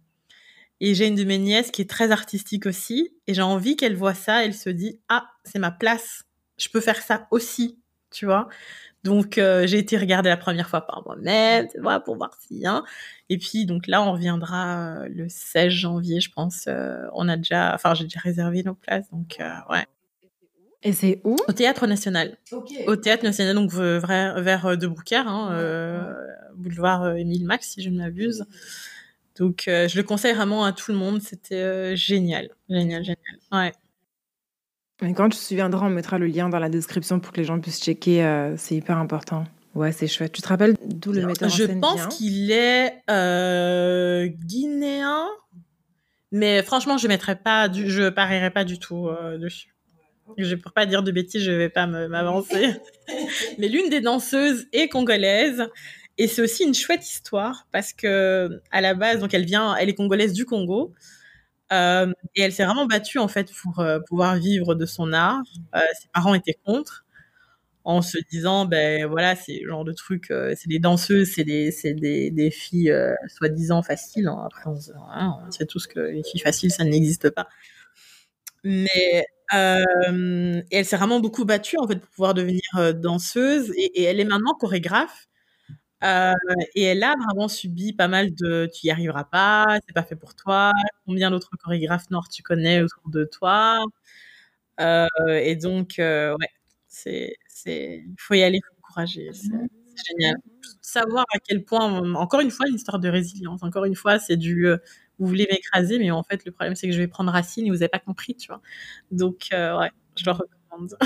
Et 0.80 0.94
j'ai 0.94 1.08
une 1.08 1.16
de 1.16 1.24
mes 1.24 1.38
nièces 1.38 1.70
qui 1.70 1.82
est 1.82 1.90
très 1.90 2.12
artistique 2.12 2.66
aussi, 2.66 3.12
et 3.26 3.34
j'ai 3.34 3.42
envie 3.42 3.76
qu'elle 3.76 3.96
voit 3.96 4.14
ça, 4.14 4.44
elle 4.44 4.54
se 4.54 4.70
dit 4.70 5.00
ah 5.08 5.28
c'est 5.44 5.58
ma 5.58 5.72
place, 5.72 6.24
je 6.56 6.68
peux 6.68 6.80
faire 6.80 7.02
ça 7.02 7.26
aussi, 7.32 7.80
tu 8.12 8.26
vois? 8.26 8.48
Donc, 9.04 9.38
euh, 9.38 9.66
j'ai 9.66 9.78
été 9.78 9.96
regarder 9.96 10.28
la 10.28 10.36
première 10.36 10.68
fois 10.68 10.80
par 10.80 11.02
moi-même, 11.06 11.68
voilà, 11.80 12.00
pour 12.00 12.16
voir 12.16 12.30
s'il 12.40 12.58
y 12.58 12.66
a. 12.66 12.82
Et 13.28 13.38
puis, 13.38 13.64
donc 13.64 13.86
là, 13.86 14.02
on 14.02 14.12
reviendra 14.12 15.02
euh, 15.02 15.08
le 15.08 15.28
16 15.28 15.70
janvier, 15.70 16.20
je 16.20 16.30
pense. 16.32 16.64
Euh, 16.66 17.06
on 17.14 17.28
a 17.28 17.36
déjà, 17.36 17.74
enfin, 17.74 17.94
j'ai 17.94 18.04
déjà 18.04 18.20
réservé 18.20 18.62
nos 18.62 18.74
places, 18.74 19.08
donc 19.10 19.38
ouais. 19.70 19.86
Et 20.82 20.92
c'est 20.92 21.20
où? 21.24 21.36
Au 21.48 21.52
Théâtre 21.52 21.86
National. 21.86 22.38
Au 22.86 22.96
Théâtre 22.96 23.24
National, 23.24 23.54
donc 23.54 23.72
vers, 23.72 24.40
vers 24.40 24.76
De 24.76 24.88
hein, 25.16 26.14
boulevard 26.54 27.16
Émile 27.16 27.46
Max, 27.46 27.70
si 27.70 27.82
je 27.82 27.90
ne 27.90 27.98
m'abuse. 27.98 28.44
Donc, 29.36 29.64
je 29.66 29.96
le 29.96 30.02
conseille 30.02 30.34
vraiment 30.34 30.64
à 30.64 30.72
tout 30.72 30.92
le 30.92 30.98
monde. 30.98 31.20
C'était 31.20 31.96
génial, 31.96 32.50
génial, 32.68 33.02
génial. 33.02 33.38
Ouais. 33.50 33.72
Et 35.02 35.14
quand 35.14 35.28
tu 35.28 35.38
te 35.38 35.42
souviendras, 35.42 35.86
on 35.86 35.90
mettra 35.90 36.18
le 36.18 36.26
lien 36.26 36.48
dans 36.48 36.58
la 36.58 36.68
description 36.68 37.20
pour 37.20 37.32
que 37.32 37.38
les 37.38 37.44
gens 37.44 37.60
puissent 37.60 37.80
checker. 37.80 38.24
Euh, 38.24 38.56
c'est 38.56 38.74
hyper 38.74 38.98
important. 38.98 39.44
Ouais, 39.74 39.92
c'est 39.92 40.08
chouette. 40.08 40.32
Tu 40.32 40.42
te 40.42 40.48
rappelles 40.48 40.76
d'où 40.84 41.12
le 41.12 41.24
metteur 41.24 41.48
en 41.48 41.50
scène 41.50 41.74
Je 41.74 41.78
pense 41.78 42.16
qu'il 42.16 42.50
est 42.50 42.94
euh, 43.08 44.26
guinéen, 44.26 45.28
mais 46.32 46.62
franchement, 46.62 46.98
je 46.98 47.06
mettrai 47.06 47.36
pas, 47.36 47.68
du, 47.68 47.88
je 47.88 48.08
parierai 48.08 48.50
pas 48.50 48.64
du 48.64 48.78
tout 48.78 49.08
euh, 49.08 49.38
dessus. 49.38 49.74
Je 50.36 50.56
pour 50.56 50.72
pas 50.72 50.84
dire 50.84 51.02
de 51.02 51.12
bêtises, 51.12 51.42
je 51.42 51.52
vais 51.52 51.70
pas 51.70 51.86
m'avancer. 51.86 52.74
mais 53.58 53.68
l'une 53.68 53.88
des 53.88 54.00
danseuses 54.00 54.66
est 54.72 54.88
congolaise. 54.88 55.68
Et 56.18 56.26
c'est 56.26 56.42
aussi 56.42 56.64
une 56.64 56.74
chouette 56.74 57.08
histoire 57.08 57.68
parce 57.70 57.92
que 57.92 58.60
à 58.72 58.80
la 58.80 58.94
base, 58.94 59.20
donc 59.20 59.32
elle 59.32 59.44
vient, 59.44 59.76
elle 59.76 59.88
est 59.88 59.94
congolaise 59.94 60.32
du 60.32 60.44
Congo. 60.44 60.92
Euh, 61.72 62.12
et 62.34 62.42
elle 62.42 62.52
s'est 62.52 62.64
vraiment 62.64 62.86
battue 62.86 63.18
en 63.18 63.28
fait 63.28 63.52
pour 63.52 63.80
euh, 63.80 64.00
pouvoir 64.00 64.36
vivre 64.36 64.74
de 64.74 64.86
son 64.86 65.12
art. 65.12 65.42
Euh, 65.74 65.80
ses 66.00 66.08
parents 66.08 66.34
étaient 66.34 66.58
contre, 66.64 67.04
en 67.84 68.02
se 68.02 68.18
disant 68.30 68.66
ben 68.66 69.06
voilà 69.06 69.36
c'est 69.36 69.60
le 69.62 69.70
genre 69.70 69.84
de 69.84 69.92
truc, 69.92 70.32
c'est 70.56 70.68
des 70.68 70.78
danseuses, 70.78 71.32
c'est 71.34 71.44
des 71.44 71.72
des, 71.94 72.30
des 72.30 72.50
filles 72.50 72.94
soi-disant 73.28 73.82
faciles. 73.82 74.28
Hein. 74.28 74.44
Après 74.46 74.64
on, 74.66 74.78
hein, 75.12 75.38
on, 75.46 75.50
sait 75.50 75.66
tous 75.66 75.86
que 75.86 76.00
les 76.00 76.22
filles 76.22 76.40
faciles 76.40 76.72
ça 76.72 76.84
n'existe 76.84 77.30
pas. 77.30 77.48
Mais 78.64 79.24
et 79.52 80.76
elle 80.76 80.84
s'est 80.84 80.96
vraiment 80.96 81.20
beaucoup 81.20 81.44
battue 81.44 81.78
en 81.78 81.86
fait 81.88 81.96
pour 81.96 82.10
pouvoir 82.10 82.34
devenir 82.34 82.62
danseuse 82.94 83.72
et 83.76 84.04
elle 84.04 84.20
est 84.20 84.24
maintenant 84.24 84.54
chorégraphe. 84.54 85.28
Euh, 86.04 86.32
et 86.74 86.82
elle 86.84 87.02
a 87.02 87.16
vraiment 87.16 87.48
subi 87.48 87.92
pas 87.92 88.06
mal 88.08 88.32
de 88.34 88.70
tu 88.72 88.86
y 88.86 88.90
arriveras 88.90 89.24
pas, 89.24 89.66
c'est 89.86 89.92
pas 89.92 90.04
fait 90.04 90.14
pour 90.16 90.34
toi, 90.36 90.72
combien 91.06 91.30
d'autres 91.30 91.50
chorégraphes 91.58 92.08
noirs 92.10 92.28
tu 92.28 92.42
connais 92.42 92.82
autour 92.82 93.10
de 93.10 93.24
toi? 93.24 93.84
Euh, 94.80 95.06
et 95.42 95.56
donc, 95.56 95.98
euh, 95.98 96.32
ouais, 96.40 96.48
c'est, 96.88 97.36
c'est, 97.48 98.04
il 98.06 98.14
faut 98.18 98.34
y 98.34 98.42
aller, 98.42 98.58
il 98.58 98.64
faut 98.66 98.76
encourager, 98.84 99.30
c'est, 99.32 99.50
génial. 100.08 100.36
Savoir 100.82 101.24
à 101.34 101.38
quel 101.40 101.64
point, 101.64 102.14
encore 102.14 102.40
une 102.40 102.50
fois, 102.52 102.68
une 102.68 102.76
histoire 102.76 103.00
de 103.00 103.08
résilience. 103.08 103.62
Encore 103.64 103.84
une 103.84 103.96
fois, 103.96 104.18
c'est 104.20 104.36
du, 104.36 104.68
vous 105.18 105.26
voulez 105.26 105.48
m'écraser, 105.50 105.98
mais 105.98 106.10
en 106.12 106.22
fait, 106.22 106.44
le 106.44 106.52
problème, 106.52 106.76
c'est 106.76 106.86
que 106.86 106.92
je 106.94 106.98
vais 106.98 107.08
prendre 107.08 107.32
racine 107.32 107.66
et 107.66 107.70
vous 107.70 107.76
n'avez 107.76 107.88
pas 107.88 107.98
compris, 107.98 108.36
tu 108.36 108.48
vois. 108.48 108.62
Donc, 109.10 109.48
ouais, 109.52 109.90
je 110.16 110.24
le 110.24 110.32
recommande. 110.32 110.96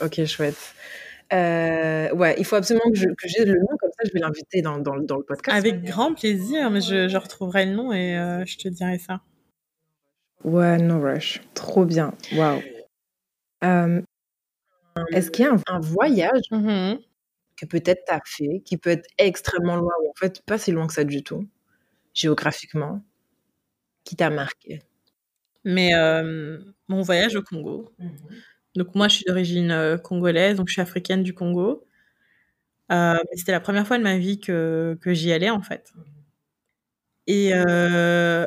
ok, 0.00 0.24
chouette. 0.26 0.74
Euh, 1.34 2.14
ouais, 2.14 2.36
il 2.38 2.44
faut 2.44 2.56
absolument 2.56 2.90
que, 2.92 2.98
j'ai 2.98 3.44
le 3.44 3.58
nom, 3.58 3.76
comme 3.78 3.90
ça 3.90 4.04
je 4.06 4.12
vais 4.12 4.20
l'inviter 4.20 4.62
dans, 4.62 4.78
dans, 4.78 4.96
dans, 4.96 5.16
le 5.16 5.24
podcast. 5.24 5.56
Avec 5.56 5.82
grand 5.82 6.14
plaisir, 6.14 6.70
mais 6.70 6.80
je, 6.80 7.08
je 7.08 7.16
retrouverai 7.16 7.66
le 7.66 7.72
nom 7.72 7.92
et 7.92 8.16
euh, 8.16 8.44
je 8.44 8.56
te 8.56 8.68
dirai 8.68 8.98
ça. 8.98 9.20
Ouais, 10.44 10.78
no 10.78 11.00
rush. 11.00 11.42
Trop 11.54 11.84
bien. 11.84 12.14
Waouh. 12.36 12.62
Est-ce 15.10 15.30
qu'il 15.30 15.44
y 15.44 15.48
a 15.48 15.56
un, 15.66 15.80
voyage 15.80 16.42
mm-hmm. 16.52 17.00
que 17.56 17.66
peut-être 17.66 18.04
tu 18.06 18.12
as 18.12 18.20
fait, 18.24 18.60
qui 18.64 18.76
peut 18.76 18.90
être 18.90 19.08
extrêmement 19.18 19.76
loin, 19.76 19.92
ou 20.04 20.10
en 20.10 20.14
fait 20.14 20.40
pas 20.42 20.58
si 20.58 20.70
loin 20.70 20.86
que 20.86 20.92
ça 20.92 21.02
du 21.02 21.24
tout, 21.24 21.48
géographiquement, 22.12 23.02
qui 24.04 24.14
t'a 24.14 24.30
marqué? 24.30 24.82
Mais 25.64 25.92
mon 26.86 27.02
voyage 27.02 27.34
au 27.34 27.42
Congo. 27.42 27.92
Mm-hmm. 27.98 28.53
Donc 28.74 28.94
moi, 28.94 29.08
je 29.08 29.16
suis 29.16 29.24
d'origine 29.24 29.70
euh, 29.70 29.98
congolaise, 29.98 30.56
donc 30.56 30.68
je 30.68 30.72
suis 30.74 30.82
africaine 30.82 31.22
du 31.22 31.34
Congo. 31.34 31.86
Euh, 32.92 33.18
c'était 33.34 33.52
la 33.52 33.60
première 33.60 33.86
fois 33.86 33.98
de 33.98 34.02
ma 34.02 34.18
vie 34.18 34.40
que, 34.40 34.98
que 35.00 35.14
j'y 35.14 35.32
allais 35.32 35.50
en 35.50 35.62
fait. 35.62 35.92
Et 37.26 37.52
euh, 37.54 38.46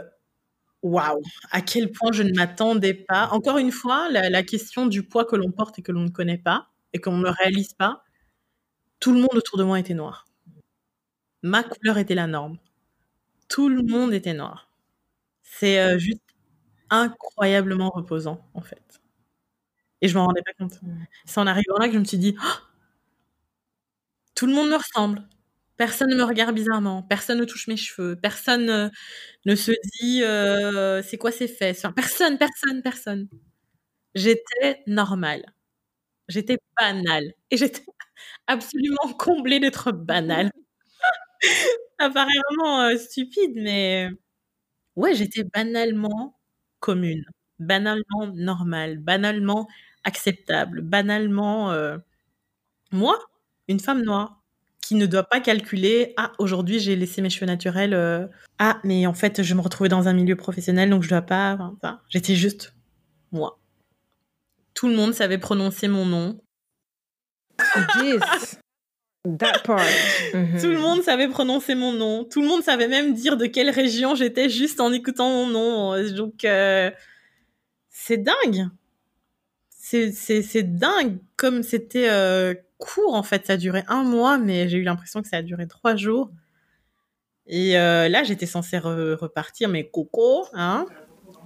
waouh, 0.83 1.21
à 1.51 1.61
quel 1.61 1.91
point 1.91 2.11
je 2.11 2.23
ne 2.23 2.33
m'attendais 2.33 2.93
pas. 2.93 3.29
Encore 3.31 3.57
une 3.57 3.71
fois, 3.71 4.09
la, 4.11 4.43
question 4.43 4.85
du 4.87 5.03
poids 5.03 5.25
que 5.25 5.35
l'on 5.35 5.51
porte 5.51 5.79
et 5.79 5.81
que 5.81 5.91
l'on 5.91 6.01
ne 6.01 6.09
connaît 6.09 6.37
pas 6.37 6.69
et 6.93 6.99
qu'on 6.99 7.17
ne 7.17 7.29
réalise 7.29 7.73
pas. 7.73 8.03
Tout 8.99 9.13
le 9.13 9.19
monde 9.19 9.35
autour 9.35 9.57
de 9.57 9.63
moi 9.63 9.79
était 9.79 9.93
noir. 9.93 10.25
Ma 11.43 11.63
couleur 11.63 11.97
était 11.97 12.15
la 12.15 12.27
norme. 12.27 12.57
Tout 13.49 13.69
le 13.69 13.83
monde 13.83 14.13
était 14.13 14.33
noir. 14.33 14.69
C'est 15.43 15.99
juste 15.99 16.21
incroyablement 16.89 17.89
reposant 17.89 18.45
en 18.53 18.61
fait. 18.61 19.01
Et 20.01 20.07
je 20.07 20.15
m'en 20.17 20.25
rendais 20.27 20.41
pas 20.43 20.53
compte. 20.53 20.79
C'est 21.25 21.39
en 21.39 21.47
arrivant 21.47 21.77
là 21.79 21.87
que 21.87 21.93
je 21.93 21.99
me 21.99 22.05
suis 22.05 22.17
dit, 22.17 22.35
«Oh! 22.39 22.45
tout 24.35 24.45
le 24.47 24.53
monde 24.53 24.69
me 24.69 24.75
ressemble. 24.75 25.23
Personne 25.77 26.09
ne 26.09 26.15
me 26.15 26.23
regarde 26.23 26.55
bizarrement. 26.55 27.03
Personne 27.03 27.39
ne 27.39 27.45
touche 27.45 27.67
mes 27.67 27.77
cheveux. 27.77 28.15
Personne 28.15 28.69
euh, 28.69 28.89
ne 29.45 29.55
se 29.55 29.71
dit, 30.01 30.23
euh, 30.23 31.01
c'est 31.03 31.17
quoi 31.17 31.31
ces 31.31 31.47
fesses? 31.47 31.85
personne, 31.95 32.37
personne, 32.37 32.81
personne. 32.83 33.27
J'étais 34.15 34.83
normale. 34.87 35.45
J'étais 36.29 36.57
banale. 36.79 37.33
Et 37.51 37.57
j'étais 37.57 37.83
absolument 38.47 39.13
comblée 39.19 39.59
d'être 39.59 39.91
banale. 39.93 40.51
Ça 41.99 42.09
paraît 42.09 42.31
vraiment 42.49 42.81
euh, 42.83 42.97
stupide, 42.97 43.53
mais 43.55 44.09
ouais, 44.95 45.15
j'étais 45.15 45.43
banalement 45.43 46.37
commune, 46.79 47.25
banalement 47.59 48.27
normale, 48.35 48.99
banalement 48.99 49.67
acceptable, 50.07 50.81
banalement, 50.81 51.71
euh, 51.71 51.97
moi, 52.91 53.19
une 53.67 53.79
femme 53.79 54.01
noire, 54.01 54.41
qui 54.81 54.95
ne 54.95 55.05
doit 55.05 55.25
pas 55.25 55.41
calculer 55.41 56.13
ah 56.15 56.31
aujourd'hui 56.39 56.79
j'ai 56.79 56.95
laissé 56.95 57.21
mes 57.21 57.29
cheveux 57.29 57.45
naturels 57.45 57.93
euh, 57.93 58.25
ah 58.57 58.79
mais 58.85 59.05
en 59.05 59.13
fait 59.13 59.43
je 59.43 59.53
me 59.53 59.59
retrouvais 59.59 59.89
dans 59.89 60.07
un 60.07 60.13
milieu 60.13 60.37
professionnel 60.37 60.89
donc 60.89 61.03
je 61.03 61.09
dois 61.09 61.23
pas 61.23 61.57
enfin, 61.59 61.99
j'étais 62.07 62.35
juste 62.35 62.73
moi 63.33 63.59
tout 64.73 64.87
le 64.87 64.95
monde 64.95 65.13
savait 65.13 65.39
prononcer 65.39 65.89
mon 65.89 66.05
nom 66.05 66.39
That 69.39 69.59
part. 69.65 69.81
Tout 70.31 70.67
le 70.67 70.79
monde 70.79 71.01
savait 71.01 71.27
prononcer 71.27 71.75
mon 71.75 71.91
nom. 71.91 72.23
Tout 72.23 72.41
le 72.41 72.47
monde 72.47 72.63
savait 72.63 72.87
même 72.87 73.13
dire 73.13 73.35
de 73.35 73.45
quelle 73.45 73.69
région 73.69 74.15
j'étais 74.15 74.47
juste 74.47 74.79
en 74.79 74.93
écoutant 74.93 75.29
mon 75.29 75.47
nom. 75.47 76.11
Donc, 76.13 76.45
euh, 76.45 76.89
c'est 77.89 78.23
dingue 78.23 78.69
c'est 80.11 80.63
dingue 80.63 81.19
comme 81.35 81.63
c'était 81.63 82.09
euh, 82.09 82.53
court 82.77 83.13
en 83.13 83.23
fait. 83.23 83.45
Ça 83.45 83.53
a 83.53 83.57
duré 83.57 83.83
un 83.87 84.03
mois, 84.03 84.37
mais 84.37 84.67
j'ai 84.67 84.77
eu 84.77 84.83
l'impression 84.83 85.21
que 85.21 85.27
ça 85.27 85.37
a 85.37 85.41
duré 85.41 85.67
trois 85.67 85.95
jours. 85.95 86.31
Et 87.45 87.77
euh, 87.77 88.09
là, 88.09 88.23
j'étais 88.23 88.45
censée 88.45 88.77
repartir, 88.77 89.69
mais 89.69 89.89
Coco, 89.89 90.45
hein 90.53 90.85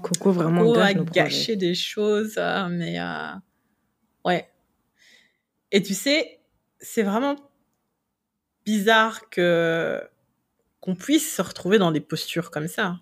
Coco 0.01 0.31
vraiment 0.31 0.61
Coco 0.63 0.79
a 0.79 0.93
gâché 0.93 1.55
des 1.55 1.75
choses, 1.75 2.37
hein, 2.37 2.69
mais 2.69 2.99
euh, 2.99 3.33
ouais. 4.25 4.49
Et 5.71 5.83
tu 5.83 5.93
sais, 5.93 6.39
c'est 6.79 7.03
vraiment 7.03 7.35
bizarre 8.65 9.29
que 9.29 10.01
qu'on 10.79 10.95
puisse 10.95 11.35
se 11.35 11.41
retrouver 11.43 11.77
dans 11.77 11.91
des 11.91 11.99
postures 11.99 12.49
comme 12.49 12.67
ça. 12.67 12.99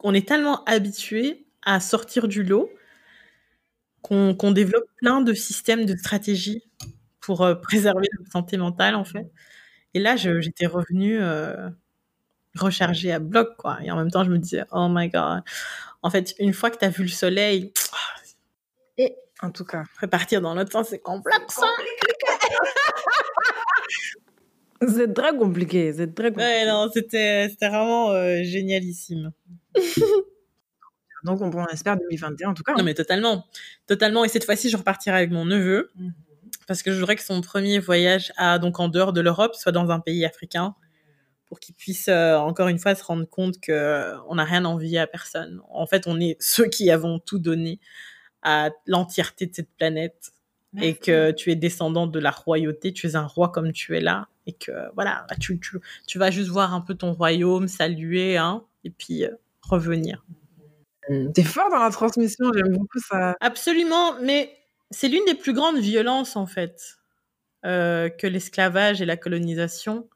On 0.00 0.12
est 0.12 0.26
tellement 0.26 0.64
habitué 0.64 1.46
à 1.62 1.78
sortir 1.78 2.26
du 2.26 2.42
lot 2.42 2.68
qu'on 4.02 4.50
développe 4.50 4.86
plein 4.96 5.20
de 5.20 5.32
systèmes 5.34 5.84
de 5.84 5.96
stratégies 5.96 6.62
pour 7.20 7.42
euh, 7.42 7.54
préserver 7.62 8.08
notre 8.18 8.30
santé 8.30 8.56
mentale, 8.56 8.94
en 8.94 9.04
fait. 9.04 9.30
Et 9.94 10.00
là, 10.00 10.16
j'étais 10.16 10.66
revenue 10.66 11.18
euh, 11.20 11.68
rechargée 12.54 13.12
à 13.12 13.18
bloc, 13.18 13.56
quoi. 13.56 13.78
Et 13.82 13.90
en 13.90 13.96
même 13.96 14.10
temps, 14.10 14.24
je 14.24 14.30
me 14.30 14.38
disais, 14.38 14.64
oh 14.72 14.88
my 14.90 15.08
god. 15.08 15.42
En 16.02 16.10
fait, 16.10 16.34
une 16.38 16.52
fois 16.52 16.70
que 16.70 16.78
tu 16.78 16.84
as 16.84 16.90
vu 16.90 17.02
le 17.02 17.08
soleil. 17.08 17.72
Et 18.98 19.16
en 19.42 19.50
tout 19.50 19.64
cas. 19.64 19.84
Repartir 20.00 20.40
dans 20.40 20.54
l'autre 20.54 20.72
sens, 20.72 20.88
c'est 20.88 20.98
complexe. 20.98 21.60
c'est 24.88 25.12
très 25.12 25.36
compliqué. 25.36 25.92
C'est 25.92 26.14
très 26.14 26.30
compliqué. 26.30 26.50
Ouais, 26.50 26.66
non, 26.66 26.88
c'était 26.92 27.48
vraiment 27.60 28.10
euh, 28.10 28.42
génialissime. 28.42 29.32
Donc, 31.24 31.40
on, 31.40 31.66
espère 31.68 31.96
2021 31.96 32.50
en 32.50 32.54
tout 32.54 32.62
cas. 32.62 32.72
Non, 32.72 32.80
hein. 32.80 32.82
mais 32.82 32.94
totalement. 32.94 33.46
Totalement. 33.86 34.24
Et 34.24 34.28
cette 34.28 34.44
fois-ci, 34.44 34.70
je 34.70 34.76
repartirai 34.76 35.16
avec 35.16 35.30
mon 35.30 35.44
neveu. 35.44 35.90
Mhm. 35.96 36.12
Parce 36.66 36.82
que 36.82 36.92
je 36.92 36.98
voudrais 36.98 37.16
que 37.16 37.22
son 37.22 37.40
premier 37.40 37.78
voyage 37.78 38.32
à, 38.36 38.58
donc 38.58 38.78
en 38.78 38.88
dehors 38.88 39.12
de 39.12 39.20
l'Europe 39.20 39.54
soit 39.54 39.72
dans 39.72 39.90
un 39.90 40.00
pays 40.00 40.24
africain. 40.24 40.74
Pour 41.46 41.58
qu'il 41.58 41.74
puisse, 41.74 42.06
euh, 42.06 42.36
encore 42.36 42.68
une 42.68 42.78
fois, 42.78 42.94
se 42.94 43.02
rendre 43.02 43.28
compte 43.28 43.56
qu'on 43.56 43.72
euh, 43.72 44.34
n'a 44.34 44.44
rien 44.44 44.64
envie 44.64 44.96
à 44.98 45.08
personne. 45.08 45.60
En 45.68 45.86
fait, 45.86 46.06
on 46.06 46.20
est 46.20 46.36
ceux 46.38 46.66
qui 46.66 46.90
avons 46.92 47.18
tout 47.18 47.40
donné 47.40 47.80
à 48.42 48.70
l'entièreté 48.86 49.46
de 49.46 49.54
cette 49.54 49.70
planète. 49.76 50.32
et 50.80 50.94
que 50.94 51.32
tu 51.32 51.50
es 51.50 51.56
descendant 51.56 52.06
de 52.06 52.20
la 52.20 52.30
royauté, 52.30 52.92
tu 52.92 53.08
es 53.08 53.16
un 53.16 53.26
roi 53.26 53.48
comme 53.48 53.72
tu 53.72 53.96
es 53.96 54.00
là, 54.00 54.28
et 54.46 54.52
que 54.52 54.70
voilà, 54.94 55.26
tu, 55.40 55.58
tu, 56.06 56.18
vas 56.18 56.30
juste 56.30 56.48
voir 56.48 56.74
un 56.74 56.80
peu 56.80 56.94
ton 56.94 57.12
royaume, 57.12 57.66
saluer, 57.66 58.36
hein, 58.36 58.62
et 58.84 58.90
puis 58.90 59.24
euh, 59.24 59.30
revenir. 59.62 60.24
Mmh. 61.08 61.32
T'es 61.32 61.42
fort 61.42 61.70
dans 61.70 61.78
la 61.78 61.90
transmission, 61.90 62.52
j'aime 62.54 62.76
beaucoup 62.76 62.98
ça. 62.98 63.36
Absolument, 63.40 64.20
mais 64.20 64.56
c'est 64.90 65.08
l'une 65.08 65.24
des 65.26 65.34
plus 65.34 65.52
grandes 65.52 65.78
violences 65.78 66.36
en 66.36 66.46
fait 66.46 66.98
euh, 67.64 68.08
que 68.08 68.26
l'esclavage 68.26 69.00
et 69.02 69.06
la 69.06 69.16
colonisation. 69.16 70.08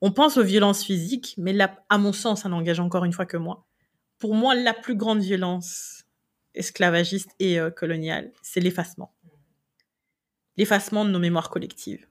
On 0.00 0.12
pense 0.12 0.36
aux 0.36 0.44
violences 0.44 0.84
physiques, 0.84 1.34
mais 1.38 1.56
à 1.88 1.98
mon 1.98 2.12
sens, 2.12 2.42
ça 2.42 2.48
n'engage 2.48 2.80
encore 2.80 3.04
une 3.04 3.12
fois 3.12 3.26
que 3.26 3.36
moi. 3.36 3.66
Pour 4.18 4.34
moi, 4.34 4.54
la 4.54 4.74
plus 4.74 4.96
grande 4.96 5.20
violence 5.20 6.04
esclavagiste 6.54 7.30
et 7.40 7.58
euh, 7.58 7.70
coloniale, 7.70 8.32
c'est 8.42 8.60
l'effacement 8.60 9.12
l'effacement 10.56 11.04
de 11.04 11.10
nos 11.10 11.18
mémoires 11.18 11.50
collectives, 11.50 12.06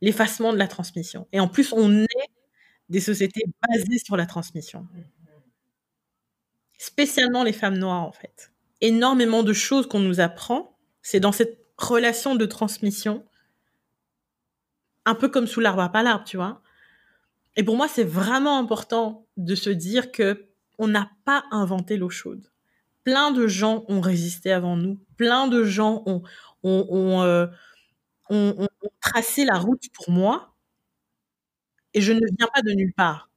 l'effacement 0.00 0.52
de 0.52 0.58
la 0.58 0.68
transmission. 0.68 1.26
Et 1.32 1.40
en 1.40 1.48
plus, 1.48 1.72
on 1.72 2.02
est 2.02 2.28
des 2.88 3.00
sociétés 3.00 3.44
basées 3.68 3.98
sur 3.98 4.16
la 4.16 4.26
transmission. 4.26 4.86
Spécialement 6.82 7.44
les 7.44 7.52
femmes 7.52 7.78
noires, 7.78 8.02
en 8.02 8.10
fait. 8.10 8.50
Énormément 8.80 9.44
de 9.44 9.52
choses 9.52 9.86
qu'on 9.86 10.00
nous 10.00 10.18
apprend, 10.18 10.76
c'est 11.00 11.20
dans 11.20 11.30
cette 11.30 11.64
relation 11.78 12.34
de 12.34 12.44
transmission, 12.44 13.24
un 15.04 15.14
peu 15.14 15.28
comme 15.28 15.46
sous 15.46 15.60
l'arbre 15.60 15.82
à 15.82 15.92
pas 15.92 16.02
l'arbre, 16.02 16.24
tu 16.24 16.36
vois. 16.36 16.60
Et 17.54 17.62
pour 17.62 17.76
moi, 17.76 17.86
c'est 17.86 18.02
vraiment 18.02 18.58
important 18.58 19.28
de 19.36 19.54
se 19.54 19.70
dire 19.70 20.10
que 20.10 20.48
on 20.76 20.88
n'a 20.88 21.08
pas 21.24 21.44
inventé 21.52 21.96
l'eau 21.96 22.10
chaude. 22.10 22.50
Plein 23.04 23.30
de 23.30 23.46
gens 23.46 23.84
ont 23.86 24.00
résisté 24.00 24.50
avant 24.50 24.76
nous. 24.76 24.98
Plein 25.16 25.46
de 25.46 25.62
gens 25.62 26.02
ont, 26.06 26.24
ont, 26.64 27.22
euh, 27.22 27.46
ont, 28.28 28.66
tracé 29.00 29.44
la 29.44 29.56
route 29.56 29.84
pour 29.94 30.10
moi 30.10 30.56
et 31.94 32.00
je 32.00 32.12
ne 32.12 32.26
viens 32.36 32.48
pas 32.52 32.62
de 32.62 32.72
nulle 32.72 32.92
part. 32.92 33.30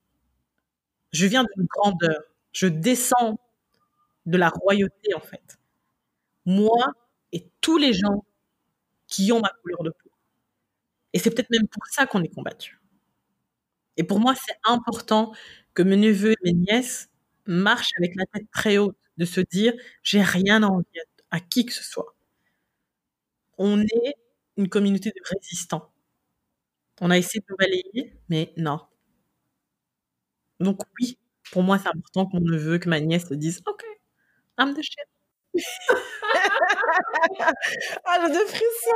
Je 1.12 1.28
viens 1.28 1.44
d'une 1.56 1.68
grandeur. 1.68 2.24
Je 2.56 2.68
descends 2.68 3.38
de 4.26 4.38
la 4.38 4.50
royauté, 4.50 5.14
en 5.16 5.22
fait. 5.22 5.60
Moi 6.46 6.88
et 7.34 7.50
tous 7.62 7.78
les 7.78 7.94
gens 7.94 8.26
qui 9.08 9.32
ont 9.34 9.42
ma 9.42 9.52
couleur 9.64 9.84
de 9.84 9.92
peau. 9.92 10.12
Et 11.14 11.20
c'est 11.20 11.32
peut-être 11.32 11.50
même 11.50 11.68
pour 11.68 11.86
ça 11.88 12.06
qu'on 12.06 12.22
est 12.24 12.28
combattu. 12.34 12.80
Et 13.98 14.04
pour 14.04 14.20
moi, 14.20 14.34
c'est 14.36 14.56
important 14.66 15.34
que 15.74 15.82
mes 15.84 15.98
neveux 15.98 16.32
et 16.34 16.36
mes 16.44 16.54
nièces 16.54 17.10
marchent 17.46 17.92
avec 17.98 18.16
la 18.16 18.26
tête 18.26 18.50
très 18.52 18.78
haute, 18.78 18.98
de 19.18 19.26
se 19.26 19.42
dire, 19.42 19.74
j'ai 20.04 20.22
rien 20.22 20.64
à 20.64 20.68
envier 20.68 21.02
à 21.32 21.40
qui 21.40 21.66
que 21.66 21.74
ce 21.74 21.84
soit. 21.84 22.16
On 23.58 23.82
est 23.82 24.16
une 24.58 24.70
communauté 24.70 25.10
de 25.12 25.22
résistants. 25.30 25.90
On 27.02 27.10
a 27.12 27.18
essayé 27.18 27.42
de 27.50 27.56
balayer, 27.56 28.14
mais 28.30 28.54
non. 28.58 28.80
Donc 30.60 30.80
oui, 31.00 31.18
pour 31.52 31.64
moi, 31.64 31.78
c'est 31.80 31.90
important 31.90 32.26
qu'on 32.28 32.40
ne 32.42 32.58
veut 32.58 32.78
que 32.80 32.90
ma 32.90 33.00
nièce 33.00 33.28
se 33.28 33.34
dise 33.34 33.62
«Ok, 33.68 33.84
I'm 34.60 34.76
the 34.76 34.84
shit». 34.84 35.08
ah, 38.06 38.20
j'ai 38.28 38.34
des 38.34 38.46
frissons! 38.48 38.92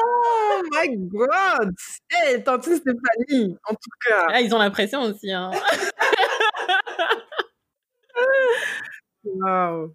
Oh 0.51 0.61
my 0.73 0.97
God! 1.09 1.73
Hey, 2.11 2.43
tante 2.43 2.63
Stéphanie, 2.65 3.57
en 3.65 3.73
tout 3.73 3.91
cas. 4.07 4.25
Ah, 4.29 4.41
ils 4.41 4.53
ont 4.55 4.59
l'impression 4.59 5.01
aussi. 5.03 5.31
Hein. 5.31 5.51
Waouh! 9.23 9.93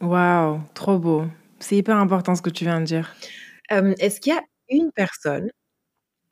Waouh, 0.00 0.60
trop 0.74 0.98
beau. 0.98 1.24
C'est 1.60 1.76
hyper 1.76 1.96
important 1.98 2.34
ce 2.36 2.42
que 2.42 2.50
tu 2.50 2.64
viens 2.64 2.80
de 2.80 2.86
dire. 2.86 3.14
Est-ce 3.70 4.20
qu'il 4.20 4.34
y 4.34 4.38
a 4.38 4.42
une 4.70 4.92
personne, 4.92 5.50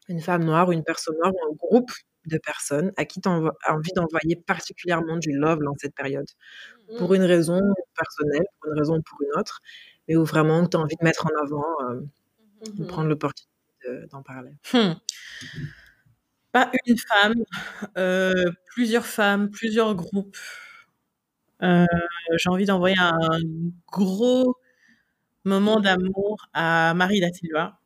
une 0.09 0.21
femme 0.23 0.45
noire 0.45 0.69
ou 0.69 0.73
une 0.73 0.85
personne 0.85 1.17
noire 1.23 1.33
ou 1.35 1.53
un 1.53 1.57
groupe 1.57 1.91
de 2.27 2.39
personnes 2.39 2.93
à 2.97 3.05
qui 3.05 3.21
tu 3.21 3.29
as 3.29 3.73
envie 3.73 3.93
d'envoyer 3.95 4.37
particulièrement 4.37 5.17
du 5.17 5.33
love 5.33 5.61
dans 5.61 5.75
cette 5.79 5.95
période. 5.95 6.29
Pour 6.99 7.15
une 7.15 7.25
raison 7.25 7.61
personnelle, 7.97 8.45
pour 8.61 8.73
une 8.73 8.79
raison 8.79 8.97
ou 8.99 9.03
pour 9.03 9.21
une 9.23 9.41
autre, 9.41 9.61
mais 10.09 10.17
où 10.17 10.25
vraiment 10.25 10.67
tu 10.67 10.77
as 10.77 10.81
envie 10.81 10.97
de 10.97 11.05
mettre 11.05 11.27
en 11.27 11.43
avant, 11.43 11.65
euh, 11.91 12.01
de 12.75 12.85
mmh 12.85 12.87
prendre 12.87 13.09
l'opportunité 13.09 13.53
d'en 14.11 14.23
parler. 14.23 14.53
Mmh. 14.75 14.93
Pas 16.53 16.71
une 16.87 16.97
femme, 16.99 17.35
euh, 17.99 18.51
plusieurs 18.67 19.07
femmes, 19.07 19.51
plusieurs 19.51 19.95
groupes. 19.95 20.37
Euh, 21.63 21.87
j'ai 22.37 22.49
envie 22.51 22.67
d'envoyer 22.67 22.97
un 22.99 23.41
gros 23.93 24.57
moment 25.45 25.81
d'amour 25.81 26.39
à 26.55 26.95
Marie 26.95 27.21
da 27.21 27.33
Silva. 27.33 27.79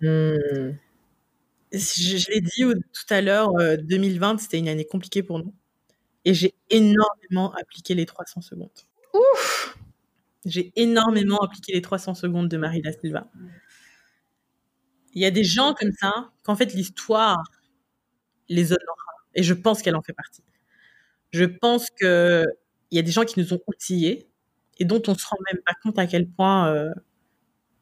Mmh. 0.00 0.72
Je, 1.74 2.30
l'ai 2.30 2.40
dit 2.40 2.62
tout 2.92 3.14
à 3.14 3.20
l'heure, 3.20 3.52
2020, 3.82 4.38
c'était 4.38 4.58
une 4.58 4.68
année 4.68 4.84
compliquée 4.84 5.22
pour 5.22 5.38
nous. 5.38 5.54
Et 6.24 6.32
j'ai 6.32 6.54
énormément 6.70 7.52
appliqué 7.54 7.94
les 7.94 8.06
300 8.06 8.40
secondes. 8.40 8.70
Ouf 9.12 9.76
J'ai 10.44 10.72
énormément 10.76 11.38
appliqué 11.40 11.72
les 11.72 11.82
300 11.82 12.14
secondes 12.14 12.48
de 12.48 12.56
Marie 12.56 12.80
da 12.80 12.92
Silva. 12.92 13.28
Il 15.12 15.22
y 15.22 15.26
a 15.26 15.30
des 15.30 15.44
gens 15.44 15.74
comme 15.74 15.92
ça 15.92 16.30
qu'en 16.42 16.56
fait 16.56 16.72
l'histoire 16.74 17.42
les 18.48 18.72
honorera. 18.72 19.12
Et 19.34 19.42
je 19.42 19.54
pense 19.54 19.82
qu'elle 19.82 19.96
en 19.96 20.02
fait 20.02 20.12
partie. 20.12 20.42
Je 21.32 21.44
pense 21.44 21.90
qu'il 21.90 22.46
y 22.92 22.98
a 22.98 23.02
des 23.02 23.10
gens 23.10 23.24
qui 23.24 23.40
nous 23.40 23.52
ont 23.52 23.60
outillés 23.66 24.28
et 24.78 24.84
dont 24.84 25.02
on 25.06 25.14
se 25.14 25.26
rend 25.26 25.36
même 25.52 25.62
pas 25.64 25.74
compte 25.82 25.98
à 25.98 26.06
quel 26.06 26.28
point 26.28 26.92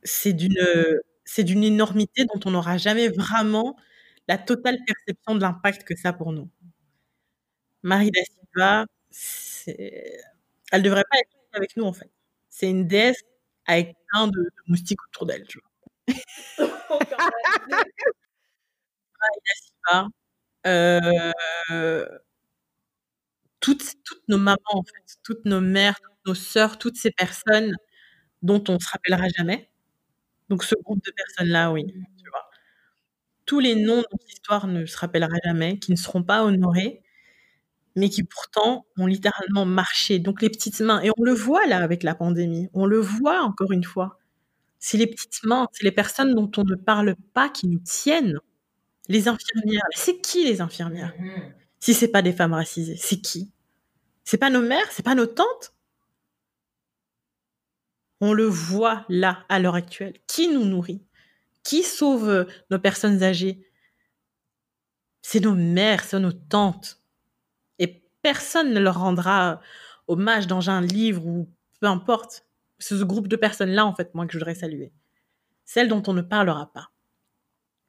c'est 0.03 0.33
d'une 0.33 0.59
c'est 1.25 1.45
d'une 1.45 1.65
énormité 1.65 2.25
dont 2.27 2.41
on 2.47 2.51
n'aura 2.53 2.79
jamais 2.79 3.09
vraiment 3.09 3.77
la 4.29 4.39
totale 4.39 4.79
perception 4.87 5.35
de 5.37 5.41
l'impact 5.43 5.85
que 5.85 5.97
ça 5.97 6.11
a 6.11 6.13
pour 6.13 6.33
nous. 6.33 6.51
Marie 7.83 8.11
da 8.11 8.21
Silva, 8.25 8.87
elle 10.73 10.83
devrait 10.83 11.05
pas 11.11 11.19
être 11.19 11.31
avec 11.53 11.77
nous 11.77 11.85
en 11.85 11.93
fait. 11.93 12.11
C'est 12.51 12.69
une 12.71 12.87
déesse 12.87 13.23
avec 13.67 13.97
plein 14.13 14.29
de, 14.29 14.51
moustiques 14.69 15.03
autour 15.09 15.27
d'elle, 15.27 15.47
tu 15.47 15.59
vois. 15.61 15.71
Marie 19.21 19.41
da 19.47 19.55
Silva, 19.55 20.09
euh, 20.67 22.07
toutes, 23.61 23.95
toutes 24.05 24.29
nos 24.29 24.39
mamans 24.39 24.59
en 24.67 24.83
fait, 24.83 25.17
toutes 25.23 25.45
nos 25.45 25.61
mères, 25.61 25.99
toutes 26.01 26.27
nos 26.27 26.35
sœurs, 26.35 26.79
toutes 26.79 26.97
ces 26.97 27.11
personnes 27.13 27.75
dont 28.43 28.65
on 28.69 28.81
se 28.81 28.89
rappellera 28.91 29.29
jamais, 29.39 29.72
donc 30.53 30.65
ce 30.65 30.77
groupe 30.85 31.03
de 31.07 31.13
personnes-là, 31.13 31.73
oui, 31.73 31.87
tu 31.87 32.31
vois. 32.31 32.45
Tous 33.47 33.61
les 33.61 33.75
noms 33.77 34.03
dont 34.03 34.19
l'histoire 34.29 34.67
ne 34.67 34.87
se 34.87 34.97
rappellera 34.99 35.37
jamais, 35.45 35.79
qui 35.79 35.93
ne 35.93 35.97
seront 35.97 36.23
pas 36.23 36.45
honorés, 36.45 37.03
mais 37.97 38.11
qui 38.11 38.25
pourtant 38.25 38.87
ont 38.99 39.07
littéralement 39.07 39.67
marché. 39.67 40.19
Donc 40.19 40.43
les 40.43 40.51
petites 40.51 40.81
mains, 40.81 41.03
et 41.03 41.11
on 41.19 41.23
le 41.25 41.33
voit 41.33 41.67
là 41.67 41.79
avec 41.83 42.03
la 42.05 42.15
pandémie, 42.15 42.69
on 42.75 42.87
le 42.87 42.99
voit 43.01 43.43
encore 43.43 43.73
une 43.73 43.85
fois. 43.85 44.19
C'est 44.81 44.99
les 44.99 45.07
petites 45.09 45.45
mains, 45.45 45.69
c'est 45.73 45.85
les 45.85 45.93
personnes 45.93 46.35
dont 46.35 46.51
on 46.59 46.65
ne 46.65 46.77
parle 46.77 47.17
pas 47.35 47.49
qui 47.51 47.69
nous 47.69 47.81
tiennent. 47.81 48.39
Les 49.09 49.29
infirmières, 49.29 49.83
c'est 49.97 50.21
qui 50.21 50.45
les 50.47 50.61
infirmières? 50.63 51.15
Mmh 51.19 51.31
Si 51.81 51.95
c'est 51.95 52.09
pas 52.09 52.23
des 52.23 52.33
femmes 52.33 52.55
racisées, 52.55 52.97
c'est 52.99 53.21
qui? 53.21 53.53
C'est 54.25 54.39
pas 54.39 54.51
nos 54.51 54.63
mères, 54.63 54.91
c'est 54.93 55.05
pas 55.05 55.15
nos 55.17 55.27
tantes? 55.27 55.75
On 58.23 58.33
le 58.33 58.45
voit 58.45 59.05
là, 59.09 59.45
à 59.49 59.59
l'heure 59.59 59.75
actuelle. 59.75 60.15
Qui 60.29 60.47
nous 60.47 60.65
nourrit? 60.65 61.03
Qui 61.65 61.83
sauve 61.83 62.29
euh, 62.29 62.45
nos 62.71 62.79
personnes 62.79 63.25
âgées? 63.25 63.67
C'est 65.23 65.41
nos 65.41 65.57
mères, 65.57 66.05
c'est 66.05 66.21
nos 66.21 66.31
tantes. 66.31 67.03
Et 67.81 68.05
personne 68.23 68.73
ne 68.73 68.79
leur 68.79 69.01
rendra 69.01 69.61
hommage 70.07 70.47
dans 70.47 70.71
un 70.71 70.81
livre 70.81 71.27
ou 71.27 71.51
peu 71.81 71.89
importe. 71.89 72.47
C'est 72.79 72.97
ce 72.97 73.03
groupe 73.03 73.27
de 73.27 73.35
personnes-là, 73.35 73.85
en 73.85 73.95
fait, 73.95 74.15
moi, 74.15 74.25
que 74.27 74.33
je 74.35 74.39
voudrais 74.39 74.55
saluer. 74.55 74.93
Celles 75.65 75.89
dont 75.89 76.03
on 76.07 76.13
ne 76.13 76.23
parlera 76.23 76.73
pas. 76.73 76.91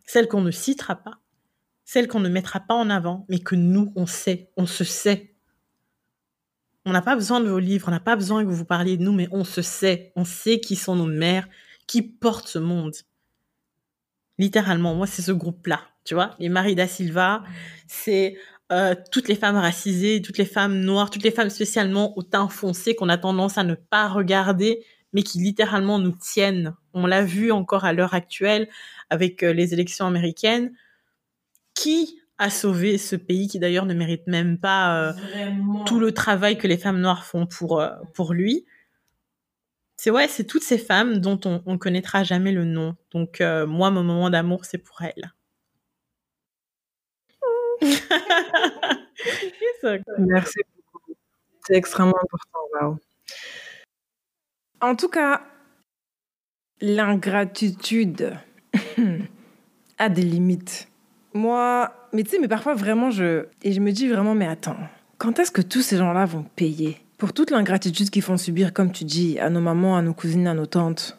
Celles 0.03 0.27
qu'on 0.27 0.41
ne 0.41 0.51
citera 0.51 0.95
pas. 0.95 1.19
Celles 1.85 2.07
qu'on 2.07 2.19
ne 2.19 2.29
mettra 2.29 2.59
pas 2.59 2.75
en 2.75 2.89
avant, 2.89 3.27
mais 3.29 3.39
que 3.39 3.53
nous, 3.53 3.93
on 3.95 4.07
sait, 4.07 4.49
on 4.57 4.65
se 4.65 4.83
sait. 4.83 5.32
On 6.85 6.91
n'a 6.91 7.01
pas 7.01 7.15
besoin 7.15 7.39
de 7.39 7.49
vos 7.49 7.59
livres, 7.59 7.87
on 7.87 7.91
n'a 7.91 7.99
pas 7.99 8.15
besoin 8.15 8.43
que 8.43 8.49
vous 8.49 8.65
parliez 8.65 8.97
de 8.97 9.03
nous, 9.03 9.13
mais 9.13 9.27
on 9.31 9.43
se 9.43 9.61
sait, 9.61 10.11
on 10.15 10.25
sait 10.25 10.59
qui 10.59 10.75
sont 10.75 10.95
nos 10.95 11.05
mères, 11.05 11.47
qui 11.87 12.01
portent 12.01 12.47
ce 12.47 12.59
monde. 12.59 12.93
Littéralement, 14.37 14.93
moi, 14.95 15.07
c'est 15.07 15.21
ce 15.21 15.31
groupe-là, 15.31 15.81
tu 16.03 16.13
vois. 16.13 16.35
Les 16.39 16.49
Marie 16.49 16.75
da 16.75 16.87
Silva, 16.87 17.43
c'est 17.87 18.37
euh, 18.71 18.95
toutes 19.11 19.27
les 19.27 19.35
femmes 19.35 19.55
racisées, 19.55 20.21
toutes 20.21 20.37
les 20.37 20.45
femmes 20.45 20.79
noires, 20.79 21.09
toutes 21.09 21.23
les 21.23 21.31
femmes 21.31 21.49
spécialement 21.49 22.17
au 22.17 22.23
teint 22.23 22.49
foncé 22.49 22.95
qu'on 22.95 23.09
a 23.09 23.17
tendance 23.17 23.57
à 23.57 23.63
ne 23.63 23.75
pas 23.75 24.07
regarder, 24.09 24.83
mais 25.13 25.23
qui 25.23 25.37
littéralement 25.39 25.99
nous 25.99 26.11
tiennent. 26.11 26.75
On 26.93 27.05
l'a 27.05 27.23
vu 27.23 27.51
encore 27.51 27.85
à 27.85 27.93
l'heure 27.93 28.13
actuelle 28.13 28.67
avec 29.09 29.43
euh, 29.43 29.53
les 29.53 29.73
élections 29.73 30.05
américaines. 30.05 30.73
Qui 31.75 32.19
à 32.37 32.49
sauver 32.49 32.97
ce 32.97 33.15
pays 33.15 33.47
qui 33.47 33.59
d'ailleurs 33.59 33.85
ne 33.85 33.93
mérite 33.93 34.27
même 34.27 34.57
pas 34.57 35.09
euh, 35.09 35.13
tout 35.85 35.99
le 35.99 36.11
travail 36.11 36.57
que 36.57 36.67
les 36.67 36.77
femmes 36.77 36.99
noires 36.99 37.25
font 37.25 37.45
pour, 37.45 37.79
euh, 37.79 37.89
pour 38.13 38.33
lui. 38.33 38.65
c'est 39.97 40.09
ouais, 40.09 40.27
c'est 40.27 40.45
toutes 40.45 40.63
ces 40.63 40.77
femmes 40.77 41.19
dont 41.19 41.39
on, 41.45 41.61
on 41.65 41.77
connaîtra 41.77 42.23
jamais 42.23 42.51
le 42.51 42.65
nom. 42.65 42.95
Donc 43.11 43.41
euh, 43.41 43.67
moi, 43.67 43.91
mon 43.91 44.03
moment 44.03 44.29
d'amour, 44.29 44.65
c'est 44.65 44.79
pour 44.79 45.01
elles. 45.01 45.33
Merci 50.17 50.59
beaucoup. 50.83 51.15
C'est 51.65 51.75
extrêmement 51.75 52.17
important. 52.17 52.59
Wow. 52.81 52.97
En 54.81 54.95
tout 54.95 55.09
cas, 55.09 55.45
l'ingratitude 56.81 58.37
a 59.97 60.09
des 60.09 60.23
limites. 60.23 60.89
Moi, 61.33 61.91
mais 62.13 62.23
tu 62.23 62.31
sais, 62.31 62.39
mais 62.39 62.47
parfois 62.47 62.75
vraiment, 62.75 63.09
je. 63.11 63.45
Et 63.63 63.71
je 63.71 63.79
me 63.79 63.91
dis 63.91 64.07
vraiment, 64.07 64.35
mais 64.35 64.47
attends, 64.47 64.77
quand 65.17 65.39
est-ce 65.39 65.51
que 65.51 65.61
tous 65.61 65.81
ces 65.81 65.97
gens-là 65.97 66.25
vont 66.25 66.43
payer 66.55 66.97
pour 67.17 67.33
toute 67.33 67.49
l'ingratitude 67.51 68.09
qu'ils 68.09 68.21
font 68.21 68.37
subir, 68.37 68.73
comme 68.73 68.91
tu 68.91 69.03
dis, 69.05 69.39
à 69.39 69.49
nos 69.49 69.61
mamans, 69.61 69.95
à 69.97 70.01
nos 70.01 70.13
cousines, 70.13 70.47
à 70.47 70.53
nos 70.53 70.65
tantes? 70.65 71.17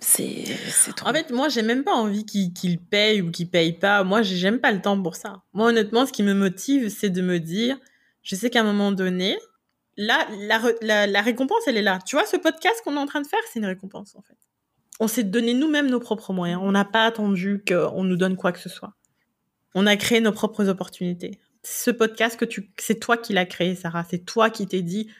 C'est 0.00 0.94
trop. 0.96 1.08
En 1.08 1.12
fait, 1.12 1.30
moi, 1.30 1.48
j'ai 1.48 1.62
même 1.62 1.82
pas 1.82 1.94
envie 1.94 2.26
qu'ils 2.26 2.78
payent 2.78 3.22
ou 3.22 3.30
qu'ils 3.30 3.48
payent 3.48 3.72
pas. 3.72 4.04
Moi, 4.04 4.20
j'ai- 4.22 4.36
j'aime 4.36 4.60
pas 4.60 4.70
le 4.70 4.82
temps 4.82 5.00
pour 5.02 5.16
ça. 5.16 5.42
Moi, 5.54 5.68
honnêtement, 5.68 6.04
ce 6.04 6.12
qui 6.12 6.22
me 6.22 6.34
motive, 6.34 6.90
c'est 6.90 7.08
de 7.10 7.22
me 7.22 7.38
dire, 7.40 7.78
je 8.22 8.36
sais 8.36 8.50
qu'à 8.50 8.60
un 8.60 8.64
moment 8.64 8.92
donné, 8.92 9.38
là, 9.96 10.26
la, 10.82 11.06
la 11.06 11.22
récompense, 11.22 11.62
elle 11.66 11.78
est 11.78 11.82
là. 11.82 11.98
Tu 12.06 12.16
vois, 12.16 12.26
ce 12.26 12.36
podcast 12.36 12.76
qu'on 12.84 12.96
est 12.96 12.98
en 13.00 13.06
train 13.06 13.22
de 13.22 13.26
faire, 13.26 13.40
c'est 13.50 13.60
une 13.60 13.66
récompense, 13.66 14.14
en 14.14 14.22
fait. 14.22 14.36
On 15.00 15.08
s'est 15.08 15.24
donné 15.24 15.54
nous-mêmes 15.54 15.90
nos 15.90 16.00
propres 16.00 16.32
moyens. 16.32 16.60
On 16.62 16.72
n'a 16.72 16.84
pas 16.84 17.04
attendu 17.04 17.62
qu'on 17.66 18.04
nous 18.04 18.16
donne 18.16 18.36
quoi 18.36 18.52
que 18.52 18.60
ce 18.60 18.68
soit. 18.68 18.94
On 19.74 19.86
a 19.86 19.96
créé 19.96 20.20
nos 20.20 20.32
propres 20.32 20.68
opportunités. 20.68 21.40
Ce 21.62 21.90
podcast 21.90 22.38
c'est 22.78 23.00
toi 23.00 23.16
qui 23.16 23.32
l'as 23.32 23.46
créé, 23.46 23.74
Sarah. 23.74 24.04
C'est 24.08 24.24
toi 24.24 24.50
qui 24.50 24.66
t'es 24.66 24.82
dit, 24.82 25.10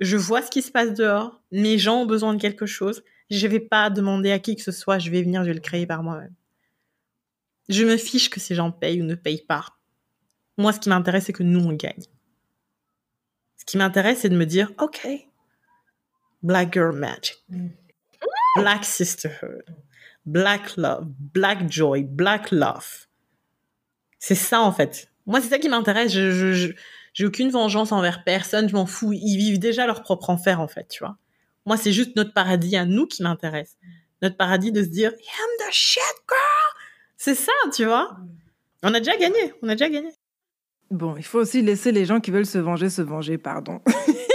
je 0.00 0.16
vois 0.16 0.42
ce 0.42 0.50
qui 0.50 0.62
se 0.62 0.72
passe 0.72 0.94
dehors. 0.94 1.42
Mes 1.52 1.78
gens 1.78 2.02
ont 2.02 2.06
besoin 2.06 2.34
de 2.34 2.40
quelque 2.40 2.66
chose. 2.66 3.04
Je 3.30 3.46
vais 3.46 3.60
pas 3.60 3.90
demander 3.90 4.32
à 4.32 4.38
qui 4.38 4.56
que 4.56 4.62
ce 4.62 4.72
soit. 4.72 4.98
Je 4.98 5.10
vais 5.10 5.22
venir, 5.22 5.42
je 5.42 5.48
vais 5.48 5.54
le 5.54 5.60
créer 5.60 5.86
par 5.86 6.02
moi-même. 6.02 6.34
Je 7.68 7.84
me 7.84 7.96
fiche 7.96 8.30
que 8.30 8.40
ces 8.40 8.56
gens 8.56 8.72
payent 8.72 9.00
ou 9.00 9.04
ne 9.04 9.14
payent 9.14 9.44
pas. 9.46 9.64
Moi, 10.58 10.72
ce 10.72 10.80
qui 10.80 10.88
m'intéresse, 10.88 11.26
c'est 11.26 11.32
que 11.32 11.44
nous, 11.44 11.64
on 11.64 11.72
gagne. 11.72 12.02
Ce 13.56 13.64
qui 13.64 13.76
m'intéresse, 13.76 14.20
c'est 14.20 14.28
de 14.28 14.36
me 14.36 14.46
dire, 14.46 14.72
OK, 14.80 15.06
Black 16.42 16.72
Girl 16.72 16.96
Magic, 16.96 17.36
Black 18.56 18.84
Sisterhood, 18.84 19.64
Black 20.26 20.76
Love, 20.76 21.06
Black 21.34 21.70
Joy, 21.70 22.04
Black 22.04 22.50
Love. 22.50 23.06
C'est 24.18 24.34
ça, 24.34 24.60
en 24.60 24.72
fait. 24.72 25.08
Moi, 25.26 25.40
c'est 25.40 25.48
ça 25.48 25.58
qui 25.58 25.68
m'intéresse. 25.68 26.12
Je, 26.12 26.52
je, 26.52 26.72
j'ai 27.14 27.26
aucune 27.26 27.50
vengeance 27.50 27.92
envers 27.92 28.24
personne. 28.24 28.68
Je 28.68 28.74
m'en 28.74 28.86
fous. 28.86 29.12
Ils 29.12 29.36
vivent 29.36 29.58
déjà 29.58 29.86
leur 29.86 30.02
propre 30.02 30.30
enfer, 30.30 30.60
en 30.60 30.68
fait, 30.68 30.86
tu 30.88 31.04
vois. 31.04 31.16
Moi, 31.66 31.76
c'est 31.76 31.92
juste 31.92 32.16
notre 32.16 32.32
paradis 32.32 32.76
à 32.76 32.84
nous 32.84 33.06
qui 33.06 33.22
m'intéresse. 33.22 33.76
Notre 34.22 34.36
paradis 34.36 34.72
de 34.72 34.82
se 34.82 34.88
dire, 34.88 35.10
I'm 35.12 35.68
the 35.68 35.72
shit, 35.72 36.02
girl! 36.28 36.84
C'est 37.16 37.34
ça, 37.34 37.52
tu 37.74 37.84
vois. 37.84 38.16
On 38.82 38.94
a 38.94 38.98
déjà 38.98 39.16
gagné. 39.16 39.54
On 39.62 39.68
a 39.68 39.74
déjà 39.74 39.88
gagné. 39.88 40.10
Bon, 40.90 41.16
il 41.16 41.22
faut 41.22 41.38
aussi 41.38 41.62
laisser 41.62 41.92
les 41.92 42.04
gens 42.04 42.20
qui 42.20 42.30
veulent 42.30 42.46
se 42.46 42.58
venger 42.58 42.90
se 42.90 43.02
venger, 43.02 43.38
pardon. 43.38 43.80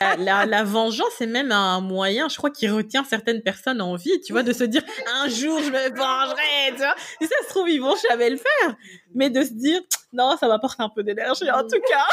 La, 0.00 0.16
la, 0.16 0.46
la 0.46 0.64
vengeance, 0.64 1.12
c'est 1.18 1.26
même 1.26 1.50
un 1.52 1.80
moyen, 1.80 2.28
je 2.28 2.36
crois, 2.36 2.50
qui 2.50 2.68
retient 2.68 3.04
certaines 3.04 3.42
personnes 3.42 3.80
en 3.80 3.96
vie, 3.96 4.20
tu 4.20 4.32
vois, 4.32 4.42
de 4.42 4.52
se 4.52 4.64
dire 4.64 4.82
un 5.22 5.28
jour 5.28 5.60
je 5.62 5.70
me 5.70 5.88
vengerai, 5.96 6.70
tu 6.72 6.76
vois. 6.78 6.94
Et 7.20 7.26
ça 7.26 7.34
se 7.44 7.48
trouve, 7.48 7.68
ils 7.68 7.80
vont 7.80 7.96
jamais 8.08 8.30
le 8.30 8.36
faire. 8.36 8.76
Mais 9.14 9.30
de 9.30 9.42
se 9.42 9.52
dire 9.52 9.80
non, 10.12 10.36
ça 10.38 10.48
m'apporte 10.48 10.80
un 10.80 10.88
peu 10.88 11.02
d'énergie 11.02 11.50
en 11.50 11.62
tout 11.62 11.80
cas. 11.88 12.06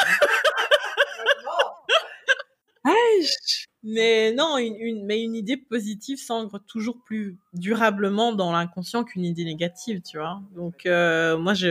Mais 3.88 4.34
non, 4.34 4.58
une, 4.58 4.76
une, 4.78 5.06
mais 5.06 5.22
une 5.22 5.36
idée 5.36 5.58
positive 5.58 6.18
s'ancre 6.18 6.60
toujours 6.66 7.04
plus 7.06 7.38
durablement 7.54 8.34
dans 8.34 8.52
l'inconscient 8.52 9.04
qu'une 9.04 9.24
idée 9.24 9.46
négative, 9.46 10.02
tu 10.02 10.18
vois. 10.18 10.42
Donc, 10.56 10.88
euh, 10.88 11.38
moi, 11.38 11.54
j'ai 11.54 11.70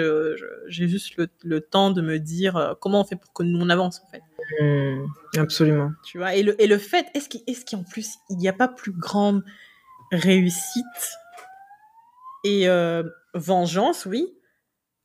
juste 0.69 1.17
le, 1.17 1.29
le 1.43 1.61
temps 1.61 1.91
de 1.91 2.01
me 2.01 2.21
dire 2.21 2.57
euh, 2.57 2.75
comment 2.81 3.01
on 3.01 3.05
fait 3.05 3.17
pour 3.17 3.33
que 3.33 3.43
nous 3.43 3.59
on 3.61 3.69
avance, 3.69 4.01
en 4.05 4.07
fait. 4.07 4.23
Hmm, 4.61 5.07
absolument. 5.37 5.91
Tu 6.05 6.19
vois, 6.19 6.37
et 6.37 6.45
le, 6.45 6.61
et 6.63 6.69
le 6.69 6.79
fait, 6.79 7.07
est-ce 7.15 7.29
qu'il, 7.29 7.43
est-ce 7.49 7.65
qu'en 7.65 7.83
plus, 7.83 8.15
il 8.31 8.37
n'y 8.37 8.47
a 8.47 8.53
pas 8.53 8.69
plus 8.69 8.93
grande 8.93 9.43
réussite 10.13 10.85
et 12.45 12.69
euh, 12.69 13.03
vengeance, 13.35 14.07
oui, 14.07 14.29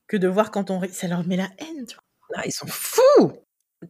que 0.07 0.18
de 0.18 0.28
voir 0.28 0.51
quand 0.51 0.70
on... 0.70 0.82
Ça 0.91 1.07
leur 1.07 1.26
met 1.26 1.38
la 1.38 1.49
haine, 1.57 1.88
tu 1.88 1.95
vois. 1.95 2.03
Ah, 2.36 2.43
ils 2.45 2.51
sont 2.51 2.68
fous 2.68 3.34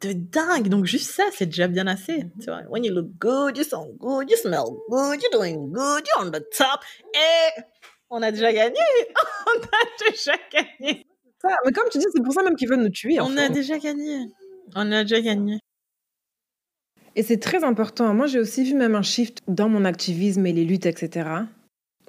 De 0.02 0.14
dingue. 0.14 0.68
Donc, 0.70 0.86
juste 0.86 1.10
ça, 1.12 1.24
c'est 1.34 1.48
déjà 1.48 1.68
bien 1.68 1.88
assez. 1.88 2.26
Tu 2.40 2.46
vois, 2.46 2.62
when 2.70 2.84
you 2.84 2.94
look 2.94 3.08
good, 3.20 3.58
you 3.58 3.64
sound 3.64 3.98
good, 3.98 4.30
you 4.30 4.38
smell 4.38 4.66
good, 4.90 5.20
you're 5.22 5.32
doing 5.32 5.72
good, 5.72 6.04
you're 6.06 6.28
on 6.28 6.30
the 6.32 6.44
top. 6.56 6.82
Et 7.16 7.62
on 8.12 8.22
a 8.22 8.32
déjà 8.32 8.54
gagné. 8.54 8.76
on 9.48 9.60
a 9.62 10.10
déjà 10.12 10.34
gagné. 10.54 11.06
Ça, 11.42 11.50
mais 11.66 11.72
comme 11.72 11.90
tu 11.92 11.98
dis, 11.98 12.06
c'est 12.14 12.24
pour 12.24 12.34
ça 12.34 12.44
même 12.44 12.56
qu'ils 12.56 12.70
veulent 12.70 12.82
nous 12.84 12.90
tuer. 12.90 13.20
On 13.20 13.36
a 13.38 13.50
déjà 13.50 13.80
gagné. 13.80 14.28
On 14.76 14.92
a 14.92 15.04
déjà 15.04 15.22
gagné. 15.22 15.58
Et 17.16 17.24
c'est 17.24 17.38
très 17.40 17.64
important. 17.64 18.14
Moi, 18.14 18.28
j'ai 18.28 18.40
aussi 18.40 18.64
vu 18.64 18.76
même 18.76 18.94
un 18.96 19.02
shift 19.02 19.40
dans 19.48 19.70
mon 19.70 19.86
activisme 19.86 20.46
et 20.46 20.54
les 20.54 20.64
luttes, 20.66 20.86
etc., 20.86 21.28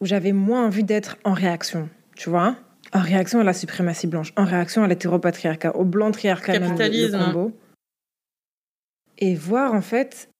où 0.00 0.06
j'avais 0.06 0.32
moins 0.32 0.66
envie 0.66 0.84
d'être 0.84 1.16
en 1.24 1.32
réaction, 1.32 1.88
tu 2.16 2.28
vois 2.30 2.56
En 2.92 3.00
réaction 3.00 3.40
à 3.40 3.44
la 3.44 3.52
suprématie 3.54 4.06
blanche, 4.06 4.32
en 4.36 4.44
réaction 4.44 4.82
à 4.82 4.88
l'hétéropatriarcat, 4.88 5.74
au 5.76 5.84
blanc 5.84 6.10
triarcat, 6.10 6.52
même, 6.58 6.62
le- 6.62 6.68
Capitalisme. 6.78 7.18
combo. 7.24 7.52
Et 9.20 9.34
voir, 9.34 9.74
en 9.74 9.82
fait, 9.82 10.30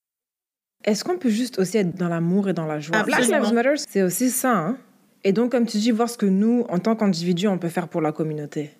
est-ce 0.85 1.05
qu'on 1.05 1.19
peut 1.19 1.29
juste 1.31 1.59
aussi 1.59 1.77
être 1.79 1.95
dans 1.97 2.09
l'amour 2.09 2.49
et 2.49 2.53
dans 2.55 2.67
la 2.67 2.81
joie? 2.81 3.03
Black. 3.03 3.27
Lives 3.29 3.53
Matter, 3.53 3.75
c'est 3.77 4.03
aussi 4.03 4.31
ça. 4.31 4.57
hein. 4.57 4.79
et 5.25 5.33
donc, 5.33 5.51
comme 5.53 5.67
tu 5.67 5.77
dis, 5.79 5.91
voir 5.91 6.09
ce 6.09 6.17
que 6.17 6.27
nous, 6.27 6.65
en 6.69 6.79
tant 6.79 6.97
qu'individus, 6.97 7.49
on 7.49 7.59
peut 7.59 7.69
faire 7.69 7.89
pour 7.89 8.01
la 8.01 8.13
communauté. 8.13 8.71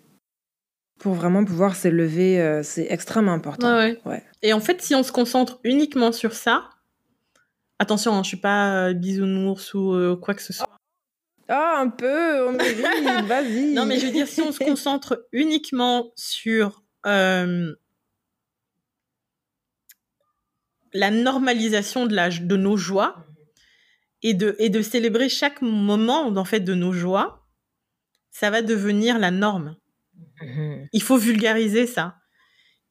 Pour 0.99 1.15
vraiment 1.15 1.45
pouvoir 1.45 1.77
s'élever, 1.77 2.41
euh, 2.41 2.63
c'est 2.63 2.87
extrêmement 2.91 3.33
important. 3.33 3.69
Ouais, 3.77 3.99
ouais. 4.05 4.13
Ouais. 4.13 4.25
Et 4.43 4.53
en 4.53 4.61
fait, 4.61 4.83
si 4.83 4.95
on 4.95 5.03
se 5.03 5.13
concentre 5.13 5.59
uniquement 5.65 6.13
sur 6.13 6.35
ça, 6.35 6.69
attention, 7.79 8.13
hein, 8.15 8.23
je 8.23 8.29
suis 8.29 8.37
pas 8.37 8.89
euh, 8.89 8.93
bisounours 8.95 9.73
ou 9.75 9.93
euh, 9.95 10.17
quoi 10.17 10.35
que 10.35 10.43
ce 10.43 10.53
soit. 10.53 10.69
Ah, 11.49 11.79
un 11.81 11.89
peu, 11.89 12.47
on 12.49 12.53
mérite, 12.53 12.85
vas-y. 13.27 13.73
Non, 13.73 13.85
mais 13.87 13.99
je 13.99 14.07
veux 14.07 14.13
dire, 14.13 14.29
si 14.29 14.41
on 14.43 14.53
se 14.53 14.59
concentre 14.63 15.27
uniquement 15.33 16.13
sur 16.17 16.83
euh, 17.07 17.75
la 20.93 21.11
normalisation 21.11 22.07
de, 22.07 22.15
la, 22.15 22.31
de 22.31 22.57
nos 22.57 22.77
joies 22.77 23.25
et 24.23 24.35
de, 24.35 24.57
et 24.59 24.69
de 24.69 24.83
célébrer 24.83 25.29
chaque 25.29 25.63
moment 25.63 26.27
en 26.27 26.45
fait, 26.45 26.61
de 26.61 26.75
nos 26.75 26.93
joies, 26.93 27.47
ça 28.31 28.51
va 28.51 28.63
devenir 28.63 29.19
la 29.19 29.31
norme. 29.31 29.77
Mhm. 30.41 30.89
Il 30.93 31.03
faut 31.03 31.17
vulgariser 31.17 31.87
ça. 31.87 32.17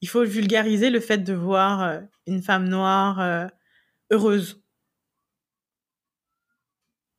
Il 0.00 0.08
faut 0.08 0.24
vulgariser 0.24 0.90
le 0.90 1.00
fait 1.00 1.18
de 1.18 1.34
voir 1.34 1.82
euh, 1.82 2.00
une 2.26 2.42
femme 2.42 2.68
noire 2.68 3.20
euh, 3.20 3.46
heureuse. 4.10 4.62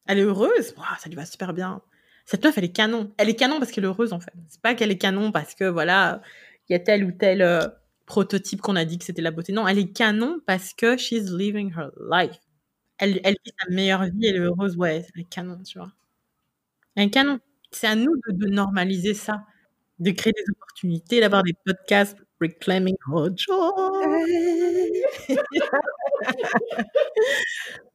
Elle 0.07 0.19
est 0.19 0.23
heureuse, 0.23 0.73
ça 0.99 1.09
lui 1.09 1.15
va 1.15 1.25
super 1.25 1.53
bien. 1.53 1.81
Cette 2.25 2.43
meuf, 2.43 2.57
elle 2.57 2.63
est 2.63 2.71
canon. 2.71 3.13
Elle 3.17 3.29
est 3.29 3.35
canon 3.35 3.59
parce 3.59 3.71
qu'elle 3.71 3.83
est 3.83 3.87
heureuse 3.87 4.13
en 4.13 4.19
fait. 4.19 4.33
C'est 4.49 4.61
pas 4.61 4.73
qu'elle 4.73 4.91
est 4.91 4.97
canon 4.97 5.31
parce 5.31 5.53
que 5.53 5.65
voilà, 5.65 6.21
il 6.67 6.73
y 6.73 6.75
a 6.75 6.79
tel 6.79 7.03
ou 7.03 7.11
tel 7.11 7.41
euh, 7.41 7.67
prototype 8.05 8.61
qu'on 8.61 8.75
a 8.75 8.85
dit 8.85 8.97
que 8.99 9.05
c'était 9.05 9.21
la 9.21 9.31
beauté. 9.31 9.53
Non, 9.53 9.67
elle 9.67 9.79
est 9.79 9.91
canon 9.93 10.39
parce 10.45 10.73
que 10.73 10.97
she's 10.97 11.29
living 11.31 11.71
her 11.77 11.91
life. 12.11 12.37
Elle, 12.99 13.19
elle 13.23 13.35
vit 13.45 13.53
sa 13.61 13.69
meilleure 13.73 14.03
vie, 14.05 14.27
elle 14.27 14.35
est 14.37 14.39
heureuse. 14.39 14.77
Ouais, 14.77 15.05
elle 15.15 15.21
est 15.21 15.25
canon, 15.29 15.61
tu 15.63 15.79
vois. 15.79 15.91
Elle 16.95 17.07
est 17.07 17.09
canon. 17.09 17.39
C'est 17.71 17.87
à 17.87 17.95
nous 17.95 18.13
de, 18.27 18.33
de 18.33 18.47
normaliser 18.47 19.13
ça 19.13 19.43
de 19.99 20.11
créer 20.11 20.33
des 20.33 20.43
opportunités, 20.51 21.21
d'avoir 21.21 21.43
des 21.43 21.53
podcasts 21.65 22.17
reclaiming 22.41 22.97
our 23.09 23.29
joy. 23.37 25.03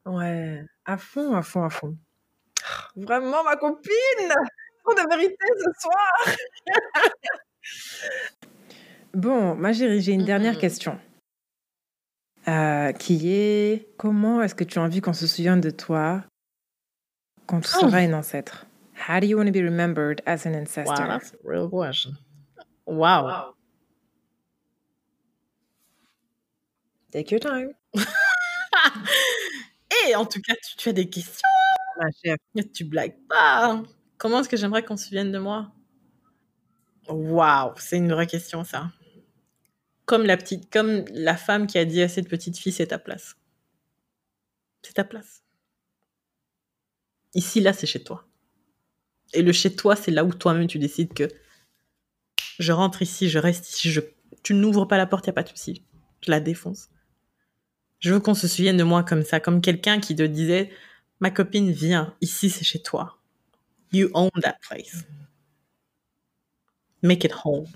Ouais, 0.07 0.65
à 0.85 0.99
fond, 0.99 1.35
à 1.35 1.43
fond, 1.43 1.65
à 1.65 1.71
fond. 1.71 1.97
Vraiment, 2.97 3.45
ma 3.45 3.57
copine 3.57 4.35
Trop 4.85 4.95
de 4.95 5.09
vérité 5.11 5.47
ce 5.59 5.81
soir 5.83 6.37
Bon, 9.17 9.55
ma 9.55 9.73
chérie, 9.73 10.03
j'ai 10.03 10.13
une 10.13 10.27
dernière 10.27 10.53
Mhm. 10.55 10.61
question. 10.61 10.99
Euh, 12.49 12.93
qui 12.93 13.33
est 13.33 13.89
comment 13.97 14.43
est-ce 14.43 14.55
que 14.55 14.63
tu 14.63 14.79
as 14.79 14.83
envie 14.83 15.01
qu'on 15.01 15.15
se 15.15 15.27
souvienne 15.27 15.61
de 15.63 15.71
toi 15.71 16.23
quand 17.47 17.61
tu 17.63 17.71
Oh. 17.77 17.81
seras 17.89 18.01
un 18.01 18.13
ancêtre? 18.13 18.67
How 19.09 19.19
do 19.21 19.27
you 19.27 19.39
want 19.39 19.47
to 19.47 19.53
be 19.53 19.63
remembered 19.65 20.21
as 20.27 20.47
an 20.47 20.53
ancestor? 20.55 21.07
Wow, 21.07 21.19
that's 21.19 21.33
a 21.33 21.37
real 21.49 21.69
question. 21.71 22.13
Wow. 22.87 23.55
Take 27.11 27.31
your 27.33 27.41
time. 27.41 27.73
Et 30.09 30.15
en 30.15 30.27
tout 30.27 30.43
cas, 30.43 30.55
tu, 30.63 30.77
tu 30.77 30.89
as 30.91 30.93
des 30.93 31.09
questions. 31.09 31.41
Ma 31.99 32.11
chère. 32.23 32.37
Tu 32.75 32.85
blagues 32.85 33.17
pas. 33.31 33.83
Comment 34.19 34.41
est-ce 34.41 34.49
que 34.51 34.59
j'aimerais 34.59 34.85
qu'on 34.85 34.99
se 34.99 35.07
souvienne 35.07 35.33
de 35.33 35.39
moi? 35.39 35.73
Waouh, 37.09 37.73
c'est 37.79 37.97
une 37.97 38.13
vraie 38.13 38.27
question 38.27 38.63
ça. 38.63 38.91
Comme 40.07 40.25
la 40.25 40.37
petite, 40.37 40.73
comme 40.73 41.05
la 41.11 41.37
femme 41.37 41.67
qui 41.67 41.79
a 41.79 41.85
dit 41.85 42.01
à 42.01 42.09
cette 42.09 42.29
petite 42.29 42.57
fille, 42.57 42.73
c'est 42.73 42.87
ta 42.87 42.99
place. 42.99 43.37
C'est 44.83 44.95
ta 44.95 45.05
place. 45.05 45.43
Ici, 47.35 47.61
là, 47.61 47.73
c'est 47.73 47.87
chez 47.87 48.03
toi. 48.03 48.27
Et 49.35 49.43
le 49.43 49.53
chez 49.53 49.75
toi, 49.75 49.97
c'est 49.97 50.13
là 50.13 50.25
où 50.25 50.33
toi-même 50.33 50.69
tu 50.69 50.79
décides 50.79 51.13
que 51.13 51.29
je 52.59 52.73
rentre 52.73 53.03
ici, 53.03 53.29
je 53.29 53.39
reste 53.39 53.69
ici, 53.69 53.91
je... 53.91 54.01
tu 54.43 54.55
n'ouvres 54.55 54.87
pas 54.87 54.97
la 54.97 55.07
porte, 55.07 55.27
il 55.27 55.29
n'y 55.29 55.33
a 55.33 55.35
pas 55.35 55.43
de 55.43 55.49
souci. 55.49 55.83
Je 56.21 56.31
la 56.31 56.41
défonce. 56.41 56.89
Je 57.99 58.13
veux 58.13 58.21
qu'on 58.21 58.35
se 58.35 58.49
souvienne 58.49 58.77
de 58.77 58.85
moi 58.85 59.03
comme 59.03 59.25
ça, 59.25 59.41
comme 59.41 59.61
quelqu'un 59.61 60.01
qui 60.01 60.15
te 60.15 60.23
disait, 60.23 60.71
ma 61.21 61.31
copine, 61.31 61.71
viens, 61.71 62.15
ici 62.21 62.49
c'est 62.49 62.65
chez 62.65 62.81
toi. 62.81 63.19
You 63.93 64.09
own 64.15 64.31
that 64.43 64.57
place. 64.63 65.05
Make 67.03 67.25
it 67.25 67.33
home. 67.45 67.67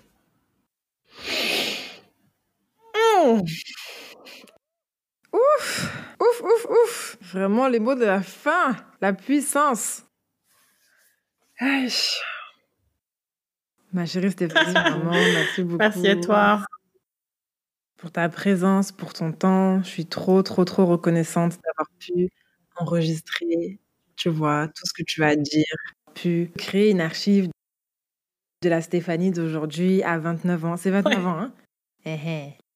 Ouf, 5.33 5.93
ouf, 6.21 6.43
ouf, 6.43 6.67
ouf. 6.69 7.19
Vraiment 7.33 7.69
les 7.69 7.79
mots 7.79 7.95
de 7.95 8.05
la 8.05 8.23
fin, 8.23 8.77
la 9.01 9.13
puissance. 9.13 10.05
Ma 13.93 14.07
chérie 14.07 14.31
Stéphanie, 14.31 14.73
vraiment, 14.73 15.11
merci 15.11 15.63
beaucoup. 15.63 15.79
Merci 15.79 16.09
à 16.09 16.17
toi. 16.17 16.65
Pour 17.99 18.11
ta 18.11 18.29
présence, 18.29 18.93
pour 18.93 19.13
ton 19.13 19.33
temps. 19.33 19.83
Je 19.83 19.89
suis 19.89 20.07
trop, 20.07 20.43
trop, 20.43 20.65
trop 20.65 20.87
reconnaissante 20.87 21.59
d'avoir 21.63 21.91
pu 21.99 22.31
enregistrer, 22.77 23.79
tu 24.17 24.31
vois, 24.31 24.69
tout 24.69 24.87
ce 24.87 24.95
que 24.95 25.03
tu 25.03 25.23
as 25.23 25.29
à 25.29 25.37
dire. 25.37 25.77
Pu 26.15 26.51
créer 26.57 26.91
une 26.91 27.01
archive 27.01 27.51
de 28.63 28.69
la 28.69 28.81
Stéphanie 28.81 29.31
d'aujourd'hui 29.31 30.03
à 30.03 30.19
29 30.19 30.65
ans. 30.65 30.77
C'est 30.77 30.91
29 30.91 31.27
ans, 31.27 31.39
hein? 31.39 31.53
Eh, 32.07 32.17
eh. 32.27 32.70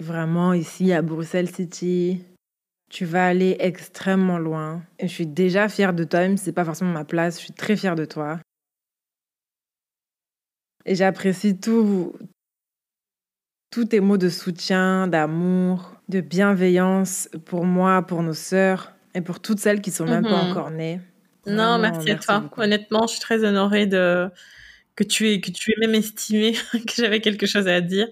Vraiment, 0.00 0.52
ici 0.52 0.92
à 0.92 1.02
Bruxelles 1.02 1.50
City, 1.50 2.22
tu 2.88 3.04
vas 3.04 3.26
aller 3.26 3.56
extrêmement 3.58 4.38
loin. 4.38 4.82
Et 4.98 5.08
je 5.08 5.12
suis 5.12 5.26
déjà 5.26 5.68
fière 5.68 5.92
de 5.92 6.04
toi, 6.04 6.20
même 6.20 6.36
si 6.36 6.44
c'est 6.44 6.52
pas 6.52 6.64
forcément 6.64 6.92
ma 6.92 7.04
place. 7.04 7.36
Je 7.36 7.44
suis 7.44 7.52
très 7.52 7.76
fière 7.76 7.96
de 7.96 8.04
toi. 8.04 8.38
Et 10.84 10.94
j'apprécie 10.94 11.58
tout, 11.58 12.14
tous 13.70 13.86
tes 13.86 14.00
mots 14.00 14.16
de 14.16 14.28
soutien, 14.28 15.08
d'amour, 15.08 15.96
de 16.08 16.20
bienveillance 16.20 17.28
pour 17.44 17.64
moi, 17.64 18.02
pour 18.02 18.22
nos 18.22 18.32
sœurs 18.32 18.92
et 19.14 19.20
pour 19.20 19.40
toutes 19.40 19.58
celles 19.58 19.80
qui 19.80 19.90
sont 19.90 20.06
même 20.06 20.22
pas 20.22 20.44
mhm. 20.44 20.50
encore 20.50 20.70
nées. 20.70 21.00
non, 21.46 21.78
merci, 21.78 22.10
à 22.10 22.16
toi. 22.16 22.44
Honnêtement, 22.56 23.06
je 23.06 23.12
suis 23.12 23.20
très 23.20 23.44
honorée 23.44 23.86
de 23.86 24.30
que 24.98 25.04
tu 25.04 25.28
aies 25.28 25.40
que 25.40 25.52
tu 25.52 25.70
aies 25.70 25.76
même 25.78 25.94
estimé 25.94 26.54
que 26.72 26.94
j'avais 26.96 27.20
quelque 27.20 27.46
chose 27.46 27.68
à 27.68 27.80
dire 27.80 28.08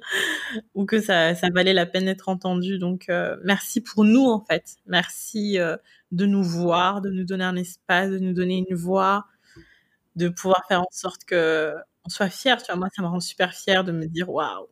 ou 0.75 0.87
que 0.87 1.01
ça, 1.01 1.35
ça 1.35 1.49
valait 1.53 1.75
la 1.75 1.85
peine 1.85 2.05
d'être 2.05 2.29
entendu. 2.29 2.79
Donc 2.79 3.09
euh, 3.09 3.37
merci 3.45 3.81
pour 3.81 4.05
nous 4.05 4.25
en 4.27 4.45
fait. 4.45 4.77
Merci 4.87 5.59
euh, 5.59 5.77
de 6.13 6.27
nous 6.27 6.45
voir, 6.45 7.01
de 7.01 7.11
nous 7.11 7.25
donner 7.25 7.43
un 7.45 7.57
espace, 7.57 8.11
de 8.11 8.21
nous 8.21 8.33
donner 8.33 8.65
une 8.69 8.77
voix, 8.77 9.27
de 10.17 10.29
pouvoir 10.29 10.63
faire 10.69 10.83
en 10.83 10.89
sorte 10.93 11.25
que 11.25 11.75
on 12.05 12.09
soit 12.09 12.31
fiers. 12.31 12.57
Tu 12.59 12.67
vois, 12.67 12.77
moi 12.77 12.89
ça 12.95 13.03
me 13.03 13.09
rend 13.09 13.21
super 13.21 13.53
fière 13.55 13.83
de 13.85 13.93
me 13.93 14.07
dire 14.07 14.31
waouh. 14.31 14.69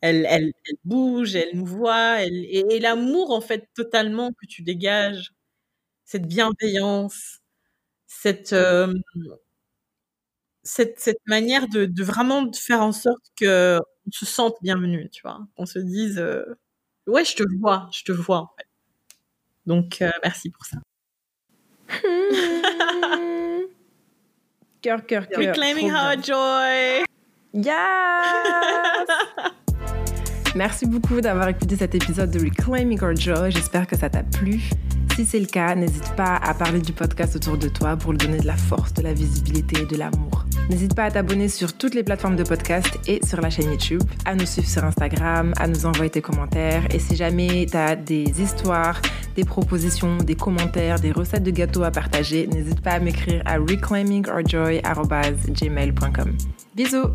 Elle, 0.00 0.26
elle, 0.30 0.52
bouge, 0.84 1.36
elle 1.36 1.50
nous 1.54 1.66
voit, 1.66 2.22
et, 2.22 2.80
l'amour 2.80 3.32
en 3.32 3.40
fait 3.40 3.68
totalement 3.74 4.30
que 4.32 4.46
tu 4.46 4.62
dégages, 4.62 5.32
cette 6.04 6.26
bienveillance, 6.28 7.40
cette 8.06 8.52
euh, 8.54 8.94
cette, 10.68 11.00
cette 11.00 11.26
manière 11.26 11.66
de, 11.68 11.86
de, 11.86 12.04
vraiment 12.04 12.52
faire 12.52 12.82
en 12.82 12.92
sorte 12.92 13.24
que 13.40 13.80
on 14.06 14.10
se 14.10 14.26
sente 14.26 14.56
bienvenu, 14.60 15.08
tu 15.10 15.22
vois, 15.22 15.40
qu'on 15.56 15.64
se 15.64 15.78
dise 15.78 16.18
euh, 16.18 16.44
ouais 17.06 17.24
je 17.24 17.36
te 17.36 17.42
vois, 17.58 17.88
je 17.92 18.04
te 18.04 18.12
vois 18.12 18.40
en 18.40 18.50
fait. 18.58 18.66
Donc 19.66 20.02
euh, 20.02 20.10
merci 20.22 20.50
pour 20.50 20.66
ça. 20.66 20.76
cœur, 24.82 25.06
cœur, 25.06 25.26
cœur. 25.28 25.40
Reclaiming 25.40 25.90
our 25.90 26.22
joy. 26.22 27.02
Yes. 27.54 27.72
Merci 30.54 30.86
beaucoup 30.86 31.20
d'avoir 31.20 31.48
écouté 31.48 31.76
cet 31.76 31.94
épisode 31.94 32.30
de 32.30 32.40
Reclaiming 32.40 33.00
Our 33.02 33.14
Joy. 33.14 33.50
J'espère 33.50 33.86
que 33.86 33.96
ça 33.96 34.08
t'a 34.08 34.22
plu. 34.22 34.70
Si 35.18 35.26
c'est 35.26 35.40
le 35.40 35.46
cas, 35.46 35.74
n'hésite 35.74 36.14
pas 36.14 36.36
à 36.36 36.54
parler 36.54 36.78
du 36.78 36.92
podcast 36.92 37.34
autour 37.34 37.58
de 37.58 37.66
toi 37.66 37.96
pour 37.96 38.12
lui 38.12 38.18
donner 38.18 38.38
de 38.38 38.46
la 38.46 38.56
force, 38.56 38.94
de 38.94 39.02
la 39.02 39.12
visibilité 39.12 39.82
et 39.82 39.84
de 39.84 39.96
l'amour. 39.96 40.44
N'hésite 40.70 40.94
pas 40.94 41.06
à 41.06 41.10
t'abonner 41.10 41.48
sur 41.48 41.72
toutes 41.72 41.96
les 41.96 42.04
plateformes 42.04 42.36
de 42.36 42.44
podcast 42.44 42.86
et 43.08 43.18
sur 43.26 43.40
la 43.40 43.50
chaîne 43.50 43.68
YouTube, 43.68 44.04
à 44.24 44.36
nous 44.36 44.46
suivre 44.46 44.68
sur 44.68 44.84
Instagram, 44.84 45.52
à 45.58 45.66
nous 45.66 45.86
envoyer 45.86 46.08
tes 46.08 46.20
commentaires. 46.20 46.84
Et 46.94 47.00
si 47.00 47.16
jamais 47.16 47.66
tu 47.68 47.76
as 47.76 47.96
des 47.96 48.40
histoires, 48.40 49.02
des 49.34 49.42
propositions, 49.42 50.18
des 50.18 50.36
commentaires, 50.36 51.00
des 51.00 51.10
recettes 51.10 51.42
de 51.42 51.50
gâteaux 51.50 51.82
à 51.82 51.90
partager, 51.90 52.46
n'hésite 52.46 52.80
pas 52.80 52.92
à 52.92 53.00
m'écrire 53.00 53.42
à 53.44 53.56
reclaimingourjoy.gmail.com. 53.56 56.36
Bisous 56.76 57.08